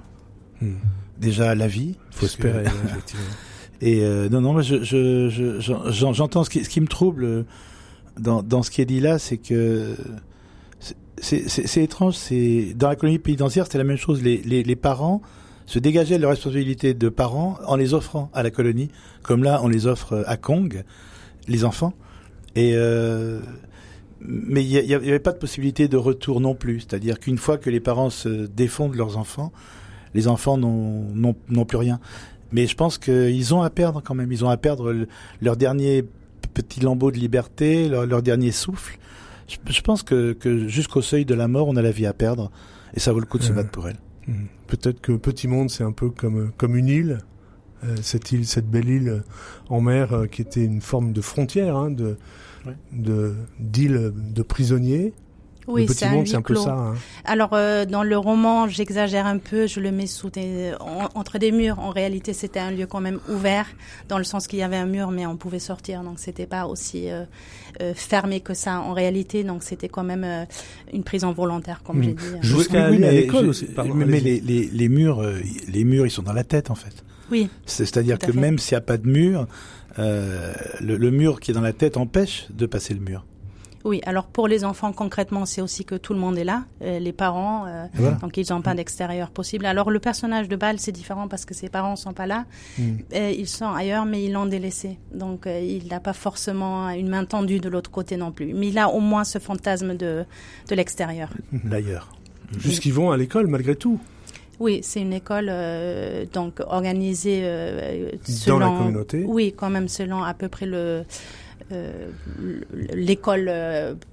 Hmm. 0.61 0.77
Déjà 1.17 1.55
la 1.55 1.67
vie. 1.67 1.95
Faut 2.11 2.27
espérer. 2.27 2.63
effectivement. 2.85 3.23
Et 3.81 4.03
non, 4.29 4.41
non, 4.41 4.61
je, 4.61 4.83
je, 4.83 5.59
j'entends 5.89 6.43
ce 6.43 6.49
qui, 6.51 6.63
ce 6.63 6.69
qui 6.69 6.81
me 6.81 6.87
trouble 6.87 7.45
dans, 8.19 8.43
dans 8.43 8.61
ce 8.61 8.69
qui 8.69 8.81
est 8.81 8.85
dit 8.85 8.99
là, 8.99 9.17
c'est 9.17 9.37
que 9.37 9.95
c'est 11.21 11.83
étrange. 11.83 12.15
Dans 12.75 12.89
la 12.89 12.95
colonie 12.95 13.19
pénitentiaire, 13.19 13.65
c'était 13.65 13.77
la 13.77 13.83
même 13.83 13.97
chose. 13.97 14.21
Les, 14.23 14.75
parents 14.75 15.21
se 15.65 15.79
dégageaient 15.79 16.17
de 16.17 16.21
leurs 16.21 16.31
responsabilités 16.31 16.93
de 16.93 17.09
parents 17.09 17.57
en 17.65 17.75
les 17.75 17.93
offrant 17.93 18.29
à 18.33 18.43
la 18.43 18.51
colonie, 18.51 18.89
comme 19.21 19.43
là 19.43 19.59
on 19.63 19.67
les 19.67 19.85
offre 19.85 20.23
à 20.25 20.37
Kong, 20.37 20.83
les 21.47 21.63
enfants. 21.65 21.93
Et 22.55 22.71
euh, 22.75 23.39
mais 24.21 24.65
il 24.65 24.85
n'y 24.85 24.93
avait 24.93 25.19
pas 25.19 25.31
de 25.31 25.37
possibilité 25.37 25.87
de 25.87 25.97
retour 25.97 26.41
non 26.41 26.55
plus. 26.55 26.81
C'est-à-dire 26.81 27.19
qu'une 27.19 27.37
fois 27.37 27.57
que 27.57 27.69
les 27.69 27.79
parents 27.79 28.09
se 28.09 28.47
défendent 28.47 28.95
leurs 28.95 29.17
enfants, 29.17 29.51
les 30.13 30.27
enfants 30.27 30.57
n'ont 30.57 31.65
plus 31.65 31.77
rien. 31.77 31.99
Mais 32.51 32.65
je 32.65 32.75
pense 32.75 32.97
qu'ils 32.97 33.53
ont 33.53 33.61
à 33.61 33.69
perdre 33.69 34.01
quand 34.03 34.15
même. 34.15 34.31
Ils 34.31 34.43
ont 34.43 34.49
à 34.49 34.57
perdre 34.57 35.05
leur 35.41 35.55
dernier 35.55 36.03
petit 36.53 36.79
lambeau 36.79 37.11
de 37.11 37.17
liberté, 37.17 37.87
leur, 37.87 38.05
leur 38.07 38.23
dernier 38.23 38.51
souffle 38.51 38.97
je, 39.49 39.81
pense 39.81 40.03
que, 40.03 40.33
que 40.33 40.67
jusqu'au 40.67 41.01
seuil 41.01 41.25
de 41.25 41.35
la 41.35 41.47
mort, 41.47 41.67
on 41.67 41.75
a 41.75 41.81
la 41.81 41.91
vie 41.91 42.05
à 42.05 42.13
perdre, 42.13 42.51
et 42.93 42.99
ça 42.99 43.11
vaut 43.11 43.19
le 43.19 43.25
coup 43.25 43.37
de 43.37 43.43
se 43.43 43.51
battre 43.51 43.71
pour 43.71 43.87
elle. 43.87 43.97
Hmm. 44.27 44.45
Peut-être 44.67 45.01
que 45.01 45.13
Petit 45.13 45.47
Monde, 45.47 45.69
c'est 45.69 45.83
un 45.83 45.91
peu 45.91 46.09
comme, 46.09 46.51
comme 46.57 46.75
une 46.75 46.87
île, 46.87 47.19
euh, 47.83 47.95
cette 48.01 48.31
île, 48.31 48.45
cette 48.45 48.69
belle 48.69 48.89
île 48.89 49.23
en 49.69 49.81
mer 49.81 50.13
euh, 50.13 50.25
qui 50.27 50.41
était 50.41 50.63
une 50.63 50.81
forme 50.81 51.13
de 51.13 51.21
frontière, 51.21 51.75
hein, 51.75 51.89
de, 51.89 52.17
de 52.91 53.35
d'île 53.59 54.11
de 54.15 54.41
prisonniers 54.41 55.13
oui, 55.69 55.87
c'est 55.87 56.05
un, 56.05 56.23
un 56.37 56.41
peu 56.41 56.55
ça. 56.55 56.73
Hein. 56.73 56.95
Alors 57.25 57.51
euh, 57.53 57.85
dans 57.85 58.03
le 58.03 58.17
roman, 58.17 58.67
j'exagère 58.67 59.25
un 59.25 59.37
peu, 59.37 59.67
je 59.67 59.79
le 59.79 59.91
mets 59.91 60.07
sous 60.07 60.29
des, 60.29 60.73
entre 61.15 61.37
des 61.37 61.51
murs. 61.51 61.79
En 61.79 61.89
réalité, 61.89 62.33
c'était 62.33 62.59
un 62.59 62.71
lieu 62.71 62.87
quand 62.87 63.01
même 63.01 63.19
ouvert, 63.29 63.67
dans 64.07 64.17
le 64.17 64.23
sens 64.23 64.47
qu'il 64.47 64.59
y 64.59 64.63
avait 64.63 64.77
un 64.77 64.85
mur, 64.85 65.11
mais 65.11 65.25
on 65.25 65.37
pouvait 65.37 65.59
sortir, 65.59 66.03
donc 66.03 66.19
c'était 66.19 66.47
pas 66.47 66.65
aussi 66.65 67.09
euh, 67.09 67.23
euh, 67.81 67.93
fermé 67.95 68.41
que 68.41 68.53
ça. 68.53 68.81
En 68.81 68.93
réalité, 68.93 69.43
donc 69.43 69.63
c'était 69.63 69.89
quand 69.89 70.03
même 70.03 70.23
euh, 70.23 70.45
une 70.93 71.03
prison 71.03 71.31
volontaire, 71.31 71.81
comme 71.83 71.99
hmm. 71.99 72.03
j'ai 72.03 72.13
dit. 72.13 72.25
Jusqu'à 72.41 72.85
aller 72.85 73.05
à 73.05 73.11
l'école 73.11 73.47
aussi. 73.47 73.67
mais 73.93 74.19
les, 74.19 74.39
les, 74.39 74.65
les 74.65 74.89
murs, 74.89 75.21
euh, 75.21 75.39
les 75.67 75.83
murs, 75.83 76.05
ils 76.05 76.11
sont 76.11 76.23
dans 76.23 76.33
la 76.33 76.43
tête 76.43 76.71
en 76.71 76.75
fait. 76.75 77.03
Oui. 77.31 77.49
C'est-à-dire 77.65 78.17
que 78.17 78.31
même 78.31 78.57
s'il 78.57 78.75
n'y 78.75 78.79
a 78.79 78.81
pas 78.81 78.97
de 78.97 79.07
mur, 79.07 79.47
euh, 79.99 80.53
le, 80.81 80.97
le, 80.97 81.11
mur 81.11 81.39
qui 81.39 81.51
est 81.51 81.53
dans 81.53 81.61
la 81.61 81.73
tête 81.73 81.97
empêche 81.97 82.47
de 82.49 82.65
passer 82.65 82.93
le 82.93 83.01
mur. 83.01 83.25
Oui, 83.85 84.01
alors 84.05 84.25
pour 84.25 84.47
les 84.47 84.65
enfants 84.65 84.91
concrètement, 84.91 85.45
c'est 85.45 85.61
aussi 85.61 85.85
que 85.85 85.95
tout 85.95 86.13
le 86.13 86.19
monde 86.19 86.37
est 86.37 86.43
là, 86.43 86.65
euh, 86.81 86.99
les 86.99 87.13
parents, 87.13 87.65
euh, 87.67 87.85
donc 88.21 88.35
ils 88.35 88.47
n'ont 88.49 88.61
pas 88.61 88.73
d'extérieur 88.73 89.29
possible. 89.31 89.65
Alors 89.65 89.89
le 89.89 89.99
personnage 89.99 90.49
de 90.49 90.55
Bâle, 90.55 90.79
c'est 90.79 90.91
différent 90.91 91.27
parce 91.27 91.45
que 91.45 91.53
ses 91.53 91.69
parents 91.69 91.95
sont 91.95 92.13
pas 92.13 92.27
là, 92.27 92.45
mm. 92.77 92.83
euh, 93.13 93.31
ils 93.37 93.47
sont 93.47 93.71
ailleurs, 93.71 94.05
mais 94.05 94.25
ils 94.25 94.33
l'ont 94.33 94.45
délaissé, 94.45 94.97
donc 95.13 95.47
il 95.47 95.87
n'a 95.87 95.99
pas 95.99 96.13
forcément 96.13 96.89
une 96.89 97.07
main 97.07 97.23
tendue 97.23 97.59
de 97.59 97.69
l'autre 97.69 97.91
côté 97.91 98.17
non 98.17 98.31
plus. 98.31 98.53
Mais 98.53 98.67
il 98.67 98.77
a 98.77 98.89
au 98.89 98.99
moins 98.99 99.23
ce 99.23 99.39
fantasme 99.39 99.95
de 99.95 100.25
de 100.69 100.75
l'extérieur. 100.75 101.29
D'ailleurs, 101.53 102.09
puisqu'ils 102.59 102.93
vont 102.93 103.11
à 103.11 103.17
l'école 103.17 103.47
malgré 103.47 103.75
tout. 103.75 103.99
Oui, 104.59 104.81
c'est 104.83 104.99
une 104.99 105.13
école 105.13 105.49
donc 106.33 106.59
organisée 106.67 107.43
selon, 108.23 108.59
dans 108.59 108.71
la 108.71 108.77
communauté. 108.77 109.23
Oui, 109.25 109.53
quand 109.55 109.69
même 109.69 109.87
selon 109.87 110.21
à 110.21 110.33
peu 110.33 110.49
près 110.49 110.65
le 110.65 111.05
l'école 112.93 113.51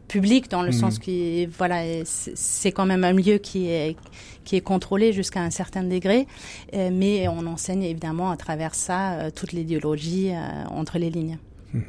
publique 0.09 0.51
dans 0.51 0.63
le 0.63 0.71
mmh. 0.71 0.73
sens 0.73 0.99
qui 0.99 1.47
voilà 1.47 1.83
c'est 2.05 2.73
quand 2.73 2.87
même 2.87 3.05
un 3.05 3.13
milieu 3.13 3.39
qui 3.39 3.69
est 3.69 3.97
qui 4.45 4.57
est 4.57 4.61
contrôlé 4.61 5.13
jusqu'à 5.13 5.41
un 5.41 5.51
certain 5.51 5.83
degré, 5.83 6.27
mais 6.73 7.29
on 7.29 7.47
enseigne 7.47 7.83
évidemment 7.83 8.31
à 8.31 8.37
travers 8.37 8.75
ça 8.75 9.31
toute 9.35 9.53
l'idéologie 9.53 10.31
entre 10.71 10.99
les 10.99 11.11
lignes. 11.11 11.39
Mmh. 11.75 11.81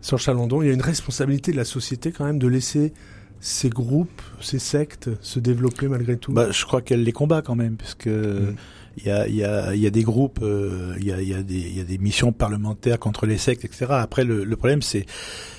Sur 0.00 0.18
Chalandon, 0.18 0.62
il 0.62 0.68
y 0.68 0.70
a 0.70 0.74
une 0.74 0.82
responsabilité 0.82 1.50
de 1.52 1.56
la 1.56 1.64
société 1.64 2.12
quand 2.12 2.24
même 2.24 2.38
de 2.38 2.46
laisser 2.46 2.92
ces 3.40 3.68
groupes, 3.68 4.22
ces 4.40 4.58
sectes 4.58 5.10
se 5.20 5.38
développer 5.38 5.88
malgré 5.88 6.16
tout? 6.16 6.32
Bah, 6.32 6.50
Je 6.50 6.64
crois 6.64 6.82
qu'elle 6.82 7.04
les 7.04 7.12
combat 7.12 7.42
quand 7.42 7.54
même, 7.54 7.76
puisque 7.76 8.06
mmh. 8.06 8.56
Il 8.98 9.06
y, 9.06 9.10
a, 9.10 9.28
y, 9.28 9.44
a, 9.44 9.74
y 9.74 9.86
a 9.86 9.90
des 9.90 10.02
groupes, 10.02 10.40
euh, 10.42 10.94
il 10.98 11.06
y, 11.06 11.12
a, 11.12 11.22
y, 11.22 11.34
a 11.34 11.42
des, 11.42 11.58
y 11.58 11.80
a 11.80 11.84
des 11.84 11.98
missions 11.98 12.32
parlementaires 12.32 12.98
contre 12.98 13.26
les 13.26 13.38
sectes, 13.38 13.64
etc. 13.64 13.86
Après, 13.90 14.24
le 14.24 14.56
problème, 14.56 14.82
c'est 14.82 15.06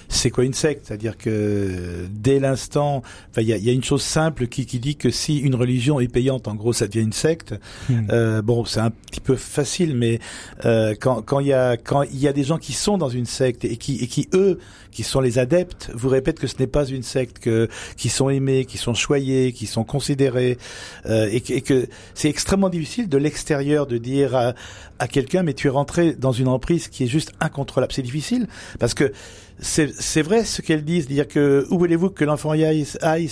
c'est 0.09 0.31
quoi 0.31 0.43
une 0.43 0.53
secte? 0.53 0.87
C'est-à-dire 0.87 1.17
que 1.17 2.07
dès 2.11 2.39
l'instant, 2.39 3.03
enfin, 3.29 3.41
il 3.41 3.47
y 3.47 3.53
a, 3.53 3.57
y 3.57 3.69
a, 3.69 3.73
une 3.73 3.83
chose 3.83 4.01
simple 4.01 4.47
qui, 4.47 4.65
qui 4.65 4.79
dit 4.79 4.95
que 4.95 5.11
si 5.11 5.37
une 5.37 5.55
religion 5.55 5.99
est 5.99 6.07
payante, 6.07 6.47
en 6.47 6.55
gros, 6.55 6.73
ça 6.73 6.87
devient 6.87 7.05
une 7.05 7.13
secte. 7.13 7.53
Hmm. 7.89 8.07
Euh, 8.11 8.41
bon, 8.41 8.65
c'est 8.65 8.79
un 8.79 8.89
petit 8.89 9.21
peu 9.21 9.35
facile, 9.35 9.95
mais 9.95 10.19
euh, 10.65 10.95
quand 10.99 11.21
quand 11.21 11.39
il 11.39 11.47
y 11.47 11.53
a 11.53 11.77
quand 11.77 12.01
il 12.03 12.19
y 12.19 12.27
a 12.27 12.33
des 12.33 12.43
gens 12.43 12.57
qui 12.57 12.73
sont 12.73 12.97
dans 12.97 13.09
une 13.09 13.27
secte 13.27 13.65
et 13.65 13.77
qui 13.77 13.97
et 13.97 14.07
qui 14.07 14.27
eux 14.33 14.59
qui 14.91 15.03
sont 15.03 15.21
les 15.21 15.37
adeptes 15.37 15.91
vous 15.93 16.09
répètent 16.09 16.39
que 16.39 16.47
ce 16.47 16.55
n'est 16.59 16.67
pas 16.67 16.85
une 16.85 17.03
secte, 17.03 17.39
que 17.39 17.69
qui 17.95 18.09
sont 18.09 18.29
aimés, 18.29 18.65
qui 18.65 18.77
sont 18.77 18.95
choyés, 18.95 19.53
qui 19.53 19.67
sont 19.67 19.83
considérés, 19.83 20.57
euh, 21.05 21.29
et, 21.31 21.43
et, 21.49 21.61
que 21.61 21.87
c'est 22.15 22.29
extrêmement 22.29 22.69
difficile 22.69 23.07
de 23.07 23.17
l'extérieur 23.17 23.85
de 23.85 23.97
dire 23.97 24.35
à, 24.35 24.53
à 24.97 25.07
quelqu'un 25.07 25.43
mais 25.43 25.53
tu 25.53 25.67
es 25.67 25.69
rentré 25.69 26.13
dans 26.13 26.31
une 26.31 26.47
emprise 26.47 26.87
qui 26.87 27.03
est 27.03 27.07
juste 27.07 27.33
incontrôlable. 27.39 27.93
C'est 27.93 28.01
difficile 28.01 28.47
parce 28.79 28.93
que 28.95 29.13
c'est 29.61 30.21
vrai 30.21 30.45
ce 30.45 30.61
qu'elles 30.61 30.85
disent, 30.85 31.07
dire 31.07 31.27
que 31.27 31.65
où 31.69 31.77
voulez-vous 31.77 32.09
que 32.09 32.23
l'enfant 32.23 32.53
y 32.53 32.63
aille, 32.63 32.85
aille 33.01 33.29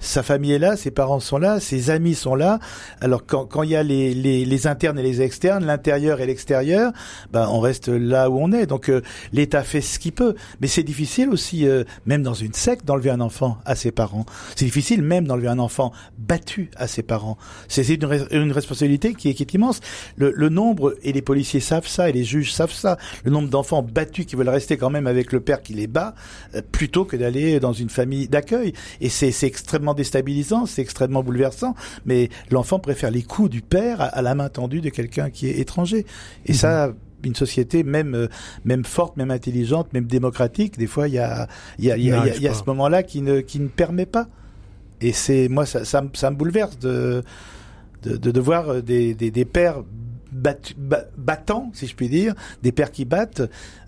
sa 0.00 0.22
famille 0.22 0.52
est 0.52 0.58
là, 0.58 0.76
ses 0.76 0.90
parents 0.90 1.20
sont 1.20 1.38
là, 1.38 1.60
ses 1.60 1.90
amis 1.90 2.14
sont 2.14 2.34
là. 2.34 2.58
Alors 3.00 3.26
quand 3.26 3.44
quand 3.44 3.62
il 3.62 3.70
y 3.70 3.76
a 3.76 3.82
les, 3.82 4.14
les, 4.14 4.44
les 4.44 4.66
internes 4.66 4.98
et 4.98 5.02
les 5.02 5.20
externes, 5.20 5.64
l'intérieur 5.64 6.20
et 6.20 6.26
l'extérieur, 6.26 6.92
ben 7.32 7.48
on 7.50 7.60
reste 7.60 7.88
là 7.88 8.30
où 8.30 8.38
on 8.38 8.52
est. 8.52 8.66
Donc 8.66 8.88
euh, 8.88 9.02
l'État 9.32 9.62
fait 9.62 9.80
ce 9.80 9.98
qu'il 9.98 10.12
peut, 10.12 10.34
mais 10.60 10.68
c'est 10.68 10.82
difficile 10.82 11.28
aussi, 11.28 11.66
euh, 11.66 11.84
même 12.06 12.22
dans 12.22 12.34
une 12.34 12.54
secte, 12.54 12.86
d'enlever 12.86 13.10
un 13.10 13.20
enfant 13.20 13.58
à 13.64 13.74
ses 13.74 13.90
parents. 13.90 14.24
C'est 14.56 14.64
difficile 14.64 15.02
même 15.02 15.26
d'enlever 15.26 15.48
un 15.48 15.58
enfant 15.58 15.92
battu 16.18 16.70
à 16.76 16.86
ses 16.86 17.02
parents. 17.02 17.36
C'est 17.68 17.86
une, 17.88 18.26
une 18.30 18.52
responsabilité 18.52 19.14
qui 19.14 19.28
est, 19.28 19.34
qui 19.34 19.42
est 19.42 19.54
immense. 19.54 19.80
Le, 20.16 20.32
le 20.34 20.48
nombre 20.48 20.96
et 21.02 21.12
les 21.12 21.22
policiers 21.22 21.60
savent 21.60 21.86
ça 21.86 22.08
et 22.08 22.12
les 22.12 22.24
juges 22.24 22.52
savent 22.54 22.72
ça. 22.72 22.96
Le 23.24 23.30
nombre 23.30 23.48
d'enfants 23.48 23.82
battus 23.82 24.24
qui 24.24 24.36
veulent 24.36 24.48
rester 24.48 24.76
quand 24.76 24.90
même 24.90 25.06
avec 25.06 25.32
le 25.32 25.41
père 25.42 25.62
qui 25.62 25.74
les 25.74 25.86
bat 25.86 26.14
euh, 26.54 26.62
plutôt 26.72 27.04
que 27.04 27.16
d'aller 27.16 27.60
dans 27.60 27.72
une 27.72 27.90
famille 27.90 28.28
d'accueil. 28.28 28.72
Et 29.00 29.08
c'est 29.08 29.32
extrêmement 29.46 29.94
déstabilisant, 29.94 30.66
c'est 30.66 30.82
extrêmement 30.82 31.22
bouleversant. 31.22 31.74
Mais 32.06 32.30
l'enfant 32.50 32.78
préfère 32.78 33.10
les 33.10 33.22
coups 33.22 33.50
du 33.50 33.62
père 33.62 34.00
à, 34.00 34.22
la 34.22 34.34
main 34.34 34.48
tendue 34.48 34.80
de 34.80 34.88
quelqu'un 34.88 35.30
qui 35.30 35.48
est 35.48 35.58
étranger. 35.58 36.06
Et 36.46 36.52
ça 36.52 36.88
mhm. 36.88 36.94
une 37.24 37.34
société 37.34 37.82
même 37.82 38.14
euh, 38.14 38.28
même 38.64 38.84
forte, 38.84 39.16
même 39.16 39.30
intelligente, 39.30 39.92
même 39.92 40.06
démocratique, 40.06 40.78
des 40.78 40.86
fois 40.86 41.08
il 41.08 41.14
y 41.14 41.18
a 41.18 41.48
il 41.78 41.84
y 41.84 41.92
a, 41.92 41.96
y 41.96 42.10
a, 42.10 42.36
y 42.36 42.48
a 42.48 42.54
ce 42.54 42.64
moment-là 42.66 43.02
qui 43.02 43.22
ne 43.22 43.40
qui 43.40 43.60
ne 43.60 43.68
permet 43.68 44.06
pas. 44.06 44.28
Et 45.00 45.12
c'est 45.12 45.48
moi 45.48 45.66
ça, 45.66 45.84
ça, 45.84 46.04
ça 46.14 46.30
me 46.30 46.36
bouleverse 46.36 46.78
de 46.78 47.22
de, 48.02 48.16
de, 48.16 48.30
de 48.32 48.40
voir 48.40 48.82
des, 48.82 49.14
des, 49.14 49.30
des 49.30 49.44
pères 49.44 49.84
battants, 50.32 51.70
si 51.74 51.86
je 51.86 51.94
puis 51.94 52.08
dire, 52.08 52.34
des 52.62 52.72
pères 52.72 52.90
qui 52.90 53.04
battent, 53.04 53.42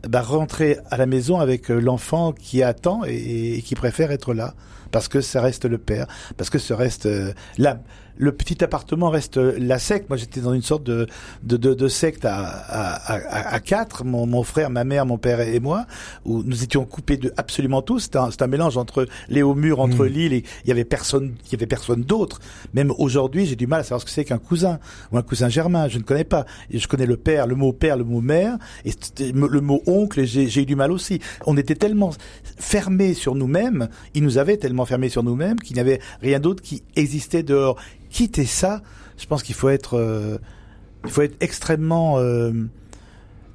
bah, 0.08 0.22
rentrer 0.22 0.78
à 0.90 0.96
la 0.96 1.06
maison 1.06 1.40
avec 1.40 1.70
euh, 1.70 1.80
l'enfant 1.80 2.32
qui 2.32 2.62
attend 2.62 3.02
et, 3.06 3.62
qui 3.64 3.74
préfère 3.74 4.10
être 4.10 4.34
là. 4.34 4.54
Parce 4.90 5.08
que 5.08 5.20
ça 5.20 5.40
reste 5.40 5.64
le 5.64 5.78
père, 5.78 6.06
parce 6.36 6.50
que 6.50 6.58
ça 6.58 6.76
reste 6.76 7.06
euh, 7.06 7.32
la 7.58 7.80
le 8.16 8.32
petit 8.32 8.62
appartement 8.62 9.10
reste 9.10 9.36
la 9.36 9.78
secte. 9.78 10.08
Moi, 10.08 10.16
j'étais 10.16 10.40
dans 10.40 10.52
une 10.54 10.62
sorte 10.62 10.84
de, 10.84 11.06
de, 11.42 11.56
de, 11.56 11.74
de 11.74 11.88
secte 11.88 12.24
à, 12.24 12.36
à, 12.36 13.14
à, 13.14 13.54
à 13.54 13.60
quatre, 13.60 14.04
mon, 14.04 14.26
mon, 14.26 14.42
frère, 14.42 14.70
ma 14.70 14.84
mère, 14.84 15.06
mon 15.06 15.18
père 15.18 15.40
et 15.40 15.60
moi, 15.60 15.86
où 16.24 16.42
nous 16.42 16.62
étions 16.62 16.84
coupés 16.84 17.16
de 17.16 17.32
absolument 17.36 17.82
tous. 17.82 18.00
C'était 18.00 18.18
un, 18.18 18.30
un, 18.38 18.46
mélange 18.46 18.76
entre 18.76 19.06
les 19.28 19.42
hauts 19.42 19.54
murs, 19.54 19.80
entre 19.80 20.04
mmh. 20.04 20.08
l'île, 20.08 20.32
et 20.32 20.44
il 20.64 20.68
y 20.68 20.72
avait 20.72 20.84
personne, 20.84 21.34
il 21.46 21.52
y 21.52 21.54
avait 21.56 21.66
personne 21.66 22.02
d'autre. 22.02 22.40
Même 22.72 22.92
aujourd'hui, 22.98 23.46
j'ai 23.46 23.56
du 23.56 23.66
mal 23.66 23.80
à 23.80 23.82
savoir 23.82 24.00
ce 24.00 24.06
que 24.06 24.10
c'est 24.10 24.24
qu'un 24.24 24.38
cousin 24.38 24.78
ou 25.12 25.18
un 25.18 25.22
cousin 25.22 25.48
germain. 25.48 25.88
Je 25.88 25.98
ne 25.98 26.02
connais 26.02 26.24
pas. 26.24 26.46
Je 26.72 26.86
connais 26.86 27.06
le 27.06 27.16
père, 27.16 27.46
le 27.46 27.54
mot 27.54 27.72
père, 27.72 27.96
le 27.96 28.04
mot 28.04 28.20
mère, 28.20 28.58
et 28.84 28.92
le 29.32 29.60
mot 29.60 29.82
oncle. 29.86 30.24
J'ai 30.24 30.62
eu 30.62 30.66
du 30.66 30.76
mal 30.76 30.92
aussi. 30.92 31.20
On 31.46 31.56
était 31.56 31.74
tellement 31.74 32.12
fermés 32.56 33.14
sur 33.14 33.34
nous-mêmes, 33.34 33.88
ils 34.14 34.22
nous 34.22 34.38
avaient 34.38 34.56
tellement 34.56 34.84
fermés 34.84 35.08
sur 35.08 35.22
nous-mêmes 35.22 35.58
qu'il 35.58 35.74
n'y 35.74 35.80
avait 35.80 36.00
rien 36.20 36.40
d'autre 36.40 36.62
qui 36.62 36.82
existait 36.96 37.42
dehors 37.42 37.76
quitter 38.14 38.46
ça, 38.46 38.80
je 39.18 39.26
pense 39.26 39.42
qu'il 39.42 39.56
faut 39.56 39.70
être, 39.70 39.98
euh, 39.98 40.38
il 41.04 41.10
faut 41.10 41.22
être 41.22 41.36
extrêmement, 41.40 42.18
euh, 42.18 42.52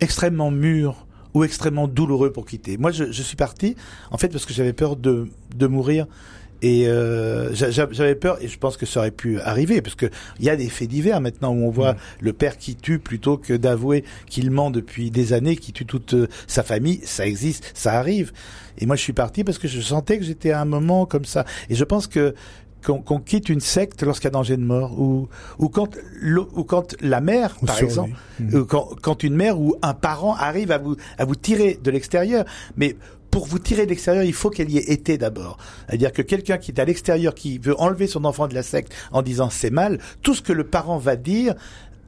extrêmement 0.01 0.51
mûr 0.51 1.07
ou 1.33 1.45
extrêmement 1.45 1.87
douloureux 1.87 2.31
pour 2.33 2.45
quitter. 2.45 2.77
Moi, 2.77 2.91
je, 2.91 3.05
je 3.05 3.23
suis 3.23 3.37
parti, 3.37 3.77
en 4.11 4.17
fait, 4.17 4.27
parce 4.27 4.45
que 4.45 4.53
j'avais 4.53 4.73
peur 4.73 4.97
de, 4.97 5.29
de 5.55 5.67
mourir. 5.67 6.07
Et 6.61 6.89
euh, 6.89 7.53
j'avais 7.53 8.15
peur, 8.15 8.37
et 8.41 8.49
je 8.49 8.57
pense 8.59 8.75
que 8.75 8.85
ça 8.85 8.99
aurait 8.99 9.11
pu 9.11 9.39
arriver, 9.39 9.81
parce 9.81 9.95
que 9.95 10.07
il 10.39 10.45
y 10.45 10.49
a 10.49 10.57
des 10.57 10.67
faits 10.67 10.89
divers 10.89 11.21
maintenant 11.21 11.53
où 11.53 11.63
on 11.65 11.69
voit 11.69 11.93
mmh. 11.93 11.97
le 12.19 12.33
père 12.33 12.57
qui 12.57 12.75
tue 12.75 12.99
plutôt 12.99 13.37
que 13.37 13.53
d'avouer 13.53 14.03
qu'il 14.25 14.51
ment 14.51 14.69
depuis 14.69 15.09
des 15.09 15.31
années, 15.31 15.55
qui 15.55 15.71
tue 15.71 15.85
toute 15.85 16.15
euh, 16.15 16.27
sa 16.47 16.63
famille. 16.63 16.99
Ça 17.05 17.25
existe, 17.25 17.71
ça 17.75 17.93
arrive. 17.93 18.33
Et 18.77 18.85
moi, 18.85 18.97
je 18.97 19.01
suis 19.01 19.13
parti 19.13 19.45
parce 19.45 19.57
que 19.57 19.69
je 19.69 19.79
sentais 19.79 20.19
que 20.19 20.25
j'étais 20.25 20.51
à 20.51 20.59
un 20.59 20.65
moment 20.65 21.05
comme 21.05 21.23
ça. 21.23 21.45
Et 21.69 21.75
je 21.75 21.83
pense 21.85 22.07
que 22.07 22.35
qu'on 22.83 23.19
quitte 23.19 23.49
une 23.49 23.59
secte 23.59 24.03
lorsqu'il 24.03 24.27
y 24.27 24.29
a 24.29 24.31
danger 24.31 24.57
de 24.57 24.63
mort 24.63 24.99
ou 24.99 25.27
ou 25.57 25.69
quand 25.69 25.97
ou 26.55 26.63
quand 26.63 26.95
la 27.01 27.21
mère 27.21 27.55
par 27.65 27.81
exemple 27.81 28.11
mmh. 28.39 28.63
quand, 28.63 28.89
quand 29.01 29.23
une 29.23 29.35
mère 29.35 29.59
ou 29.59 29.75
un 29.81 29.93
parent 29.93 30.35
arrive 30.35 30.71
à 30.71 30.77
vous 30.77 30.95
à 31.17 31.25
vous 31.25 31.35
tirer 31.35 31.79
de 31.83 31.91
l'extérieur 31.91 32.45
mais 32.77 32.95
pour 33.31 33.45
vous 33.45 33.59
tirer 33.59 33.85
de 33.85 33.89
l'extérieur, 33.91 34.23
il 34.23 34.33
faut 34.33 34.49
qu'elle 34.49 34.71
y 34.71 34.77
ait 34.77 34.91
été 34.91 35.17
d'abord. 35.17 35.57
C'est-à-dire 35.87 36.11
que 36.11 36.21
quelqu'un 36.21 36.57
qui 36.57 36.71
est 36.71 36.79
à 36.79 36.85
l'extérieur, 36.85 37.35
qui 37.35 37.57
veut 37.59 37.79
enlever 37.79 38.07
son 38.07 38.25
enfant 38.25 38.47
de 38.47 38.55
la 38.55 38.63
secte 38.63 38.93
en 39.11 39.21
disant 39.21 39.49
c'est 39.49 39.69
mal, 39.69 39.99
tout 40.21 40.33
ce 40.33 40.41
que 40.41 40.53
le 40.53 40.63
parent 40.63 40.97
va 40.97 41.15
dire 41.15 41.53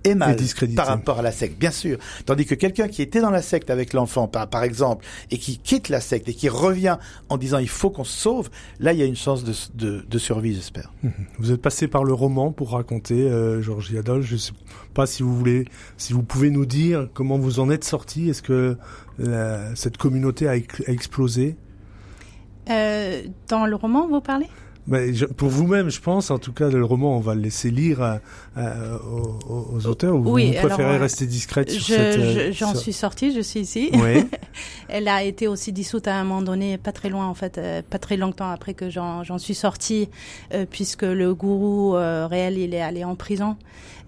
est 0.03 0.15
mal 0.15 0.35
par 0.75 0.87
rapport 0.87 1.19
à 1.19 1.21
la 1.21 1.31
secte, 1.31 1.59
bien 1.59 1.71
sûr. 1.71 1.97
Tandis 2.25 2.45
que 2.45 2.55
quelqu'un 2.55 2.87
qui 2.87 3.01
était 3.01 3.21
dans 3.21 3.29
la 3.29 3.41
secte 3.41 3.69
avec 3.69 3.93
l'enfant, 3.93 4.27
par, 4.27 4.49
par 4.49 4.63
exemple, 4.63 5.05
et 5.29 5.37
qui 5.37 5.57
quitte 5.57 5.89
la 5.89 6.01
secte 6.01 6.27
et 6.29 6.33
qui 6.33 6.49
revient 6.49 6.97
en 7.29 7.37
disant 7.37 7.59
il 7.59 7.69
faut 7.69 7.89
qu'on 7.89 8.03
se 8.03 8.17
sauve, 8.17 8.49
là 8.79 8.93
il 8.93 8.99
y 8.99 9.03
a 9.03 9.05
une 9.05 9.15
chance 9.15 9.43
de, 9.43 9.53
de, 9.75 10.05
de 10.09 10.17
survie, 10.17 10.55
j'espère. 10.55 10.91
Mhm. 11.03 11.11
Vous 11.39 11.51
êtes 11.51 11.61
passé 11.61 11.87
par 11.87 12.03
le 12.03 12.13
roman 12.13 12.51
pour 12.51 12.71
raconter, 12.71 13.21
euh, 13.23 13.61
Georges 13.61 13.95
Adol. 13.95 14.21
Je 14.21 14.33
ne 14.33 14.39
sais 14.39 14.53
pas 14.93 15.05
si 15.05 15.23
vous 15.23 15.35
voulez, 15.37 15.65
si 15.97 16.13
vous 16.13 16.23
pouvez 16.23 16.49
nous 16.49 16.65
dire 16.65 17.07
comment 17.13 17.37
vous 17.37 17.59
en 17.59 17.69
êtes 17.69 17.83
sorti. 17.83 18.29
Est-ce 18.29 18.41
que 18.41 18.77
la, 19.19 19.75
cette 19.75 19.97
communauté 19.97 20.47
a, 20.47 20.51
a 20.53 20.91
explosé? 20.91 21.55
Euh, 22.69 23.23
Dans 23.47 23.65
le 23.65 23.75
roman, 23.75 24.07
vous 24.07 24.21
parlez? 24.21 24.47
Je, 24.89 25.25
pour 25.25 25.49
vous-même, 25.49 25.89
je 25.89 26.01
pense, 26.01 26.31
en 26.31 26.39
tout 26.39 26.53
cas, 26.53 26.69
le 26.69 26.83
roman, 26.83 27.15
on 27.15 27.19
va 27.19 27.35
le 27.35 27.41
laisser 27.41 27.69
lire 27.69 28.01
à, 28.01 28.19
à, 28.55 28.95
aux, 28.97 29.69
aux, 29.73 29.87
auteurs. 29.87 30.15
Ou 30.15 30.31
oui, 30.31 30.47
vous 30.47 30.67
préférez 30.67 30.83
alors, 30.83 31.01
rester 31.01 31.25
discrète 31.25 31.69
sur 31.69 31.81
je, 31.81 31.93
cette. 31.93 32.53
J'en 32.53 32.71
sur... 32.71 32.79
suis 32.79 32.93
sortie, 32.93 33.33
je 33.33 33.41
suis 33.41 33.61
ici. 33.61 33.89
Oui. 33.93 34.25
Elle 34.89 35.07
a 35.07 35.23
été 35.23 35.47
aussi 35.47 35.71
dissoute 35.71 36.07
à 36.07 36.15
un 36.15 36.23
moment 36.23 36.41
donné, 36.41 36.77
pas 36.77 36.91
très 36.91 37.09
loin 37.09 37.27
en 37.27 37.33
fait, 37.33 37.57
euh, 37.57 37.81
pas 37.87 37.99
très 37.99 38.17
longtemps 38.17 38.49
après 38.49 38.73
que 38.73 38.89
j'en 38.89 39.37
suis 39.37 39.55
sortie, 39.55 40.09
euh, 40.53 40.65
puisque 40.69 41.03
le 41.03 41.33
gourou 41.33 41.95
euh, 41.95 42.27
réel, 42.27 42.57
il 42.57 42.73
est 42.73 42.81
allé 42.81 43.03
en 43.03 43.15
prison. 43.15 43.57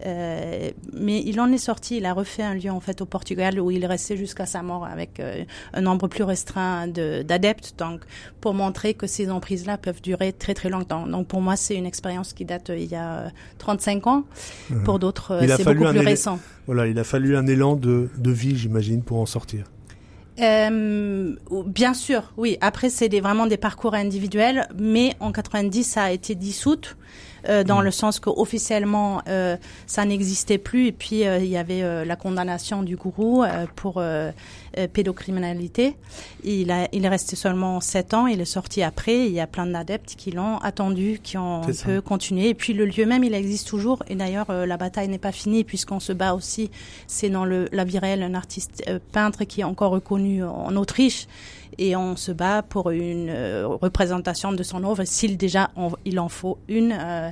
Euh, 0.06 0.72
mais 0.92 1.22
il 1.22 1.40
en 1.40 1.52
est 1.52 1.58
sorti, 1.58 1.98
il 1.98 2.06
a 2.06 2.14
refait 2.14 2.44
un 2.44 2.56
lieu 2.56 2.70
en 2.70 2.80
fait 2.82 3.02
au 3.02 3.06
Portugal 3.06 3.60
où 3.60 3.72
il 3.72 3.84
est 3.84 3.88
resté 3.88 4.18
jusqu'à 4.18 4.46
sa 4.46 4.62
mort 4.62 4.86
avec 4.86 5.20
euh, 5.20 5.44
un 5.74 5.82
nombre 5.82 6.08
plus 6.08 6.24
restreint 6.24 6.88
d'adeptes, 6.88 7.76
donc 7.78 8.02
pour 8.42 8.54
montrer 8.54 8.96
que 8.96 9.08
ces 9.08 9.30
emprises-là 9.30 9.78
peuvent 9.78 10.02
durer 10.02 10.34
très 10.34 10.54
très 10.54 10.63
longtemps. 10.70 11.08
Donc 11.08 11.28
pour 11.28 11.42
moi, 11.42 11.56
c'est 11.56 11.76
une 11.76 11.86
expérience 11.86 12.34
qui 12.34 12.46
date 12.46 12.70
euh, 12.70 12.78
il 12.78 12.90
y 12.90 12.96
a 12.96 13.32
35 13.60 14.08
ans. 14.08 14.24
Mmh. 14.70 14.84
Pour 14.84 15.00
d'autres, 15.00 15.40
c'est 15.42 15.64
beaucoup 15.64 15.90
plus 15.90 16.00
récent. 16.00 16.40
Voilà, 16.66 16.88
il 16.88 16.98
a 17.00 17.04
fallu 17.04 17.36
un 17.36 17.48
élan 17.48 17.76
de, 17.76 18.10
de 18.18 18.32
vie, 18.32 18.56
j'imagine, 18.56 19.04
pour 19.04 19.20
en 19.20 19.26
sortir. 19.26 19.66
Euh, 20.40 21.36
bien 21.68 21.94
sûr, 21.94 22.34
oui. 22.38 22.58
Après, 22.62 22.90
c'est 22.90 23.10
des, 23.10 23.22
vraiment 23.22 23.46
des 23.46 23.58
parcours 23.58 23.94
individuels, 23.94 24.68
mais 24.78 25.16
en 25.20 25.32
90, 25.32 25.84
ça 25.84 26.04
a 26.04 26.12
été 26.12 26.36
dissoute. 26.36 26.98
Euh, 27.50 27.64
dans 27.64 27.82
mm. 27.82 27.86
le 27.86 27.92
sens 27.92 28.20
qu'officiellement 28.20 29.22
euh, 29.28 29.58
ça 29.86 30.06
n'existait 30.06 30.58
plus 30.58 30.88
et 30.88 30.92
puis 30.92 31.26
euh, 31.26 31.40
il 31.40 31.48
y 31.48 31.58
avait 31.58 31.84
euh, 31.84 32.06
la 32.06 32.16
condamnation 32.16 32.84
du 32.84 32.96
gourou 32.96 33.44
euh, 33.44 33.66
pour 33.76 34.02
pédocriminalité. 34.92 35.96
Il, 36.44 36.72
a, 36.72 36.88
il 36.92 37.06
est 37.06 37.10
resté 37.10 37.36
seulement 37.36 37.80
sept 37.80 38.16
ans, 38.16 38.26
il 38.26 38.42
est 38.42 38.46
sorti 38.46 38.82
après. 38.82 39.28
Il 39.28 39.32
y 39.32 39.40
a 39.40 39.46
plein 39.46 39.68
d'adeptes 39.68 40.16
qui 40.18 40.32
l'ont 40.32 40.58
attendu, 40.58 41.20
qui 41.22 41.38
ont 41.38 41.62
un 41.62 41.74
peu 41.86 42.02
continué. 42.02 42.50
Et 42.50 42.54
puis 42.56 42.74
le 42.74 42.86
lieu 42.86 43.06
même, 43.06 43.24
il 43.24 43.36
existe 43.36 43.68
toujours. 43.68 44.02
Et 44.08 44.16
d'ailleurs, 44.16 44.52
la 44.52 44.78
bataille 44.78 45.10
n'est 45.10 45.20
pas 45.20 45.32
finie 45.32 45.64
puisqu'on 45.64 46.00
se 46.00 46.12
bat 46.12 46.34
aussi. 46.34 46.72
C'est 47.06 47.30
dans 47.30 47.46
le, 47.46 47.68
la 47.72 47.84
Virelle, 47.84 48.24
un 48.24 48.34
artiste 48.34 48.84
peintre 49.12 49.44
qui 49.44 49.62
est 49.62 49.66
encore 49.66 49.92
reconnu 49.92 50.44
en 50.44 50.76
Autriche 50.76 51.28
et 51.78 51.96
on 51.96 52.16
se 52.16 52.32
bat 52.32 52.62
pour 52.62 52.90
une 52.92 53.30
euh, 53.30 53.68
représentation 53.68 54.52
de 54.52 54.64
son 54.64 54.84
œuvre 54.84 55.04
s'il 55.06 55.38
déjà 55.38 55.72
il 56.06 56.20
en 56.20 56.30
faut 56.30 56.58
une 56.68 56.92
euh, 56.92 57.30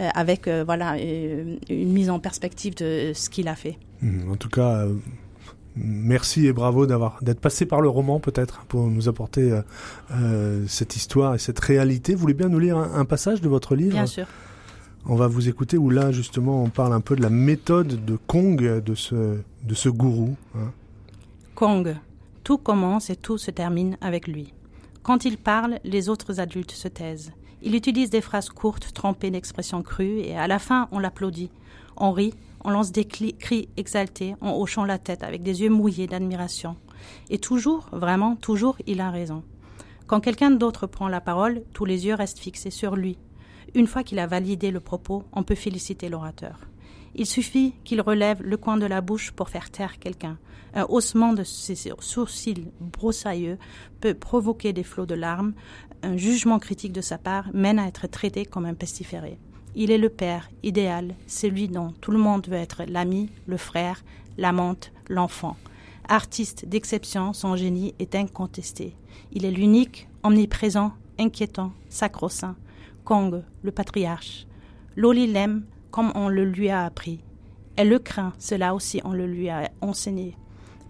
euh, 0.00 0.08
avec 0.14 0.48
voilà 0.48 0.96
une 0.98 1.92
mise 1.92 2.10
en 2.10 2.18
perspective 2.18 2.74
de 2.76 3.12
ce 3.14 3.30
qu'il 3.30 3.48
a 3.48 3.54
fait. 3.54 3.78
Mmh, 4.00 4.30
en 4.32 4.36
tout 4.36 4.48
cas. 4.48 4.86
Merci 5.74 6.46
et 6.46 6.52
bravo 6.52 6.86
d'avoir 6.86 7.16
d'être 7.22 7.40
passé 7.40 7.64
par 7.64 7.80
le 7.80 7.88
roman 7.88 8.20
peut-être 8.20 8.66
pour 8.66 8.88
nous 8.88 9.08
apporter 9.08 9.58
cette 10.66 10.96
histoire 10.96 11.34
et 11.34 11.38
cette 11.38 11.58
réalité. 11.60 12.14
Vous 12.14 12.20
voulez 12.20 12.34
bien 12.34 12.50
nous 12.50 12.58
lire 12.58 12.76
un, 12.76 13.06
passage 13.06 13.40
de 13.40 13.48
votre 13.48 13.74
livre? 13.74 13.92
Bien 13.92 14.04
sûr. 14.04 14.26
On 15.06 15.16
va 15.16 15.28
vous 15.28 15.48
écouter 15.48 15.78
où 15.78 15.88
là 15.88 16.12
justement 16.12 16.62
on 16.62 16.68
parle 16.68 16.92
un 16.92 17.00
peu 17.00 17.16
de 17.16 17.22
la 17.22 17.30
méthode 17.30 18.04
de 18.04 18.18
Kong, 18.26 18.82
de 18.84 18.94
ce, 18.94 19.38
de 19.64 19.74
ce 19.74 19.88
gourou. 19.88 20.36
Hein. 20.54 20.72
Kong, 21.54 21.96
tout 22.44 22.58
commence 22.58 23.10
et 23.10 23.16
tout 23.16 23.38
se 23.38 23.50
termine 23.50 23.96
avec 24.00 24.26
lui. 24.26 24.52
Quand 25.02 25.24
il 25.24 25.38
parle, 25.38 25.78
les 25.84 26.08
autres 26.08 26.40
adultes 26.40 26.72
se 26.72 26.88
taisent. 26.88 27.32
Il 27.62 27.74
utilise 27.74 28.10
des 28.10 28.20
phrases 28.20 28.48
courtes, 28.48 28.92
trempées 28.92 29.30
d'expressions 29.30 29.82
crues, 29.82 30.20
et 30.20 30.36
à 30.36 30.48
la 30.48 30.58
fin, 30.58 30.88
on 30.92 30.98
l'applaudit. 30.98 31.50
On 31.96 32.12
rit, 32.12 32.34
on 32.64 32.70
lance 32.70 32.92
des 32.92 33.04
cris 33.04 33.68
exaltés 33.76 34.34
en 34.40 34.56
hochant 34.56 34.84
la 34.84 34.98
tête 34.98 35.22
avec 35.22 35.42
des 35.42 35.62
yeux 35.62 35.70
mouillés 35.70 36.06
d'admiration. 36.06 36.76
Et 37.30 37.38
toujours, 37.38 37.88
vraiment, 37.92 38.36
toujours, 38.36 38.76
il 38.86 39.00
a 39.00 39.10
raison. 39.10 39.42
Quand 40.06 40.20
quelqu'un 40.20 40.50
d'autre 40.50 40.86
prend 40.86 41.08
la 41.08 41.20
parole, 41.20 41.62
tous 41.72 41.84
les 41.84 42.06
yeux 42.06 42.14
restent 42.14 42.38
fixés 42.38 42.70
sur 42.70 42.96
lui. 42.96 43.18
Une 43.74 43.86
fois 43.86 44.02
qu'il 44.02 44.18
a 44.18 44.26
validé 44.26 44.70
le 44.70 44.80
propos, 44.80 45.24
on 45.32 45.42
peut 45.42 45.54
féliciter 45.54 46.08
l'orateur. 46.08 46.58
Il 47.14 47.26
suffit 47.26 47.74
qu'il 47.84 48.00
relève 48.00 48.42
le 48.42 48.56
coin 48.56 48.76
de 48.76 48.86
la 48.86 49.00
bouche 49.00 49.32
pour 49.32 49.48
faire 49.48 49.70
taire 49.70 49.98
quelqu'un, 49.98 50.38
un 50.74 50.86
haussement 50.88 51.34
de 51.34 51.44
ses 51.44 51.76
sourcils 52.00 52.70
broussailleux 52.80 53.58
peut 54.00 54.14
provoquer 54.14 54.72
des 54.72 54.82
flots 54.82 55.06
de 55.06 55.14
larmes. 55.14 55.52
Un 56.02 56.16
jugement 56.16 56.58
critique 56.58 56.92
de 56.92 57.02
sa 57.02 57.18
part 57.18 57.50
mène 57.52 57.78
à 57.78 57.86
être 57.86 58.06
traité 58.06 58.46
comme 58.46 58.64
un 58.64 58.74
pestiféré. 58.74 59.38
Il 59.74 59.90
est 59.90 59.98
le 59.98 60.08
père 60.08 60.50
idéal, 60.62 61.14
celui 61.26 61.68
dont 61.68 61.92
tout 62.00 62.10
le 62.10 62.18
monde 62.18 62.46
veut 62.48 62.56
être 62.56 62.84
l'ami, 62.88 63.30
le 63.46 63.56
frère, 63.56 64.02
l'amante, 64.38 64.92
l'enfant. 65.08 65.56
Artiste 66.08 66.66
d'exception, 66.66 67.32
son 67.32 67.54
génie 67.56 67.94
est 67.98 68.14
incontesté. 68.14 68.96
Il 69.32 69.44
est 69.44 69.50
l'unique, 69.50 70.08
omniprésent, 70.22 70.92
inquiétant, 71.18 71.72
sacro-saint. 71.88 72.56
Kong, 73.04 73.42
le 73.62 73.72
patriarche. 73.72 74.46
Loli 74.96 75.26
l'aime 75.26 75.64
comme 75.92 76.10
on 76.16 76.28
le 76.28 76.44
lui 76.44 76.70
a 76.70 76.84
appris. 76.84 77.20
Elle 77.76 77.88
le 77.88 78.00
craint, 78.00 78.32
cela 78.38 78.74
aussi 78.74 79.00
on 79.04 79.12
le 79.12 79.26
lui 79.26 79.48
a 79.48 79.70
enseigné. 79.80 80.36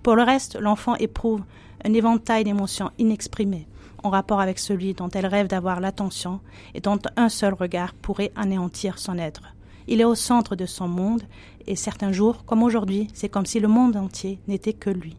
Pour 0.03 0.17
le 0.17 0.23
reste, 0.23 0.59
l'enfant 0.59 0.95
éprouve 0.97 1.43
un 1.85 1.93
éventail 1.93 2.45
d'émotions 2.45 2.91
inexprimées 2.99 3.69
en 4.03 4.11
rapport 4.11 4.41
avec 4.41 4.59
celui 4.59 4.95
dont 4.95 5.09
elle 5.11 5.27
rêve 5.27 5.47
d'avoir 5.47 5.81
l'attention 5.81 6.41
et 6.75 6.81
dont 6.81 6.99
un 7.17 7.29
seul 7.29 7.55
regard 7.55 7.95
pourrait 7.95 8.33
anéantir 8.35 8.99
son 8.99 9.19
être. 9.19 9.55
Il 9.87 10.01
est 10.01 10.05
au 10.05 10.15
centre 10.15 10.57
de 10.57 10.67
son 10.67 10.89
monde 10.89 11.23
et 11.67 11.77
certains 11.77 12.13
jours, 12.13 12.45
comme 12.45 12.63
aujourd'hui, 12.63 13.09
c'est 13.15 13.29
comme 13.29 13.47
si 13.47 13.61
le 13.61 13.69
monde 13.69 13.97
entier 13.97 14.41
n'était 14.49 14.73
que 14.73 14.91
lui. 14.91 15.17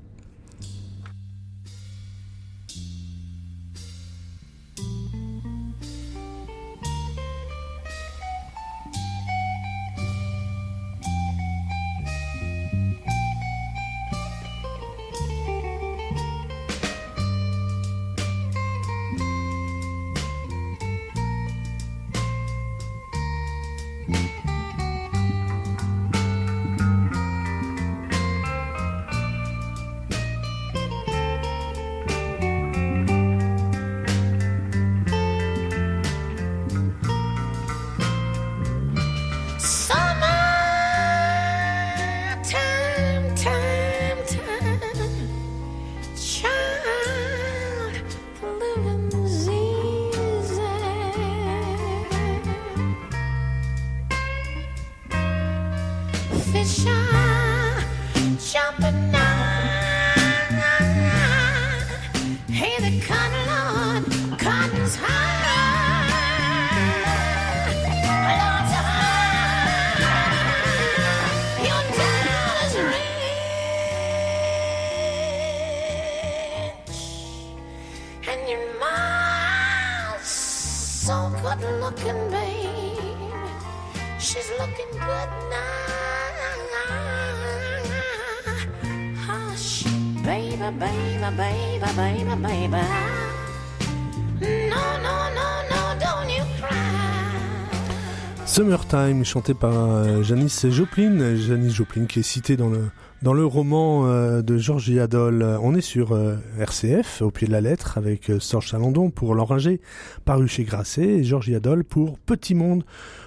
Summertime, 98.54 99.26
chanté 99.26 99.56
par 99.56 99.74
euh, 99.74 100.22
Janice 100.22 100.70
Joplin, 100.70 101.36
Janice 101.36 101.74
Joplin 101.74 102.06
qui 102.06 102.20
est 102.20 102.24
citée 102.24 102.56
dans 102.56 102.70
le, 102.70 102.91
dans 103.24 103.34
roman 103.47 104.06
euh, 104.06 104.43
de 104.43 104.60
Georgie 104.60 104.99
Adol. 104.99 105.41
On 105.64 105.74
est 105.74 105.82
sur 105.82 106.12
euh, 106.12 106.36
RCF, 106.60 107.24
au 107.24 107.32
pied 107.32 107.47
de 107.47 107.51
la 107.51 107.62
lettre, 107.62 107.97
avec 107.97 108.32
Serge 108.39 108.68
Chalandon 108.68 109.10
pour 109.10 109.34
L'Oranger, 109.34 109.82
paru 110.24 110.47
chez 110.47 110.66
Grasset, 110.66 111.01
et 111.01 111.24
Georgie 111.24 111.56
Adol 111.56 111.84
pour 111.84 112.20
Petit 112.20 112.54
Monde, 112.54 112.84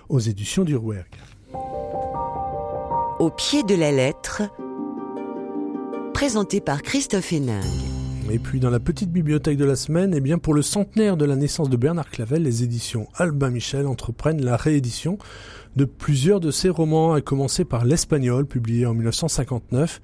aux 0.08 0.20
éditions 0.20 0.62
du 0.62 0.76
Rouergue. 0.76 1.16
Au 3.18 3.30
pied 3.36 3.64
de 3.64 3.74
la 3.74 3.90
lettre, 3.90 4.42
présenté 6.14 6.60
par 6.60 6.82
Christophe 6.82 7.32
Hénin. 7.32 7.62
Et 8.30 8.38
puis 8.38 8.58
dans 8.58 8.70
la 8.70 8.80
petite 8.80 9.12
bibliothèque 9.12 9.56
de 9.56 9.64
la 9.64 9.76
semaine, 9.76 10.12
eh 10.14 10.20
bien 10.20 10.38
pour 10.38 10.52
le 10.52 10.62
centenaire 10.62 11.16
de 11.16 11.24
la 11.24 11.36
naissance 11.36 11.70
de 11.70 11.76
Bernard 11.76 12.10
Clavel, 12.10 12.42
les 12.42 12.64
éditions 12.64 13.08
Albin 13.14 13.50
Michel 13.50 13.86
entreprennent 13.86 14.44
la 14.44 14.56
réédition 14.56 15.16
de 15.76 15.84
plusieurs 15.84 16.40
de 16.40 16.50
ses 16.50 16.68
romans, 16.68 17.12
à 17.12 17.20
commencer 17.20 17.64
par 17.64 17.84
L'Espagnol, 17.84 18.46
publié 18.46 18.84
en 18.86 18.94
1959, 18.94 20.00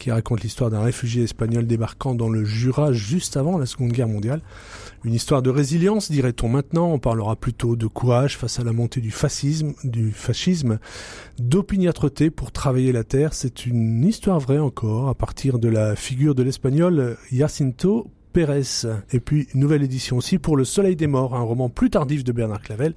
qui 0.00 0.10
raconte 0.10 0.42
l'histoire 0.42 0.70
d'un 0.70 0.80
réfugié 0.80 1.22
espagnol 1.22 1.66
débarquant 1.66 2.14
dans 2.16 2.28
le 2.28 2.44
Jura 2.44 2.92
juste 2.92 3.36
avant 3.36 3.58
la 3.58 3.66
Seconde 3.66 3.92
Guerre 3.92 4.08
mondiale. 4.08 4.40
Une 5.04 5.14
histoire 5.14 5.42
de 5.42 5.50
résilience, 5.50 6.10
dirait-on 6.10 6.48
maintenant. 6.48 6.90
On 6.90 6.98
parlera 6.98 7.36
plutôt 7.36 7.76
de 7.76 7.86
courage 7.86 8.36
face 8.36 8.58
à 8.58 8.64
la 8.64 8.72
montée 8.72 9.00
du 9.00 9.10
fascisme, 9.10 9.74
du 9.84 10.10
fascisme, 10.10 10.78
d'opiniâtreté 11.38 12.30
pour 12.30 12.50
travailler 12.50 12.90
la 12.90 13.04
terre. 13.04 13.34
C'est 13.34 13.66
une 13.66 14.04
histoire 14.04 14.40
vraie 14.40 14.58
encore, 14.58 15.08
à 15.08 15.14
partir 15.14 15.58
de 15.58 15.68
la 15.68 15.94
figure 15.94 16.34
de 16.34 16.42
l'espagnol 16.42 17.16
Jacinto 17.30 18.10
Pérez. 18.32 18.62
Et 19.12 19.20
puis, 19.20 19.48
nouvelle 19.54 19.82
édition 19.82 20.16
aussi 20.16 20.38
pour 20.38 20.56
Le 20.56 20.64
Soleil 20.64 20.96
des 20.96 21.06
Morts, 21.06 21.34
un 21.34 21.42
roman 21.42 21.68
plus 21.68 21.90
tardif 21.90 22.24
de 22.24 22.32
Bernard 22.32 22.62
Clavel, 22.62 22.94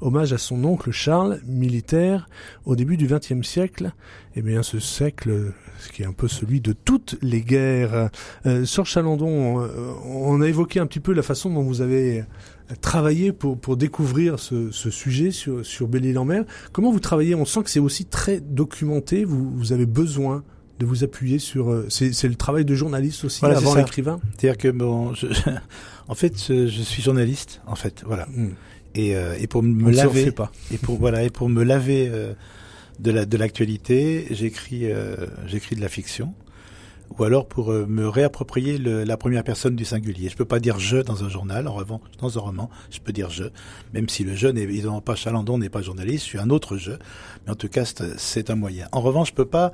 hommage 0.00 0.32
à 0.32 0.38
son 0.38 0.62
oncle 0.64 0.90
Charles, 0.90 1.40
militaire, 1.46 2.28
au 2.64 2.76
début 2.76 2.96
du 2.96 3.06
XXe 3.06 3.46
siècle. 3.46 3.92
Eh 4.36 4.42
bien, 4.42 4.62
ce 4.62 4.78
siècle, 4.78 5.52
qui 5.92 6.02
est 6.02 6.06
un 6.06 6.12
peu 6.12 6.28
celui 6.28 6.60
de 6.60 6.72
toutes 6.72 7.16
les 7.22 7.42
guerres. 7.42 8.10
Euh, 8.46 8.64
Chalandon, 8.64 9.60
euh, 9.60 9.92
on 10.04 10.40
a 10.40 10.46
évoqué 10.46 10.80
un 10.80 10.86
petit 10.86 11.00
peu 11.00 11.12
la 11.12 11.22
façon 11.22 11.50
dont 11.50 11.62
vous 11.62 11.80
avez 11.80 12.24
travaillé 12.80 13.32
pour, 13.32 13.76
découvrir 13.76 14.38
ce, 14.38 14.70
sujet 14.70 15.30
sur, 15.30 15.64
sur 15.64 15.88
Belle-Île-en-Mer. 15.88 16.44
Comment 16.72 16.92
vous 16.92 17.00
travaillez? 17.00 17.34
On 17.34 17.44
sent 17.44 17.62
que 17.62 17.70
c'est 17.70 17.80
aussi 17.80 18.04
très 18.04 18.40
documenté. 18.40 19.24
Vous 19.24 19.72
avez 19.72 19.86
besoin 19.86 20.44
de 20.78 20.86
vous 20.86 21.04
appuyer 21.04 21.38
sur. 21.38 21.70
Euh, 21.70 21.86
c'est 21.90 22.28
le 22.28 22.34
travail 22.34 22.64
de 22.64 22.74
journaliste 22.74 23.24
aussi 23.24 23.44
avant 23.44 23.74
l'écrivain. 23.74 24.20
C'est-à-dire 24.36 24.58
que 24.58 24.68
bon, 24.68 25.14
je, 25.14 25.26
en 26.08 26.14
fait, 26.14 26.34
je, 26.38 26.82
suis 26.82 27.02
journaliste. 27.02 27.60
En 27.66 27.74
fait, 27.74 28.02
voilà. 28.06 28.26
Hmm. 28.26 28.50
Et, 28.94 29.14
euh, 29.14 29.36
et 29.38 29.46
pour 29.46 29.62
me 29.62 29.90
laver, 29.90 30.32
pas. 30.32 30.50
et 30.72 30.78
pour 30.78 30.98
voilà, 30.98 31.22
et 31.22 31.30
pour 31.30 31.48
me 31.48 31.62
laver 31.62 32.08
euh, 32.10 32.32
de 33.00 33.10
la 33.10 33.26
de 33.26 33.36
l'actualité, 33.36 34.26
j'écris 34.30 34.86
j'écris 35.46 35.76
de 35.76 35.80
la 35.80 35.88
fiction. 35.88 36.34
ou 37.16 37.24
alors 37.24 37.46
pour 37.46 37.70
euh, 37.70 37.86
me 37.86 38.08
réapproprier 38.08 38.78
le, 38.78 39.04
la 39.04 39.16
première 39.16 39.44
personne 39.44 39.76
du 39.76 39.84
singulier. 39.84 40.28
Je 40.30 40.36
peux 40.36 40.44
pas 40.44 40.58
dire 40.58 40.78
je 40.78 40.98
dans 40.98 41.22
un 41.22 41.28
journal, 41.28 41.68
en 41.68 41.74
revanche, 41.74 42.00
dans 42.18 42.36
un 42.38 42.40
roman, 42.40 42.70
je 42.90 42.98
peux 43.00 43.12
dire 43.12 43.30
je, 43.30 43.44
même 43.92 44.08
si 44.08 44.24
le 44.24 44.34
je 44.34 44.48
n'est 44.48 44.62
évidemment 44.62 45.00
pas 45.00 45.14
Chalandon, 45.14 45.58
n'est 45.58 45.68
pas 45.68 45.82
journaliste, 45.82 46.24
je 46.24 46.30
suis 46.30 46.38
un 46.38 46.50
autre 46.50 46.76
je, 46.76 46.92
mais 47.46 47.52
en 47.52 47.56
tout 47.56 47.68
cas 47.68 47.84
c'est 48.16 48.50
un 48.50 48.56
moyen. 48.56 48.88
En 48.92 49.00
revanche, 49.00 49.28
je 49.28 49.34
peux 49.34 49.46
pas 49.46 49.72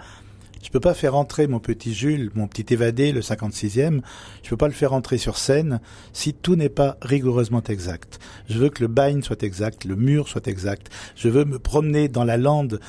je 0.64 0.70
peux 0.70 0.80
pas 0.80 0.94
faire 0.94 1.14
entrer 1.14 1.46
mon 1.46 1.60
petit 1.60 1.92
Jules, 1.92 2.30
mon 2.34 2.48
petit 2.48 2.72
évadé, 2.72 3.12
le 3.12 3.20
56e, 3.20 4.00
je 4.42 4.48
peux 4.48 4.56
pas 4.56 4.66
le 4.66 4.72
faire 4.72 4.94
entrer 4.94 5.18
sur 5.18 5.36
scène 5.36 5.78
si 6.14 6.32
tout 6.32 6.56
n'est 6.56 6.70
pas 6.70 6.96
rigoureusement 7.02 7.62
exact. 7.68 8.18
Je 8.48 8.58
veux 8.58 8.70
que 8.70 8.80
le 8.80 8.88
bagne 8.88 9.22
soit 9.22 9.42
exact, 9.42 9.84
le 9.84 9.94
mur 9.94 10.26
soit 10.26 10.46
exact. 10.46 10.90
Je 11.16 11.28
veux 11.28 11.44
me 11.44 11.58
promener 11.58 12.08
dans 12.08 12.24
la 12.24 12.38
lande 12.38 12.80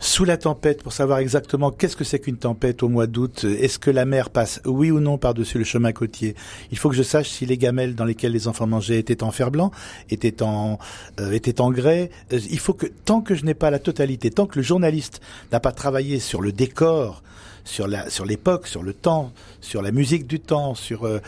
sous 0.00 0.24
la 0.24 0.38
tempête 0.38 0.82
pour 0.82 0.94
savoir 0.94 1.18
exactement 1.18 1.70
qu'est-ce 1.70 1.94
que 1.94 2.04
c'est 2.04 2.18
qu'une 2.18 2.38
tempête 2.38 2.82
au 2.82 2.88
mois 2.88 3.06
d'août. 3.06 3.44
Est-ce 3.44 3.78
que 3.78 3.90
la 3.90 4.06
mer 4.06 4.30
passe 4.30 4.60
oui 4.64 4.90
ou 4.90 4.98
non 4.98 5.18
par-dessus 5.18 5.58
le 5.58 5.64
chemin 5.64 5.92
côtier? 5.92 6.34
Il 6.72 6.78
faut 6.78 6.88
que 6.88 6.96
je 6.96 7.02
sache 7.02 7.28
si 7.28 7.44
les 7.44 7.58
gamelles 7.58 7.94
dans 7.94 8.06
lesquelles 8.06 8.32
les 8.32 8.48
enfants 8.48 8.66
mangeaient 8.66 8.98
étaient 8.98 9.22
en 9.22 9.30
fer 9.30 9.50
blanc, 9.50 9.70
étaient 10.08 10.42
en 10.42 10.78
euh, 11.20 11.32
étaient 11.32 11.60
en 11.60 11.70
grès. 11.70 12.10
Euh, 12.32 12.40
il 12.50 12.58
faut 12.58 12.72
que 12.72 12.86
tant 12.86 13.20
que 13.20 13.34
je 13.34 13.44
n'ai 13.44 13.54
pas 13.54 13.70
la 13.70 13.78
totalité, 13.78 14.30
tant 14.30 14.46
que 14.46 14.58
le 14.58 14.62
journaliste 14.62 15.20
n'a 15.52 15.60
pas 15.60 15.72
travaillé 15.72 16.18
sur 16.18 16.40
le 16.40 16.50
décor, 16.50 17.22
sur 17.64 17.86
la 17.86 18.08
sur 18.08 18.24
l'époque, 18.24 18.66
sur 18.66 18.82
le 18.82 18.94
temps, 18.94 19.32
sur 19.60 19.82
la 19.82 19.92
musique 19.92 20.26
du 20.26 20.40
temps, 20.40 20.74
sur 20.74 21.06
euh, 21.06 21.20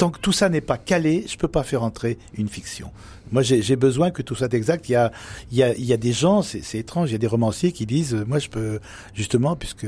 tant 0.00 0.08
que 0.08 0.18
tout 0.18 0.32
ça 0.32 0.48
n'est 0.48 0.62
pas 0.62 0.78
calé, 0.78 1.26
je 1.28 1.36
peux 1.36 1.46
pas 1.46 1.62
faire 1.62 1.82
entrer 1.82 2.16
une 2.38 2.48
fiction. 2.48 2.90
Moi, 3.32 3.42
j'ai 3.42 3.76
besoin 3.76 4.10
que 4.10 4.22
tout 4.22 4.34
soit 4.34 4.52
exact. 4.54 4.88
Il 4.88 4.92
y 4.92 4.96
a, 4.96 5.12
il 5.52 5.58
y 5.58 5.62
a, 5.62 5.74
il 5.74 5.84
y 5.84 5.92
a 5.92 5.98
des 5.98 6.12
gens, 6.12 6.40
c'est 6.40 6.78
étrange, 6.78 7.10
il 7.10 7.12
y 7.12 7.14
a 7.14 7.18
des 7.18 7.26
romanciers 7.26 7.70
qui 7.70 7.84
disent, 7.84 8.14
euh, 8.14 8.24
moi, 8.26 8.38
je 8.38 8.48
peux, 8.48 8.80
justement, 9.14 9.56
puisque 9.56 9.86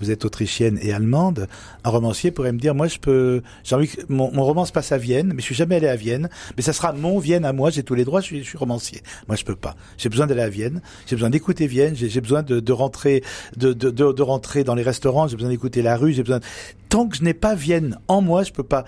vous 0.00 0.10
êtes 0.10 0.24
autrichienne 0.24 0.76
et 0.82 0.92
allemande, 0.92 1.46
un 1.84 1.90
romancier 1.90 2.32
pourrait 2.32 2.52
me 2.52 2.58
dire, 2.58 2.74
moi, 2.74 2.88
je 2.88 2.98
peux, 2.98 3.42
j'ai 3.62 3.76
envie 3.76 3.86
que 3.86 4.00
mon, 4.08 4.30
mon, 4.32 4.42
roman 4.42 4.64
se 4.64 4.72
passe 4.72 4.90
à 4.90 4.98
Vienne, 4.98 5.28
mais 5.28 5.40
je 5.40 5.46
suis 5.46 5.54
jamais 5.54 5.76
allé 5.76 5.86
à 5.86 5.96
Vienne, 5.96 6.28
mais 6.56 6.62
ça 6.64 6.72
sera 6.72 6.92
mon 6.92 7.20
Vienne 7.20 7.44
à 7.44 7.52
moi, 7.52 7.70
j'ai 7.70 7.84
tous 7.84 7.94
les 7.94 8.04
droits, 8.04 8.20
je 8.20 8.26
suis, 8.26 8.38
je 8.40 8.48
suis 8.48 8.58
romancier. 8.58 9.02
Moi, 9.28 9.36
je 9.36 9.44
peux 9.44 9.56
pas. 9.56 9.76
J'ai 9.98 10.08
besoin 10.08 10.26
d'aller 10.26 10.42
à 10.42 10.50
Vienne, 10.50 10.82
j'ai 11.06 11.14
besoin 11.14 11.30
d'écouter 11.30 11.68
Vienne, 11.68 11.94
j'ai 11.94 12.20
besoin 12.20 12.42
de, 12.42 12.58
de 12.58 12.72
rentrer, 12.72 13.22
de, 13.56 13.72
de, 13.72 13.90
de, 13.90 14.12
de 14.12 14.22
rentrer 14.22 14.64
dans 14.64 14.74
les 14.74 14.82
restaurants, 14.82 15.28
j'ai 15.28 15.36
besoin 15.36 15.50
d'écouter 15.50 15.80
la 15.80 15.96
rue, 15.96 16.12
j'ai 16.12 16.24
besoin. 16.24 16.40
Tant 16.88 17.08
que 17.08 17.16
je 17.16 17.22
n'ai 17.22 17.34
pas 17.34 17.54
Vienne 17.54 17.98
en 18.08 18.20
moi, 18.20 18.42
je 18.42 18.52
peux 18.52 18.62
pas 18.62 18.84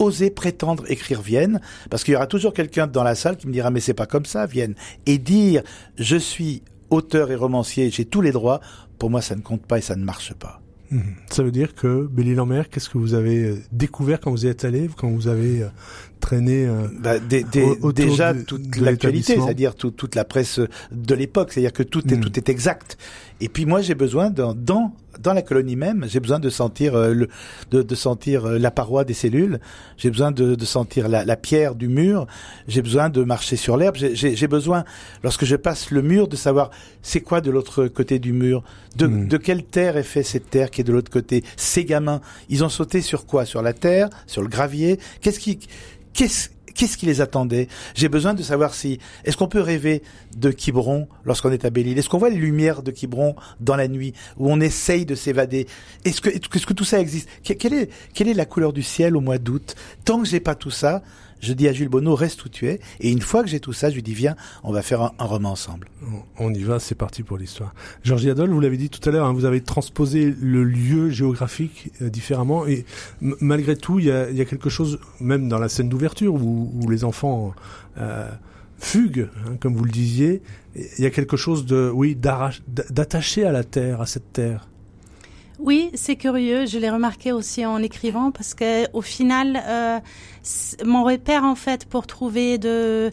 oser 0.00 0.30
prétendre 0.30 0.84
écrire 0.90 1.22
Vienne, 1.22 1.60
parce 1.90 2.02
qu'il 2.02 2.12
y 2.12 2.16
aura 2.16 2.26
toujours 2.26 2.52
quelqu'un 2.52 2.86
dans 2.86 3.04
la 3.04 3.14
salle 3.14 3.36
qui 3.36 3.46
me 3.46 3.52
dira 3.52 3.70
mais 3.70 3.80
c'est 3.80 3.94
pas 3.94 4.06
comme 4.06 4.26
ça 4.26 4.46
Vienne. 4.46 4.74
Et 5.06 5.18
dire 5.18 5.62
je 5.96 6.16
suis 6.16 6.62
auteur 6.90 7.30
et 7.30 7.36
romancier, 7.36 7.90
j'ai 7.90 8.04
tous 8.04 8.20
les 8.20 8.32
droits, 8.32 8.60
pour 8.98 9.10
moi 9.10 9.22
ça 9.22 9.36
ne 9.36 9.42
compte 9.42 9.62
pas 9.62 9.78
et 9.78 9.82
ça 9.82 9.94
ne 9.94 10.04
marche 10.04 10.34
pas. 10.34 10.60
Mhm. 10.90 11.02
Ça 11.30 11.42
veut 11.42 11.52
dire 11.52 11.74
que 11.74 12.06
Béli 12.06 12.34
Lambert, 12.34 12.68
qu'est-ce 12.68 12.90
que 12.90 12.98
vous 12.98 13.14
avez 13.14 13.44
euh, 13.44 13.62
découvert 13.70 14.18
quand 14.18 14.32
vous 14.32 14.44
y 14.44 14.48
êtes 14.48 14.64
allé, 14.64 14.90
quand 14.96 15.08
vous 15.08 15.28
avez 15.28 15.62
euh, 15.62 15.68
traîné 16.18 16.66
euh, 16.66 16.88
bah, 16.98 17.18
Déjà 17.94 18.34
toute 18.34 18.76
l'actualité, 18.76 19.36
c'est-à-dire 19.36 19.76
toute 19.76 20.14
la 20.16 20.24
presse 20.24 20.60
de 20.90 21.14
l'époque, 21.14 21.52
c'est-à-dire 21.52 21.72
que 21.72 21.84
tout 21.84 22.12
est 22.12 22.16
mhm. 22.16 22.22
tout 22.22 22.36
est 22.36 22.48
exact. 22.48 22.98
Et 23.40 23.48
puis 23.48 23.66
moi 23.66 23.82
j'ai 23.82 23.94
besoin 23.94 24.30
dans, 24.30 24.52
dans 24.52 24.92
dans 25.22 25.32
la 25.32 25.42
colonie 25.42 25.76
même, 25.76 26.06
j'ai 26.08 26.20
besoin 26.20 26.38
de 26.38 26.50
sentir 26.50 26.96
le 26.96 27.28
de, 27.70 27.82
de 27.82 27.94
sentir 27.94 28.46
la 28.46 28.70
paroi 28.70 29.04
des 29.04 29.14
cellules, 29.14 29.60
j'ai 29.96 30.10
besoin 30.10 30.32
de, 30.32 30.54
de 30.54 30.64
sentir 30.64 31.08
la, 31.08 31.24
la, 31.24 31.36
pierre 31.36 31.74
du 31.74 31.88
mur, 31.88 32.26
j'ai 32.68 32.82
besoin 32.82 33.08
de 33.08 33.22
marcher 33.22 33.56
sur 33.56 33.76
l'herbe, 33.76 33.96
j'ai 33.96 34.48
besoin 34.48 34.84
lorsque 35.22 35.44
je 35.44 35.56
passe 35.56 35.90
le 35.90 36.02
mur 36.02 36.28
de 36.28 36.36
savoir 36.36 36.70
c'est 37.02 37.20
quoi 37.20 37.40
de 37.40 37.50
l'autre 37.50 37.86
côté 37.86 38.18
du 38.18 38.32
mur, 38.32 38.62
de, 38.96 39.06
mhm. 39.06 39.28
de 39.28 39.36
quelle 39.36 39.64
terre 39.64 39.96
est 39.96 40.02
fait 40.02 40.22
cette 40.22 40.50
terre 40.50 40.70
qui 40.70 40.84
de 40.84 40.92
l'autre 40.92 41.10
côté? 41.10 41.44
Ces 41.56 41.84
gamins, 41.84 42.20
ils 42.48 42.64
ont 42.64 42.68
sauté 42.68 43.00
sur 43.00 43.26
quoi? 43.26 43.44
Sur 43.44 43.62
la 43.62 43.72
terre, 43.72 44.08
sur 44.26 44.42
le 44.42 44.48
gravier? 44.48 44.98
Qu'est-ce 45.20 45.40
qui, 45.40 45.58
qu'est-ce 46.12 46.50
Qu'est-ce 46.74 46.96
qui 46.96 47.06
les 47.06 47.20
attendait? 47.20 47.68
J'ai 47.94 48.08
besoin 48.08 48.34
de 48.34 48.42
savoir 48.42 48.74
si 48.74 48.98
est-ce 49.24 49.36
qu'on 49.36 49.48
peut 49.48 49.60
rêver 49.60 50.02
de 50.36 50.50
Quiberon 50.50 51.08
lorsqu'on 51.24 51.50
est 51.50 51.64
à 51.64 51.70
Belle-Île? 51.70 51.98
Est-ce 51.98 52.08
qu'on 52.08 52.18
voit 52.18 52.30
les 52.30 52.36
lumières 52.36 52.82
de 52.82 52.90
Quiberon 52.90 53.34
dans 53.60 53.76
la 53.76 53.88
nuit 53.88 54.14
où 54.38 54.50
on 54.50 54.60
essaye 54.60 55.06
de 55.06 55.14
s'évader? 55.14 55.66
Est-ce 56.04 56.20
que 56.20 56.30
est-ce 56.30 56.66
que 56.66 56.72
tout 56.72 56.84
ça 56.84 57.00
existe? 57.00 57.28
Quelle 57.42 57.74
est 57.74 57.90
quelle 58.14 58.28
est 58.28 58.34
la 58.34 58.46
couleur 58.46 58.72
du 58.72 58.82
ciel 58.82 59.16
au 59.16 59.20
mois 59.20 59.38
d'août? 59.38 59.74
Tant 60.04 60.20
que 60.20 60.28
j'ai 60.28 60.40
pas 60.40 60.54
tout 60.54 60.70
ça, 60.70 61.02
je 61.40 61.52
dis 61.52 61.68
à 61.68 61.72
Jules 61.72 61.88
Bonneau, 61.88 62.14
reste 62.14 62.44
où 62.44 62.48
tu 62.48 62.68
es. 62.68 62.80
Et 63.00 63.10
une 63.10 63.20
fois 63.20 63.42
que 63.42 63.48
j'ai 63.48 63.60
tout 63.60 63.72
ça, 63.72 63.90
je 63.90 63.94
lui 63.94 64.02
dis, 64.02 64.14
viens, 64.14 64.36
on 64.62 64.72
va 64.72 64.82
faire 64.82 65.02
un, 65.02 65.24
roman 65.24 65.52
ensemble. 65.52 65.88
On 66.38 66.52
y 66.52 66.62
va, 66.62 66.78
c'est 66.78 66.94
parti 66.94 67.22
pour 67.22 67.38
l'histoire. 67.38 67.74
Georgie 68.02 68.30
Adol, 68.30 68.50
vous 68.50 68.60
l'avez 68.60 68.76
dit 68.76 68.90
tout 68.90 69.06
à 69.08 69.12
l'heure, 69.12 69.26
hein, 69.26 69.32
vous 69.32 69.44
avez 69.44 69.60
transposé 69.60 70.34
le 70.40 70.64
lieu 70.64 71.10
géographique 71.10 71.90
euh, 72.02 72.10
différemment. 72.10 72.66
Et 72.66 72.84
malgré 73.20 73.76
tout, 73.76 73.98
il 73.98 74.06
y 74.06 74.10
a, 74.10 74.44
quelque 74.44 74.70
chose, 74.70 74.98
même 75.20 75.48
dans 75.48 75.58
la 75.58 75.68
scène 75.68 75.88
d'ouverture, 75.88 76.34
où, 76.34 76.88
les 76.90 77.04
enfants 77.04 77.54
euh, 77.98 78.28
hein, 78.96 79.56
comme 79.60 79.76
vous 79.76 79.84
le 79.84 79.90
disiez, 79.90 80.42
il 80.74 81.02
y 81.02 81.06
a 81.06 81.10
quelque 81.10 81.36
chose 81.36 81.66
de, 81.66 81.90
oui, 81.92 82.16
d'attaché 82.16 83.44
à 83.44 83.52
la 83.52 83.64
terre, 83.64 84.00
à 84.00 84.06
cette 84.06 84.32
terre. 84.32 84.68
Oui, 85.62 85.90
c'est 85.92 86.16
curieux. 86.16 86.64
Je 86.64 86.78
l'ai 86.78 86.88
remarqué 86.88 87.32
aussi 87.32 87.66
en 87.66 87.82
écrivant 87.82 88.30
parce 88.30 88.54
que 88.54 88.90
au 88.94 89.02
final, 89.02 89.62
euh, 89.66 90.00
mon 90.84 91.04
repère 91.04 91.44
en 91.44 91.54
fait 91.54 91.84
pour 91.84 92.06
trouver 92.06 92.56
de 92.56 93.10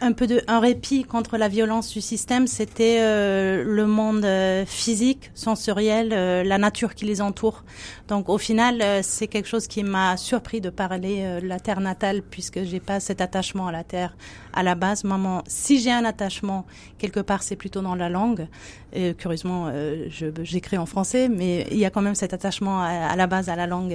un 0.00 0.12
peu 0.12 0.26
de 0.26 0.42
un 0.46 0.60
répit 0.60 1.04
contre 1.04 1.36
la 1.36 1.48
violence 1.48 1.92
du 1.92 2.00
système, 2.00 2.46
c'était 2.46 2.98
euh, 3.00 3.64
le 3.64 3.86
monde 3.86 4.24
euh, 4.24 4.66
physique, 4.66 5.30
sensoriel, 5.34 6.12
euh, 6.12 6.42
la 6.42 6.58
nature 6.58 6.94
qui 6.94 7.04
les 7.04 7.20
entoure. 7.20 7.64
Donc 8.08 8.28
au 8.28 8.38
final, 8.38 8.82
c'est 9.02 9.26
quelque 9.26 9.48
chose 9.48 9.66
qui 9.66 9.82
m'a 9.82 10.16
surpris 10.16 10.60
de 10.60 10.70
parler 10.70 11.40
de 11.40 11.46
la 11.46 11.60
terre 11.60 11.80
natale 11.80 12.22
puisque 12.22 12.62
j'ai 12.64 12.80
pas 12.80 13.00
cet 13.00 13.20
attachement 13.20 13.68
à 13.68 13.72
la 13.72 13.84
terre 13.84 14.16
à 14.56 14.62
la 14.62 14.74
base. 14.74 15.04
Maman, 15.04 15.44
si 15.46 15.78
j'ai 15.78 15.92
un 15.92 16.04
attachement 16.04 16.66
quelque 16.98 17.20
part, 17.20 17.42
c'est 17.42 17.56
plutôt 17.56 17.82
dans 17.82 17.94
la 17.94 18.08
langue. 18.08 18.48
Et, 18.92 19.14
curieusement, 19.14 19.70
j'écris 20.08 20.78
en 20.78 20.86
français, 20.86 21.28
mais 21.28 21.66
il 21.70 21.76
y 21.76 21.84
a 21.84 21.90
quand 21.90 22.00
même 22.00 22.14
cet 22.14 22.32
attachement 22.32 22.80
à, 22.80 23.14
la 23.14 23.26
base 23.26 23.50
à 23.50 23.56
la 23.56 23.66
langue 23.66 23.94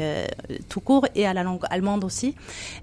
tout 0.70 0.80
court 0.80 1.08
et 1.16 1.26
à 1.26 1.34
la 1.34 1.42
langue 1.42 1.64
allemande 1.72 2.04
aussi. 2.04 2.36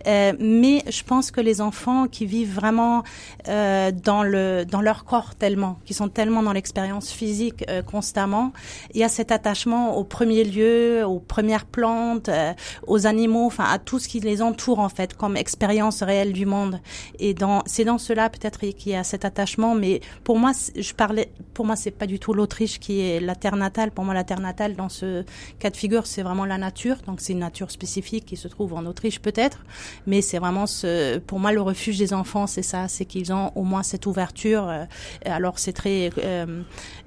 mais 0.05 0.83
je 0.89 1.03
pense 1.05 1.31
que 1.31 1.41
les 1.41 1.61
enfants 1.61 2.09
qui 2.09 2.27
vivent 2.27 2.55
vraiment 2.55 3.05
euh, 3.49 3.93
dans 3.93 4.23
le 4.23 4.65
dans 4.65 4.81
leur 4.81 5.05
corps 5.05 5.35
tellement, 5.35 5.79
qui 5.85 5.95
sont 5.95 6.09
tellement 6.09 6.43
dans 6.43 6.53
l'expérience 6.53 7.11
physique 7.11 7.65
euh, 7.69 7.83
constamment. 7.83 8.53
Il 8.95 9.01
y 9.01 9.05
a 9.05 9.09
cet 9.09 9.33
attachement 9.33 9.97
au 9.97 10.05
premier 10.05 10.45
lieu, 10.45 11.05
aux 11.05 11.21
premières 11.21 11.65
plantes, 11.65 12.29
euh, 12.29 12.53
aux 12.87 13.07
animaux, 13.07 13.47
enfin 13.47 13.65
à 13.65 13.79
tout 13.79 13.99
ce 13.99 14.09
qui 14.09 14.21
les 14.21 14.43
entoure 14.43 14.81
en 14.81 14.89
fait, 14.89 15.15
comme 15.15 15.37
expérience 15.37 16.03
réelle 16.03 16.33
du 16.33 16.47
monde. 16.47 16.81
Et 17.19 17.35
dans 17.35 17.63
c'est 17.69 17.85
dans 17.85 17.99
cela 17.99 18.29
peut-être 18.31 18.61
qu'il 18.61 18.93
y 18.93 18.97
a 18.97 19.05
cet 19.05 19.25
attachement, 19.25 19.75
mais 19.75 20.01
pour 20.25 20.39
moi, 20.39 20.53
je 20.77 20.93
parlais, 20.95 21.31
pour 21.55 21.65
moi 21.65 21.77
c'est 21.77 21.91
pas 21.91 22.07
du 22.07 22.19
tout 22.19 22.33
l'Autriche 22.35 22.81
qui 22.81 23.01
est 23.01 23.21
la 23.21 23.35
terre 23.35 23.57
natale. 23.57 23.91
Pour 23.91 24.05
moi, 24.05 24.15
la 24.15 24.25
terre 24.25 24.41
natale 24.41 24.75
dans 24.75 24.89
ce 24.89 25.25
cas 25.59 25.71
de 25.71 25.77
figure, 25.77 26.07
c'est 26.07 26.23
vraiment 26.23 26.45
la 26.45 26.59
nature. 26.59 26.97
Donc 27.07 27.21
c'est 27.21 27.33
une 27.33 27.39
nature 27.39 27.71
spécifique 27.71 28.27
qui 28.27 28.37
se 28.37 28.49
trouve 28.49 28.75
en 28.75 28.85
Autriche 28.87 29.21
peut-être, 29.21 29.65
mais 30.07 30.23
c'est 30.23 30.39
vraiment 30.39 30.67
ce, 30.67 31.19
pour 31.19 31.39
moi 31.39 31.53
le 31.53 31.61
refuge 31.61 31.99
des 31.99 32.13
enfants, 32.13 32.47
c'est 32.47 32.63
ça 32.63 32.89
c'est 32.89 33.05
qu'ils 33.05 33.33
ont 33.33 33.53
au 33.55 33.63
moins 33.63 33.83
cette 33.83 34.07
ouverture. 34.07 34.69
Euh, 34.69 34.85
alors 35.25 35.59
c'est 35.59 35.73
très 35.73 36.11
euh, 36.19 36.63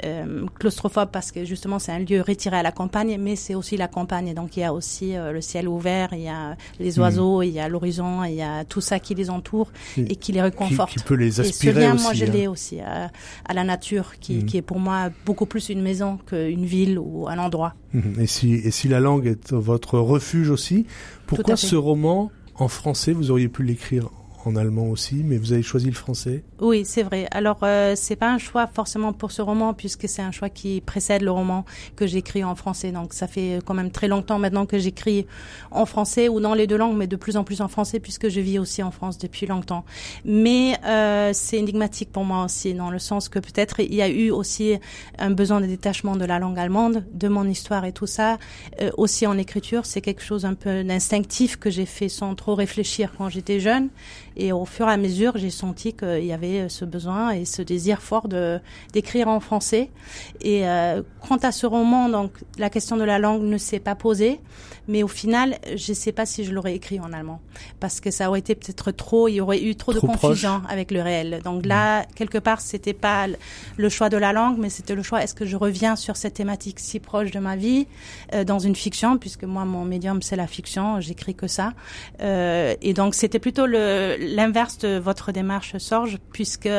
euh, 0.06 0.46
claustrophobe 0.60 1.10
parce 1.12 1.32
que 1.32 1.46
justement 1.46 1.80
c'est 1.80 1.92
un 1.92 2.00
lieu 2.00 2.22
retiré 2.22 2.58
à 2.58 2.64
la 2.64 2.72
campagne, 2.72 3.18
mais 3.20 3.36
c'est 3.36 3.56
aussi 3.56 3.78
la 3.78 3.88
campagne. 3.88 4.34
Donc 4.34 4.58
il 4.58 4.62
y 4.62 4.64
a 4.64 4.74
aussi 4.74 5.14
le 5.14 5.42
ciel 5.42 5.68
ouvert, 5.68 6.10
il 6.14 6.22
y 6.22 6.30
a 6.30 6.56
les 6.80 6.98
hmm. 6.98 7.02
oiseaux, 7.02 7.42
il 7.42 7.50
y 7.50 7.60
a 7.60 7.68
l'horizon, 7.68 8.24
il 8.24 8.36
y 8.36 8.42
a 8.42 8.64
tout 8.66 8.82
ça 8.82 9.00
qui 9.00 9.16
les 9.16 9.30
entoure 9.30 9.72
et 9.98 10.16
qui 10.16 10.32
les 10.32 10.42
réconforte. 10.52 10.92
Qui, 10.92 11.04
peut 11.04 11.16
les 11.16 11.40
aspirer 11.40 11.86
et 11.86 11.92
aussi. 11.92 12.04
moi 12.04 12.14
je 12.14 12.26
l'ai 12.26 12.46
hein. 12.46 12.52
aussi 12.52 12.80
à, 12.80 13.10
la 13.54 13.64
nature, 13.64 14.20
qui, 14.20 14.40
hmm. 14.40 14.46
qui, 14.46 14.58
est 14.58 14.62
pour 14.62 14.80
moi 14.80 15.10
beaucoup 15.26 15.46
plus 15.46 15.70
une 15.70 15.82
maison 15.82 16.18
qu'une 16.18 16.66
ville 16.66 17.00
ou 17.00 17.28
un 17.28 17.38
endroit. 17.38 17.76
Hmm. 17.94 18.20
Et 18.20 18.28
si, 18.28 18.54
et 18.54 18.72
si 18.72 18.88
la 18.88 19.00
langue 19.00 19.28
est 19.28 19.52
votre 19.52 20.00
refuge 20.00 20.50
aussi, 20.50 20.86
pourquoi 21.28 21.56
ce 21.56 21.76
roman 21.76 22.32
en 22.56 22.68
français, 22.68 23.14
vous 23.14 23.32
auriez 23.32 23.48
pu 23.48 23.64
l'écrire 23.64 24.10
en 24.48 24.56
allemand 24.56 24.88
aussi, 24.88 25.24
mais 25.24 25.38
vous 25.38 25.54
avez 25.54 25.64
choisi 25.64 25.88
le 25.88 25.94
français. 25.94 26.44
Oui, 26.60 26.84
c'est 26.86 27.04
vrai. 27.04 27.28
Alors, 27.32 27.60
euh, 27.64 27.94
c'est 27.96 28.16
pas 28.16 28.32
un 28.32 28.38
choix 28.38 28.68
forcément 28.68 29.14
pour 29.14 29.32
ce 29.32 29.42
roman, 29.42 29.74
puisque 29.74 30.08
c'est 30.08 30.22
un 30.22 30.32
choix 30.32 30.50
qui 30.50 30.82
précède 30.82 31.22
le 31.22 31.32
roman 31.32 31.66
que 31.96 32.08
j'écris 32.08 32.44
en 32.44 32.56
français. 32.56 32.92
Donc, 32.92 33.14
ça 33.14 33.28
fait 33.28 33.60
quand 33.66 33.74
même 33.74 33.92
très 33.92 34.08
longtemps 34.08 34.40
maintenant 34.40 34.66
que 34.66 34.80
j'écris 34.80 35.26
en 35.72 35.86
français 35.86 36.30
ou 36.30 36.40
dans 36.40 36.54
les 36.54 36.68
deux 36.68 36.78
langues, 36.78 36.98
mais 36.98 37.08
de 37.08 37.16
plus 37.16 37.38
en 37.38 37.44
plus 37.44 37.62
en 37.62 37.68
français, 37.68 38.00
puisque 38.00 38.30
je 38.30 38.40
vis 38.40 38.60
aussi 38.60 38.84
en 38.84 38.92
France 38.92 39.18
depuis 39.18 39.46
longtemps. 39.46 39.86
Mais 40.26 40.76
euh, 40.86 41.32
c'est 41.34 41.58
énigmatique 41.58 42.12
pour 42.12 42.24
moi 42.24 42.46
aussi, 42.46 42.74
dans 42.74 42.92
le 42.92 43.00
sens 43.00 43.30
que 43.30 43.40
peut-être 43.40 43.80
il 43.80 43.94
y 43.94 44.02
a 44.02 44.10
eu 44.10 44.32
aussi 44.32 44.78
un 45.18 45.32
besoin 45.32 45.62
de 45.62 45.66
détachement 45.66 46.16
de 46.16 46.26
la 46.26 46.40
langue 46.40 46.60
allemande, 46.60 47.06
de 47.14 47.28
mon 47.28 47.48
histoire 47.48 47.86
et 47.86 47.92
tout 47.92 48.08
ça, 48.08 48.38
euh, 48.82 48.92
aussi 48.98 49.28
en 49.28 49.38
écriture. 49.38 49.86
C'est 49.86 50.02
quelque 50.02 50.24
chose 50.24 50.46
un 50.46 50.54
peu 50.54 50.84
d'instinctif 50.84 51.58
que 51.58 51.70
j'ai 51.70 51.86
fait 51.86 52.10
sans 52.10 52.36
trop 52.36 52.56
réfléchir 52.56 53.14
quand 53.18 53.30
j'étais 53.30 53.60
jeune 53.60 53.90
Et 54.38 54.52
au 54.52 54.66
fur 54.66 54.88
et 54.88 54.92
à 54.92 54.98
mesure, 54.98 55.34
j'ai 55.36 55.50
senti 55.50 55.94
qu'il 55.94 56.26
y 56.26 56.34
avait 56.34 56.70
ce 56.70 56.86
besoin 56.86 57.32
et 57.32 57.46
ce 57.46 57.62
désir 57.62 58.02
fort 58.02 58.28
de 58.28 58.60
d'écrire 58.94 59.28
en 59.28 59.40
français. 59.40 59.90
Et 60.42 60.68
euh, 60.68 61.02
quant 61.28 61.38
à 61.38 61.52
ce 61.52 61.66
roman, 61.66 62.10
donc 62.10 62.32
la 62.58 62.70
question 62.70 62.98
de 62.98 63.04
la 63.04 63.20
langue 63.20 63.44
ne 63.44 63.58
s'est 63.58 63.80
pas 63.80 63.96
posée, 63.96 64.40
mais 64.92 65.04
au 65.04 65.08
final, 65.08 65.58
je 65.74 65.92
ne 65.92 65.96
sais 65.96 66.12
pas 66.12 66.26
si 66.26 66.44
je 66.44 66.52
l'aurais 66.52 66.76
écrit 66.76 67.00
en 67.00 67.14
allemand 67.14 67.40
parce 67.80 68.02
que 68.02 68.12
ça 68.12 68.28
aurait 68.28 68.40
été 68.40 68.56
peut-être 68.56 68.92
trop, 68.92 69.30
il 69.30 69.36
y 69.36 69.42
aurait 69.42 69.64
eu 69.64 69.78
trop, 69.78 69.94
de 69.94 70.00
confusion 70.02 70.62
avec 70.68 70.92
le 70.92 71.02
réel. 71.02 71.40
Donc 71.46 71.66
là, 71.66 72.02
mm. 72.02 72.06
quelque 72.14 72.38
part, 72.38 72.60
c'était 72.60 72.94
pas 72.94 73.28
le 73.78 73.90
choix 73.90 74.10
de 74.10 74.18
la 74.18 74.34
langue, 74.34 74.58
mais 74.60 74.70
c'était 74.70 74.94
le 74.94 75.02
choix 75.02 75.24
est-ce 75.24 75.34
que 75.34 75.46
je 75.46 75.56
reviens 75.56 75.96
sur 75.96 76.18
cette 76.18 76.34
thématique 76.34 76.82
si 76.82 77.00
proche 77.00 77.32
de 77.32 77.40
ma 77.40 77.56
vie 77.56 77.88
euh, 78.34 78.44
dans 78.44 78.60
une 78.60 78.76
fiction, 78.76 79.18
puisque 79.18 79.46
moi 79.46 79.64
mon 79.64 79.86
médium 79.86 80.22
c'est 80.22 80.36
la 80.36 80.48
fiction, 80.48 81.00
j'écris 81.00 81.36
que 81.36 81.48
ça. 81.48 81.72
Euh, 82.22 82.76
et 82.82 82.94
donc 82.94 83.16
c'était 83.16 83.40
plutôt 83.40 83.66
l'inverse 83.68 84.78
de 84.80 84.98
votre 84.98 85.32
démarche 85.32 85.78
Sorge, 85.78 86.18
puisque 86.34 86.70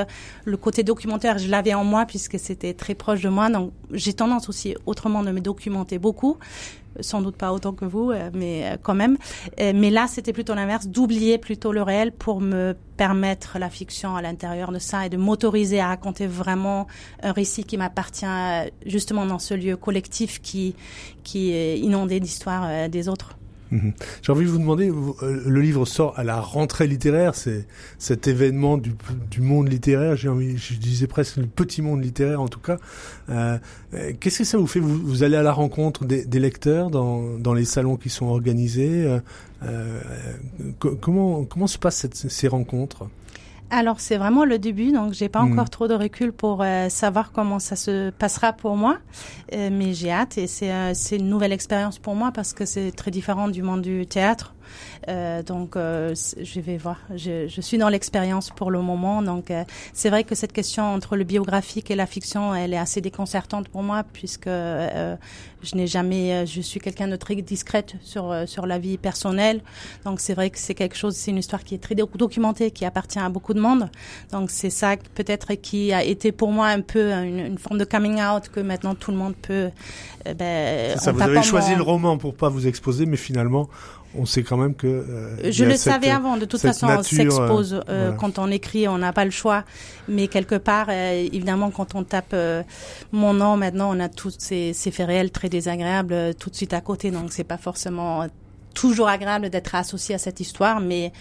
le 0.44 0.56
côté 0.58 0.82
documentaire 0.82 1.38
je 1.38 1.48
l'avais 1.48 1.72
en 1.72 1.84
moi 1.84 2.04
puisque 2.04 2.38
c'était 2.38 2.74
très 2.74 2.94
proche 2.94 3.22
de 3.22 3.30
moi. 3.30 3.48
Donc 3.48 3.72
j'ai 3.90 4.12
tendance 4.12 4.50
aussi 4.50 4.74
autrement 4.84 5.22
de 5.22 5.30
me 5.30 5.40
documenter 5.40 5.98
beaucoup 5.98 6.36
sans 7.01 7.22
doute 7.22 7.36
pas 7.36 7.53
autant 7.53 7.72
que 7.72 7.84
vous, 7.84 8.11
euh, 8.11 8.30
mais 8.34 8.64
euh, 8.64 8.76
quand 8.82 8.95
même. 8.95 9.16
Euh, 9.61 9.72
mais 9.74 9.90
là, 9.90 10.07
c'était 10.09 10.32
plutôt 10.32 10.55
l'inverse, 10.55 10.86
d'oublier 10.86 11.38
plutôt 11.38 11.72
le 11.72 11.82
réel 11.82 12.12
pour 12.12 12.40
me 12.40 12.74
permettre 12.97 13.59
la 13.59 13.70
fiction 13.70 14.16
à 14.16 14.22
l'intérieur 14.22 14.72
de 14.72 14.78
ça 14.78 15.07
et 15.07 15.09
de 15.09 15.16
m'autoriser 15.16 15.80
à 15.80 15.88
raconter 15.88 16.26
vraiment 16.26 16.86
un 17.22 17.32
récit 17.32 17.64
qui 17.64 17.76
m'appartient 17.76 18.26
justement 18.86 19.26
dans 19.26 19.38
ce 19.38 19.55
lieu 19.55 19.76
collectif 19.76 20.40
qui, 20.40 20.74
qui 21.24 21.53
est 21.53 21.78
inondé 21.78 22.20
d'histoires 22.20 22.88
des 22.88 23.09
autres. 23.09 23.36
Mhm. 23.72 23.94
J'ai 24.20 24.32
envie 24.32 24.44
de 24.44 24.50
vous 24.50 24.58
demander, 24.58 24.90
euh, 24.90 25.42
le 25.46 25.60
livre 25.62 25.86
sort 25.86 26.18
à 26.18 26.24
la 26.24 26.40
rentrée 26.40 26.86
littéraire, 26.86 27.34
c'est 27.34 27.66
cet 27.98 28.28
événement 28.28 28.76
du, 28.76 28.92
monde 29.40 29.68
littéraire, 29.68 30.14
je 30.14 30.74
disais 30.74 31.06
presque 31.06 31.38
le 31.38 31.46
petit 31.46 31.80
monde 31.80 32.04
littéraire 32.04 32.42
en 32.42 32.48
tout 32.48 32.60
cas. 32.60 32.76
Euh, 33.30 33.58
euh, 33.94 34.12
Qu'est-ce 34.20 34.40
que 34.40 34.44
ça 34.44 34.58
vous 34.58 34.66
fait? 34.66 34.78
Vous, 34.78 35.22
allez 35.22 35.36
à 35.36 35.42
la 35.42 35.52
rencontre 35.52 36.04
des, 36.04 36.38
lecteurs 36.38 36.90
dans, 36.90 37.54
les 37.54 37.64
salons 37.64 37.96
qui 37.96 38.10
sont 38.10 38.26
organisés. 38.26 39.18
Comment 41.00 41.66
se 41.66 41.78
passent 41.78 42.06
ces 42.12 42.48
rencontres? 42.48 43.08
Alors 43.72 44.00
c'est 44.00 44.18
vraiment 44.18 44.44
le 44.44 44.58
début, 44.58 44.92
donc 44.92 45.14
j'ai 45.14 45.30
pas 45.30 45.42
hmm. 45.42 45.52
encore 45.52 45.70
trop 45.70 45.88
de 45.88 45.94
recul 45.94 46.30
pour 46.32 46.62
euh, 46.62 46.90
savoir 46.90 47.32
comment 47.32 47.58
ça 47.58 47.74
se 47.74 48.10
passera 48.10 48.52
pour 48.52 48.76
moi, 48.76 48.98
euh, 49.54 49.70
mais 49.72 49.94
j'ai 49.94 50.10
hâte 50.10 50.36
et 50.36 50.46
c'est 50.46 50.70
euh, 50.70 50.92
c'est 50.94 51.16
une 51.16 51.30
nouvelle 51.30 51.52
expérience 51.52 51.98
pour 51.98 52.14
moi 52.14 52.32
parce 52.32 52.52
que 52.52 52.66
c'est 52.66 52.92
très 52.92 53.10
différent 53.10 53.48
du 53.48 53.62
monde 53.62 53.80
du 53.80 54.06
théâtre. 54.06 54.54
Euh, 55.08 55.42
donc, 55.42 55.76
euh, 55.76 56.14
je 56.40 56.60
vais 56.60 56.76
voir. 56.76 56.98
Je, 57.14 57.48
je 57.48 57.60
suis 57.60 57.78
dans 57.78 57.88
l'expérience 57.88 58.50
pour 58.50 58.70
le 58.70 58.80
moment. 58.80 59.22
Donc, 59.22 59.50
euh, 59.50 59.64
c'est 59.92 60.10
vrai 60.10 60.24
que 60.24 60.34
cette 60.34 60.52
question 60.52 60.84
entre 60.84 61.16
le 61.16 61.24
biographique 61.24 61.90
et 61.90 61.96
la 61.96 62.06
fiction, 62.06 62.54
elle 62.54 62.72
est 62.74 62.78
assez 62.78 63.00
déconcertante 63.00 63.68
pour 63.68 63.82
moi 63.82 64.04
puisque 64.12 64.48
je 64.48 65.76
n'ai 65.76 65.86
jamais. 65.86 66.46
Je 66.46 66.60
suis 66.60 66.80
quelqu'un 66.80 67.08
de 67.08 67.16
très 67.16 67.34
discrète 67.36 67.94
sur 68.02 68.34
sur 68.46 68.66
la 68.66 68.78
vie 68.78 68.98
personnelle. 68.98 69.60
Donc, 70.04 70.20
c'est 70.20 70.34
vrai 70.34 70.50
que 70.50 70.58
c'est 70.58 70.74
quelque 70.74 70.96
chose. 70.96 71.16
C'est 71.16 71.30
une 71.30 71.38
histoire 71.38 71.64
qui 71.64 71.74
est 71.74 71.82
très 71.82 71.94
documentée, 71.94 72.70
qui 72.70 72.84
appartient 72.84 73.18
à 73.18 73.28
beaucoup 73.28 73.54
de 73.54 73.60
monde. 73.60 73.88
Donc, 74.30 74.50
c'est 74.50 74.70
ça 74.70 74.96
peut-être 75.14 75.54
qui 75.54 75.92
a 75.92 76.04
été 76.04 76.32
pour 76.32 76.52
moi 76.52 76.68
un 76.68 76.80
peu 76.80 77.12
une, 77.12 77.38
une, 77.38 77.58
forme 77.58 77.78
de 77.78 77.84
coming 77.84 78.20
out 78.20 78.48
que 78.48 78.60
maintenant 78.60 78.94
tout 78.94 79.10
le 79.10 79.16
monde 79.16 79.34
peut. 79.34 79.70
ben, 80.24 80.98
ça, 80.98 81.12
vous 81.12 81.22
avez 81.22 81.42
choisi 81.42 81.74
le 81.74 81.82
roman 81.82 82.18
pour 82.18 82.34
pas 82.34 82.48
vous 82.48 82.66
exposer, 82.66 83.06
mais 83.06 83.16
finalement 83.16 83.68
on 84.18 84.26
sait 84.26 84.42
quand 84.42 84.56
même 84.56 84.74
que. 84.74 84.86
Euh, 84.86 85.50
je 85.50 85.64
le 85.64 85.76
savais 85.76 86.10
avant. 86.10 86.36
De 86.36 86.44
toute 86.44 86.60
façon, 86.60 86.86
on 86.86 87.02
s'expose 87.02 87.74
euh, 87.74 87.82
euh, 87.88 88.12
quand 88.12 88.38
on 88.38 88.50
écrit, 88.50 88.88
on 88.88 88.98
n'a 88.98 89.12
pas 89.12 89.24
le 89.24 89.30
choix. 89.30 89.64
Mais 90.08 90.28
quelque 90.28 90.56
part, 90.56 90.90
évidemment, 90.90 91.70
quand 91.70 91.94
on 91.94 92.04
tape 92.04 92.34
mon 93.12 93.34
nom, 93.34 93.56
maintenant, 93.56 93.96
on 93.96 94.00
a 94.00 94.08
tous 94.08 94.34
ces, 94.38 94.72
ces 94.72 94.90
faits 94.90 95.06
réels 95.06 95.30
très 95.30 95.48
désagréables 95.48 96.34
tout 96.34 96.50
de 96.50 96.56
suite 96.56 96.74
à 96.74 96.80
côté. 96.80 97.10
Donc, 97.10 97.32
c'est 97.32 97.44
pas 97.44 97.58
forcément 97.58 98.26
toujours 98.72 99.08
agréable 99.08 99.50
d'être 99.50 99.74
associé 99.74 100.14
à 100.14 100.18
cette 100.18 100.40
histoire, 100.40 100.80
mais 100.80 101.12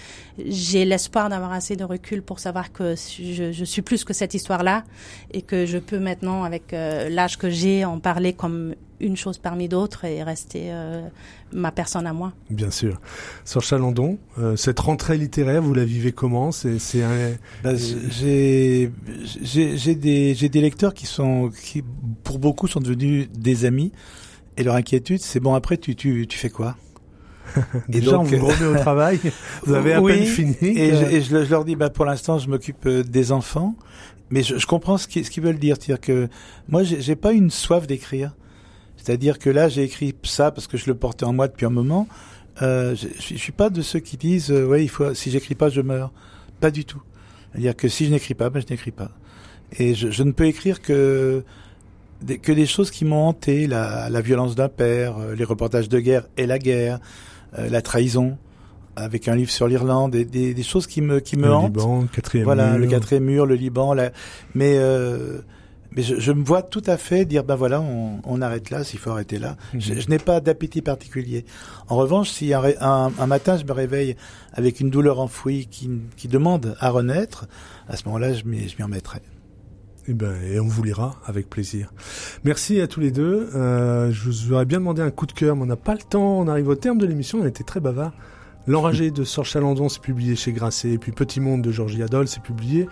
j'ai 0.46 0.86
l'espoir 0.86 1.30
d'avoir 1.30 1.52
assez 1.52 1.76
de 1.76 1.84
recul 1.84 2.22
pour 2.22 2.40
savoir 2.40 2.72
que 2.72 2.96
je, 2.96 3.52
je, 3.52 3.66
suis 3.66 3.82
plus 3.82 4.04
que 4.04 4.14
cette 4.14 4.34
histoire-là 4.34 4.84
et 5.32 5.42
que 5.42 5.66
je 5.66 5.78
peux 5.78 6.00
maintenant, 6.00 6.44
avec 6.44 6.72
l'âge 6.72 7.38
que 7.38 7.50
j'ai, 7.50 7.86
en 7.86 8.00
parler 8.00 8.34
comme 8.34 8.74
une 9.02 9.18
chose 9.18 9.38
parmi 9.38 9.68
d'autres 9.68 10.06
et 10.06 10.24
rester 10.24 10.68
euh, 10.70 11.08
ma 11.52 11.72
personne 11.72 12.08
à 12.08 12.14
moi. 12.14 12.34
Bien 12.50 12.72
sûr. 12.72 13.02
Sur 13.46 13.62
Chalandon, 13.62 14.20
euh, 14.38 14.56
cette 14.56 14.80
rentrée 14.80 15.18
littéraire, 15.18 15.62
vous 15.62 15.74
la 15.74 15.86
vivez 15.86 16.12
comment? 16.12 16.52
C'est 16.52 16.80
c'est 16.80 17.04
un... 17.04 17.32
Bah, 17.64 17.74
j'ai 17.76 18.92
j'ai 19.42 19.96
des 19.96 20.36
j'ai 20.36 20.50
des 20.50 20.62
lecteurs 20.62 20.94
qui 20.94 21.06
sont 21.06 21.52
qui 21.64 21.84
pour 22.24 22.40
beaucoup 22.40 22.68
sont 22.68 22.80
devenus 22.80 23.28
des 23.32 23.66
amis 23.66 23.92
et 24.58 24.64
leur 24.64 24.76
inquiétude 24.76 25.22
c'est 25.22 25.40
bon 25.40 25.54
après 25.54 25.78
tu 25.78 25.96
tu 25.96 26.28
tu 26.28 26.38
fais 26.38 26.50
quoi? 26.50 26.76
Et 27.90 27.92
Déjà, 27.92 28.12
donc, 28.12 28.30
on 28.32 28.38
vous 28.38 28.48
remet 28.48 28.66
au 28.66 28.76
travail. 28.80 29.20
Vous 29.64 29.74
avez 29.74 29.94
à 29.94 30.02
peine 30.02 30.26
fini. 30.26 30.56
Et, 30.62 30.96
je, 30.96 31.06
et 31.06 31.22
je, 31.22 31.36
leur 31.50 31.66
dis, 31.66 31.76
bah, 31.76 31.90
pour 31.90 32.06
l'instant, 32.06 32.40
je 32.40 32.50
m'occupe 32.50 32.86
euh, 32.86 33.04
des 33.04 33.32
enfants. 33.32 33.76
Mais 34.30 34.44
je, 34.44 34.58
je 34.58 34.66
comprends 34.66 34.98
ce 34.98 35.08
qu'ils 35.08 35.26
ce 35.26 35.42
veulent 35.42 35.60
dire. 35.60 35.76
C'est-à-dire 35.80 36.02
que 36.02 36.30
moi, 36.70 36.84
j'ai 36.84 37.16
pas 37.16 37.34
une 37.34 37.52
soif 37.52 37.88
d'écrire. 37.88 38.36
C'est-à-dire 38.98 39.40
que 39.40 39.50
là, 39.50 39.68
j'ai 39.68 39.84
écrit 39.84 40.16
ça 40.24 40.52
parce 40.52 40.68
que 40.68 40.78
je 40.78 40.86
le 40.88 40.96
portais 40.96 41.26
en 41.26 41.34
moi 41.34 41.48
depuis 41.48 41.66
un 41.66 41.72
moment. 41.72 42.08
Euh, 42.62 42.96
je, 42.96 43.08
je, 43.20 43.38
suis 43.38 43.52
pas 43.52 43.70
de 43.70 43.82
ceux 43.82 44.00
qui 44.00 44.18
disent, 44.18 44.52
euh, 44.52 44.66
ouais, 44.66 44.84
il 44.84 44.90
faut, 44.90 45.14
si 45.14 45.32
j'écris 45.32 45.56
pas, 45.56 45.70
je 45.70 45.82
meurs. 45.82 46.12
Pas 46.60 46.70
du 46.70 46.86
tout. 46.86 47.02
C'est-à-dire 47.52 47.76
que 47.76 47.88
si 47.88 48.06
je 48.06 48.12
n'écris 48.12 48.34
pas, 48.34 48.50
ben 48.50 48.62
je 48.62 48.72
n'écris 48.72 48.92
pas. 48.92 49.12
Et 49.78 49.96
je, 49.96 50.12
je, 50.12 50.24
ne 50.24 50.32
peux 50.32 50.46
écrire 50.46 50.82
que 50.82 51.44
des, 52.22 52.38
que 52.38 52.52
des 52.52 52.66
choses 52.66 52.92
qui 52.92 53.06
m'ont 53.06 53.28
hanté, 53.28 53.68
la, 53.68 54.10
la 54.10 54.22
violence 54.22 54.56
d'un 54.56 54.70
père, 54.70 55.18
euh, 55.18 55.36
les 55.36 55.44
reportages 55.44 55.90
de 55.90 56.00
guerre 56.00 56.28
et 56.38 56.46
la 56.46 56.60
guerre, 56.60 57.00
la 57.58 57.82
trahison, 57.82 58.38
avec 58.96 59.28
un 59.28 59.36
livre 59.36 59.52
sur 59.52 59.68
l'Irlande, 59.68 60.12
des, 60.12 60.26
des, 60.26 60.54
des, 60.54 60.64
choses 60.64 60.88
qui 60.88 61.02
me 61.02 61.20
qui 61.20 61.38
me 61.38 61.48
le 61.48 61.54
hantent. 61.54 61.76
Liban, 61.76 62.06
quatrième 62.12 62.46
voilà, 62.46 62.72
mur. 62.72 62.80
le 62.80 62.88
quatrième 62.88 63.24
mur, 63.24 63.46
le 63.46 63.56
Liban, 63.56 63.94
la... 63.94 64.12
mais 64.54 64.76
euh, 64.78 65.40
mais 65.94 66.04
je, 66.04 66.20
je, 66.20 66.32
me 66.32 66.44
vois 66.44 66.62
tout 66.62 66.84
à 66.86 66.98
fait 66.98 67.26
dire 67.26 67.44
ben 67.44 67.56
voilà, 67.56 67.82
on, 67.82 68.22
on 68.24 68.42
arrête 68.42 68.70
là, 68.70 68.84
s'il 68.84 69.00
faut 69.00 69.12
arrêter 69.12 69.40
là. 69.40 69.58
-hmm. 69.74 69.82
Je, 69.82 70.00
je 70.00 70.10
n'ai 70.10 70.20
pas 70.20 70.40
d'appétit 70.40 70.82
particulier. 70.82 71.46
En 71.90 71.96
revanche, 71.98 72.30
si 72.30 72.54
un, 72.54 72.64
un, 72.80 73.12
un, 73.20 73.28
matin 73.28 73.58
je 73.58 73.66
me 73.66 73.74
réveille 73.74 74.16
avec 74.54 74.80
une 74.80 74.90
douleur 74.90 75.20
enfouie 75.20 75.68
qui, 75.68 75.90
qui 76.18 76.28
demande 76.28 76.76
à 76.80 76.90
renaître, 76.90 77.48
à 77.88 77.98
ce 77.98 78.04
moment-là, 78.06 78.34
je 78.34 78.44
m'y 78.46 78.84
en 78.84 78.92
mettrai. 80.08 80.12
Eh 80.12 80.14
ben, 80.14 80.36
et 80.44 80.60
on 80.60 80.68
vous 80.68 80.84
lira 80.84 81.16
avec 81.26 81.50
plaisir. 81.50 81.92
Merci 82.44 82.82
à 82.82 82.88
tous 82.88 83.00
les 83.00 83.12
deux. 83.12 83.50
Euh, 83.56 84.12
je 84.12 84.24
vous 84.24 84.54
aurais 84.54 84.66
bien 84.66 84.80
demandé 84.80 85.02
un 85.02 85.12
coup 85.12 85.26
de 85.26 85.32
cœur, 85.32 85.56
mais 85.56 85.64
on 85.64 85.68
n'a 85.68 85.76
pas 85.76 85.94
le 85.94 86.02
temps. 86.02 86.40
On 86.40 86.48
arrive 86.48 86.68
au 86.68 86.76
terme 86.76 86.98
de 86.98 87.06
l'émission. 87.06 87.40
On 87.42 87.46
était 87.46 87.64
très 87.64 87.80
bavard. 87.80 88.14
L'enragé 88.68 89.10
de 89.10 89.24
Sor 89.24 89.44
Chalandon 89.44 89.90
s'est 89.90 90.00
publié 90.00 90.36
chez 90.36 90.52
Grasset, 90.52 90.92
et 90.92 90.98
puis 91.00 91.12
Petit 91.12 91.40
Monde 91.40 91.64
de 91.64 91.72
Georgie 91.72 92.04
Adol 92.04 92.28
s'est 92.28 92.42
publié 92.42 92.88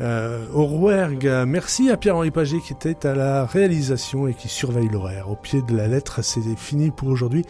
euh, 0.00 0.46
au 0.54 0.64
Rouergue. 0.64 1.28
Merci 1.44 1.90
à 1.90 1.96
Pierre-Henri 1.96 2.30
Paget 2.30 2.60
qui 2.60 2.72
était 2.72 3.04
à 3.04 3.16
la 3.16 3.44
réalisation 3.44 4.28
et 4.28 4.34
qui 4.34 4.46
surveille 4.46 4.88
l'horaire. 4.88 5.28
Au 5.28 5.34
pied 5.34 5.60
de 5.62 5.76
la 5.76 5.88
lettre, 5.88 6.22
c'est 6.22 6.40
fini 6.56 6.92
pour 6.92 7.08
aujourd'hui. 7.08 7.44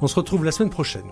On 0.00 0.06
se 0.06 0.14
retrouve 0.14 0.42
la 0.42 0.52
semaine 0.52 0.70
prochaine. 0.70 1.02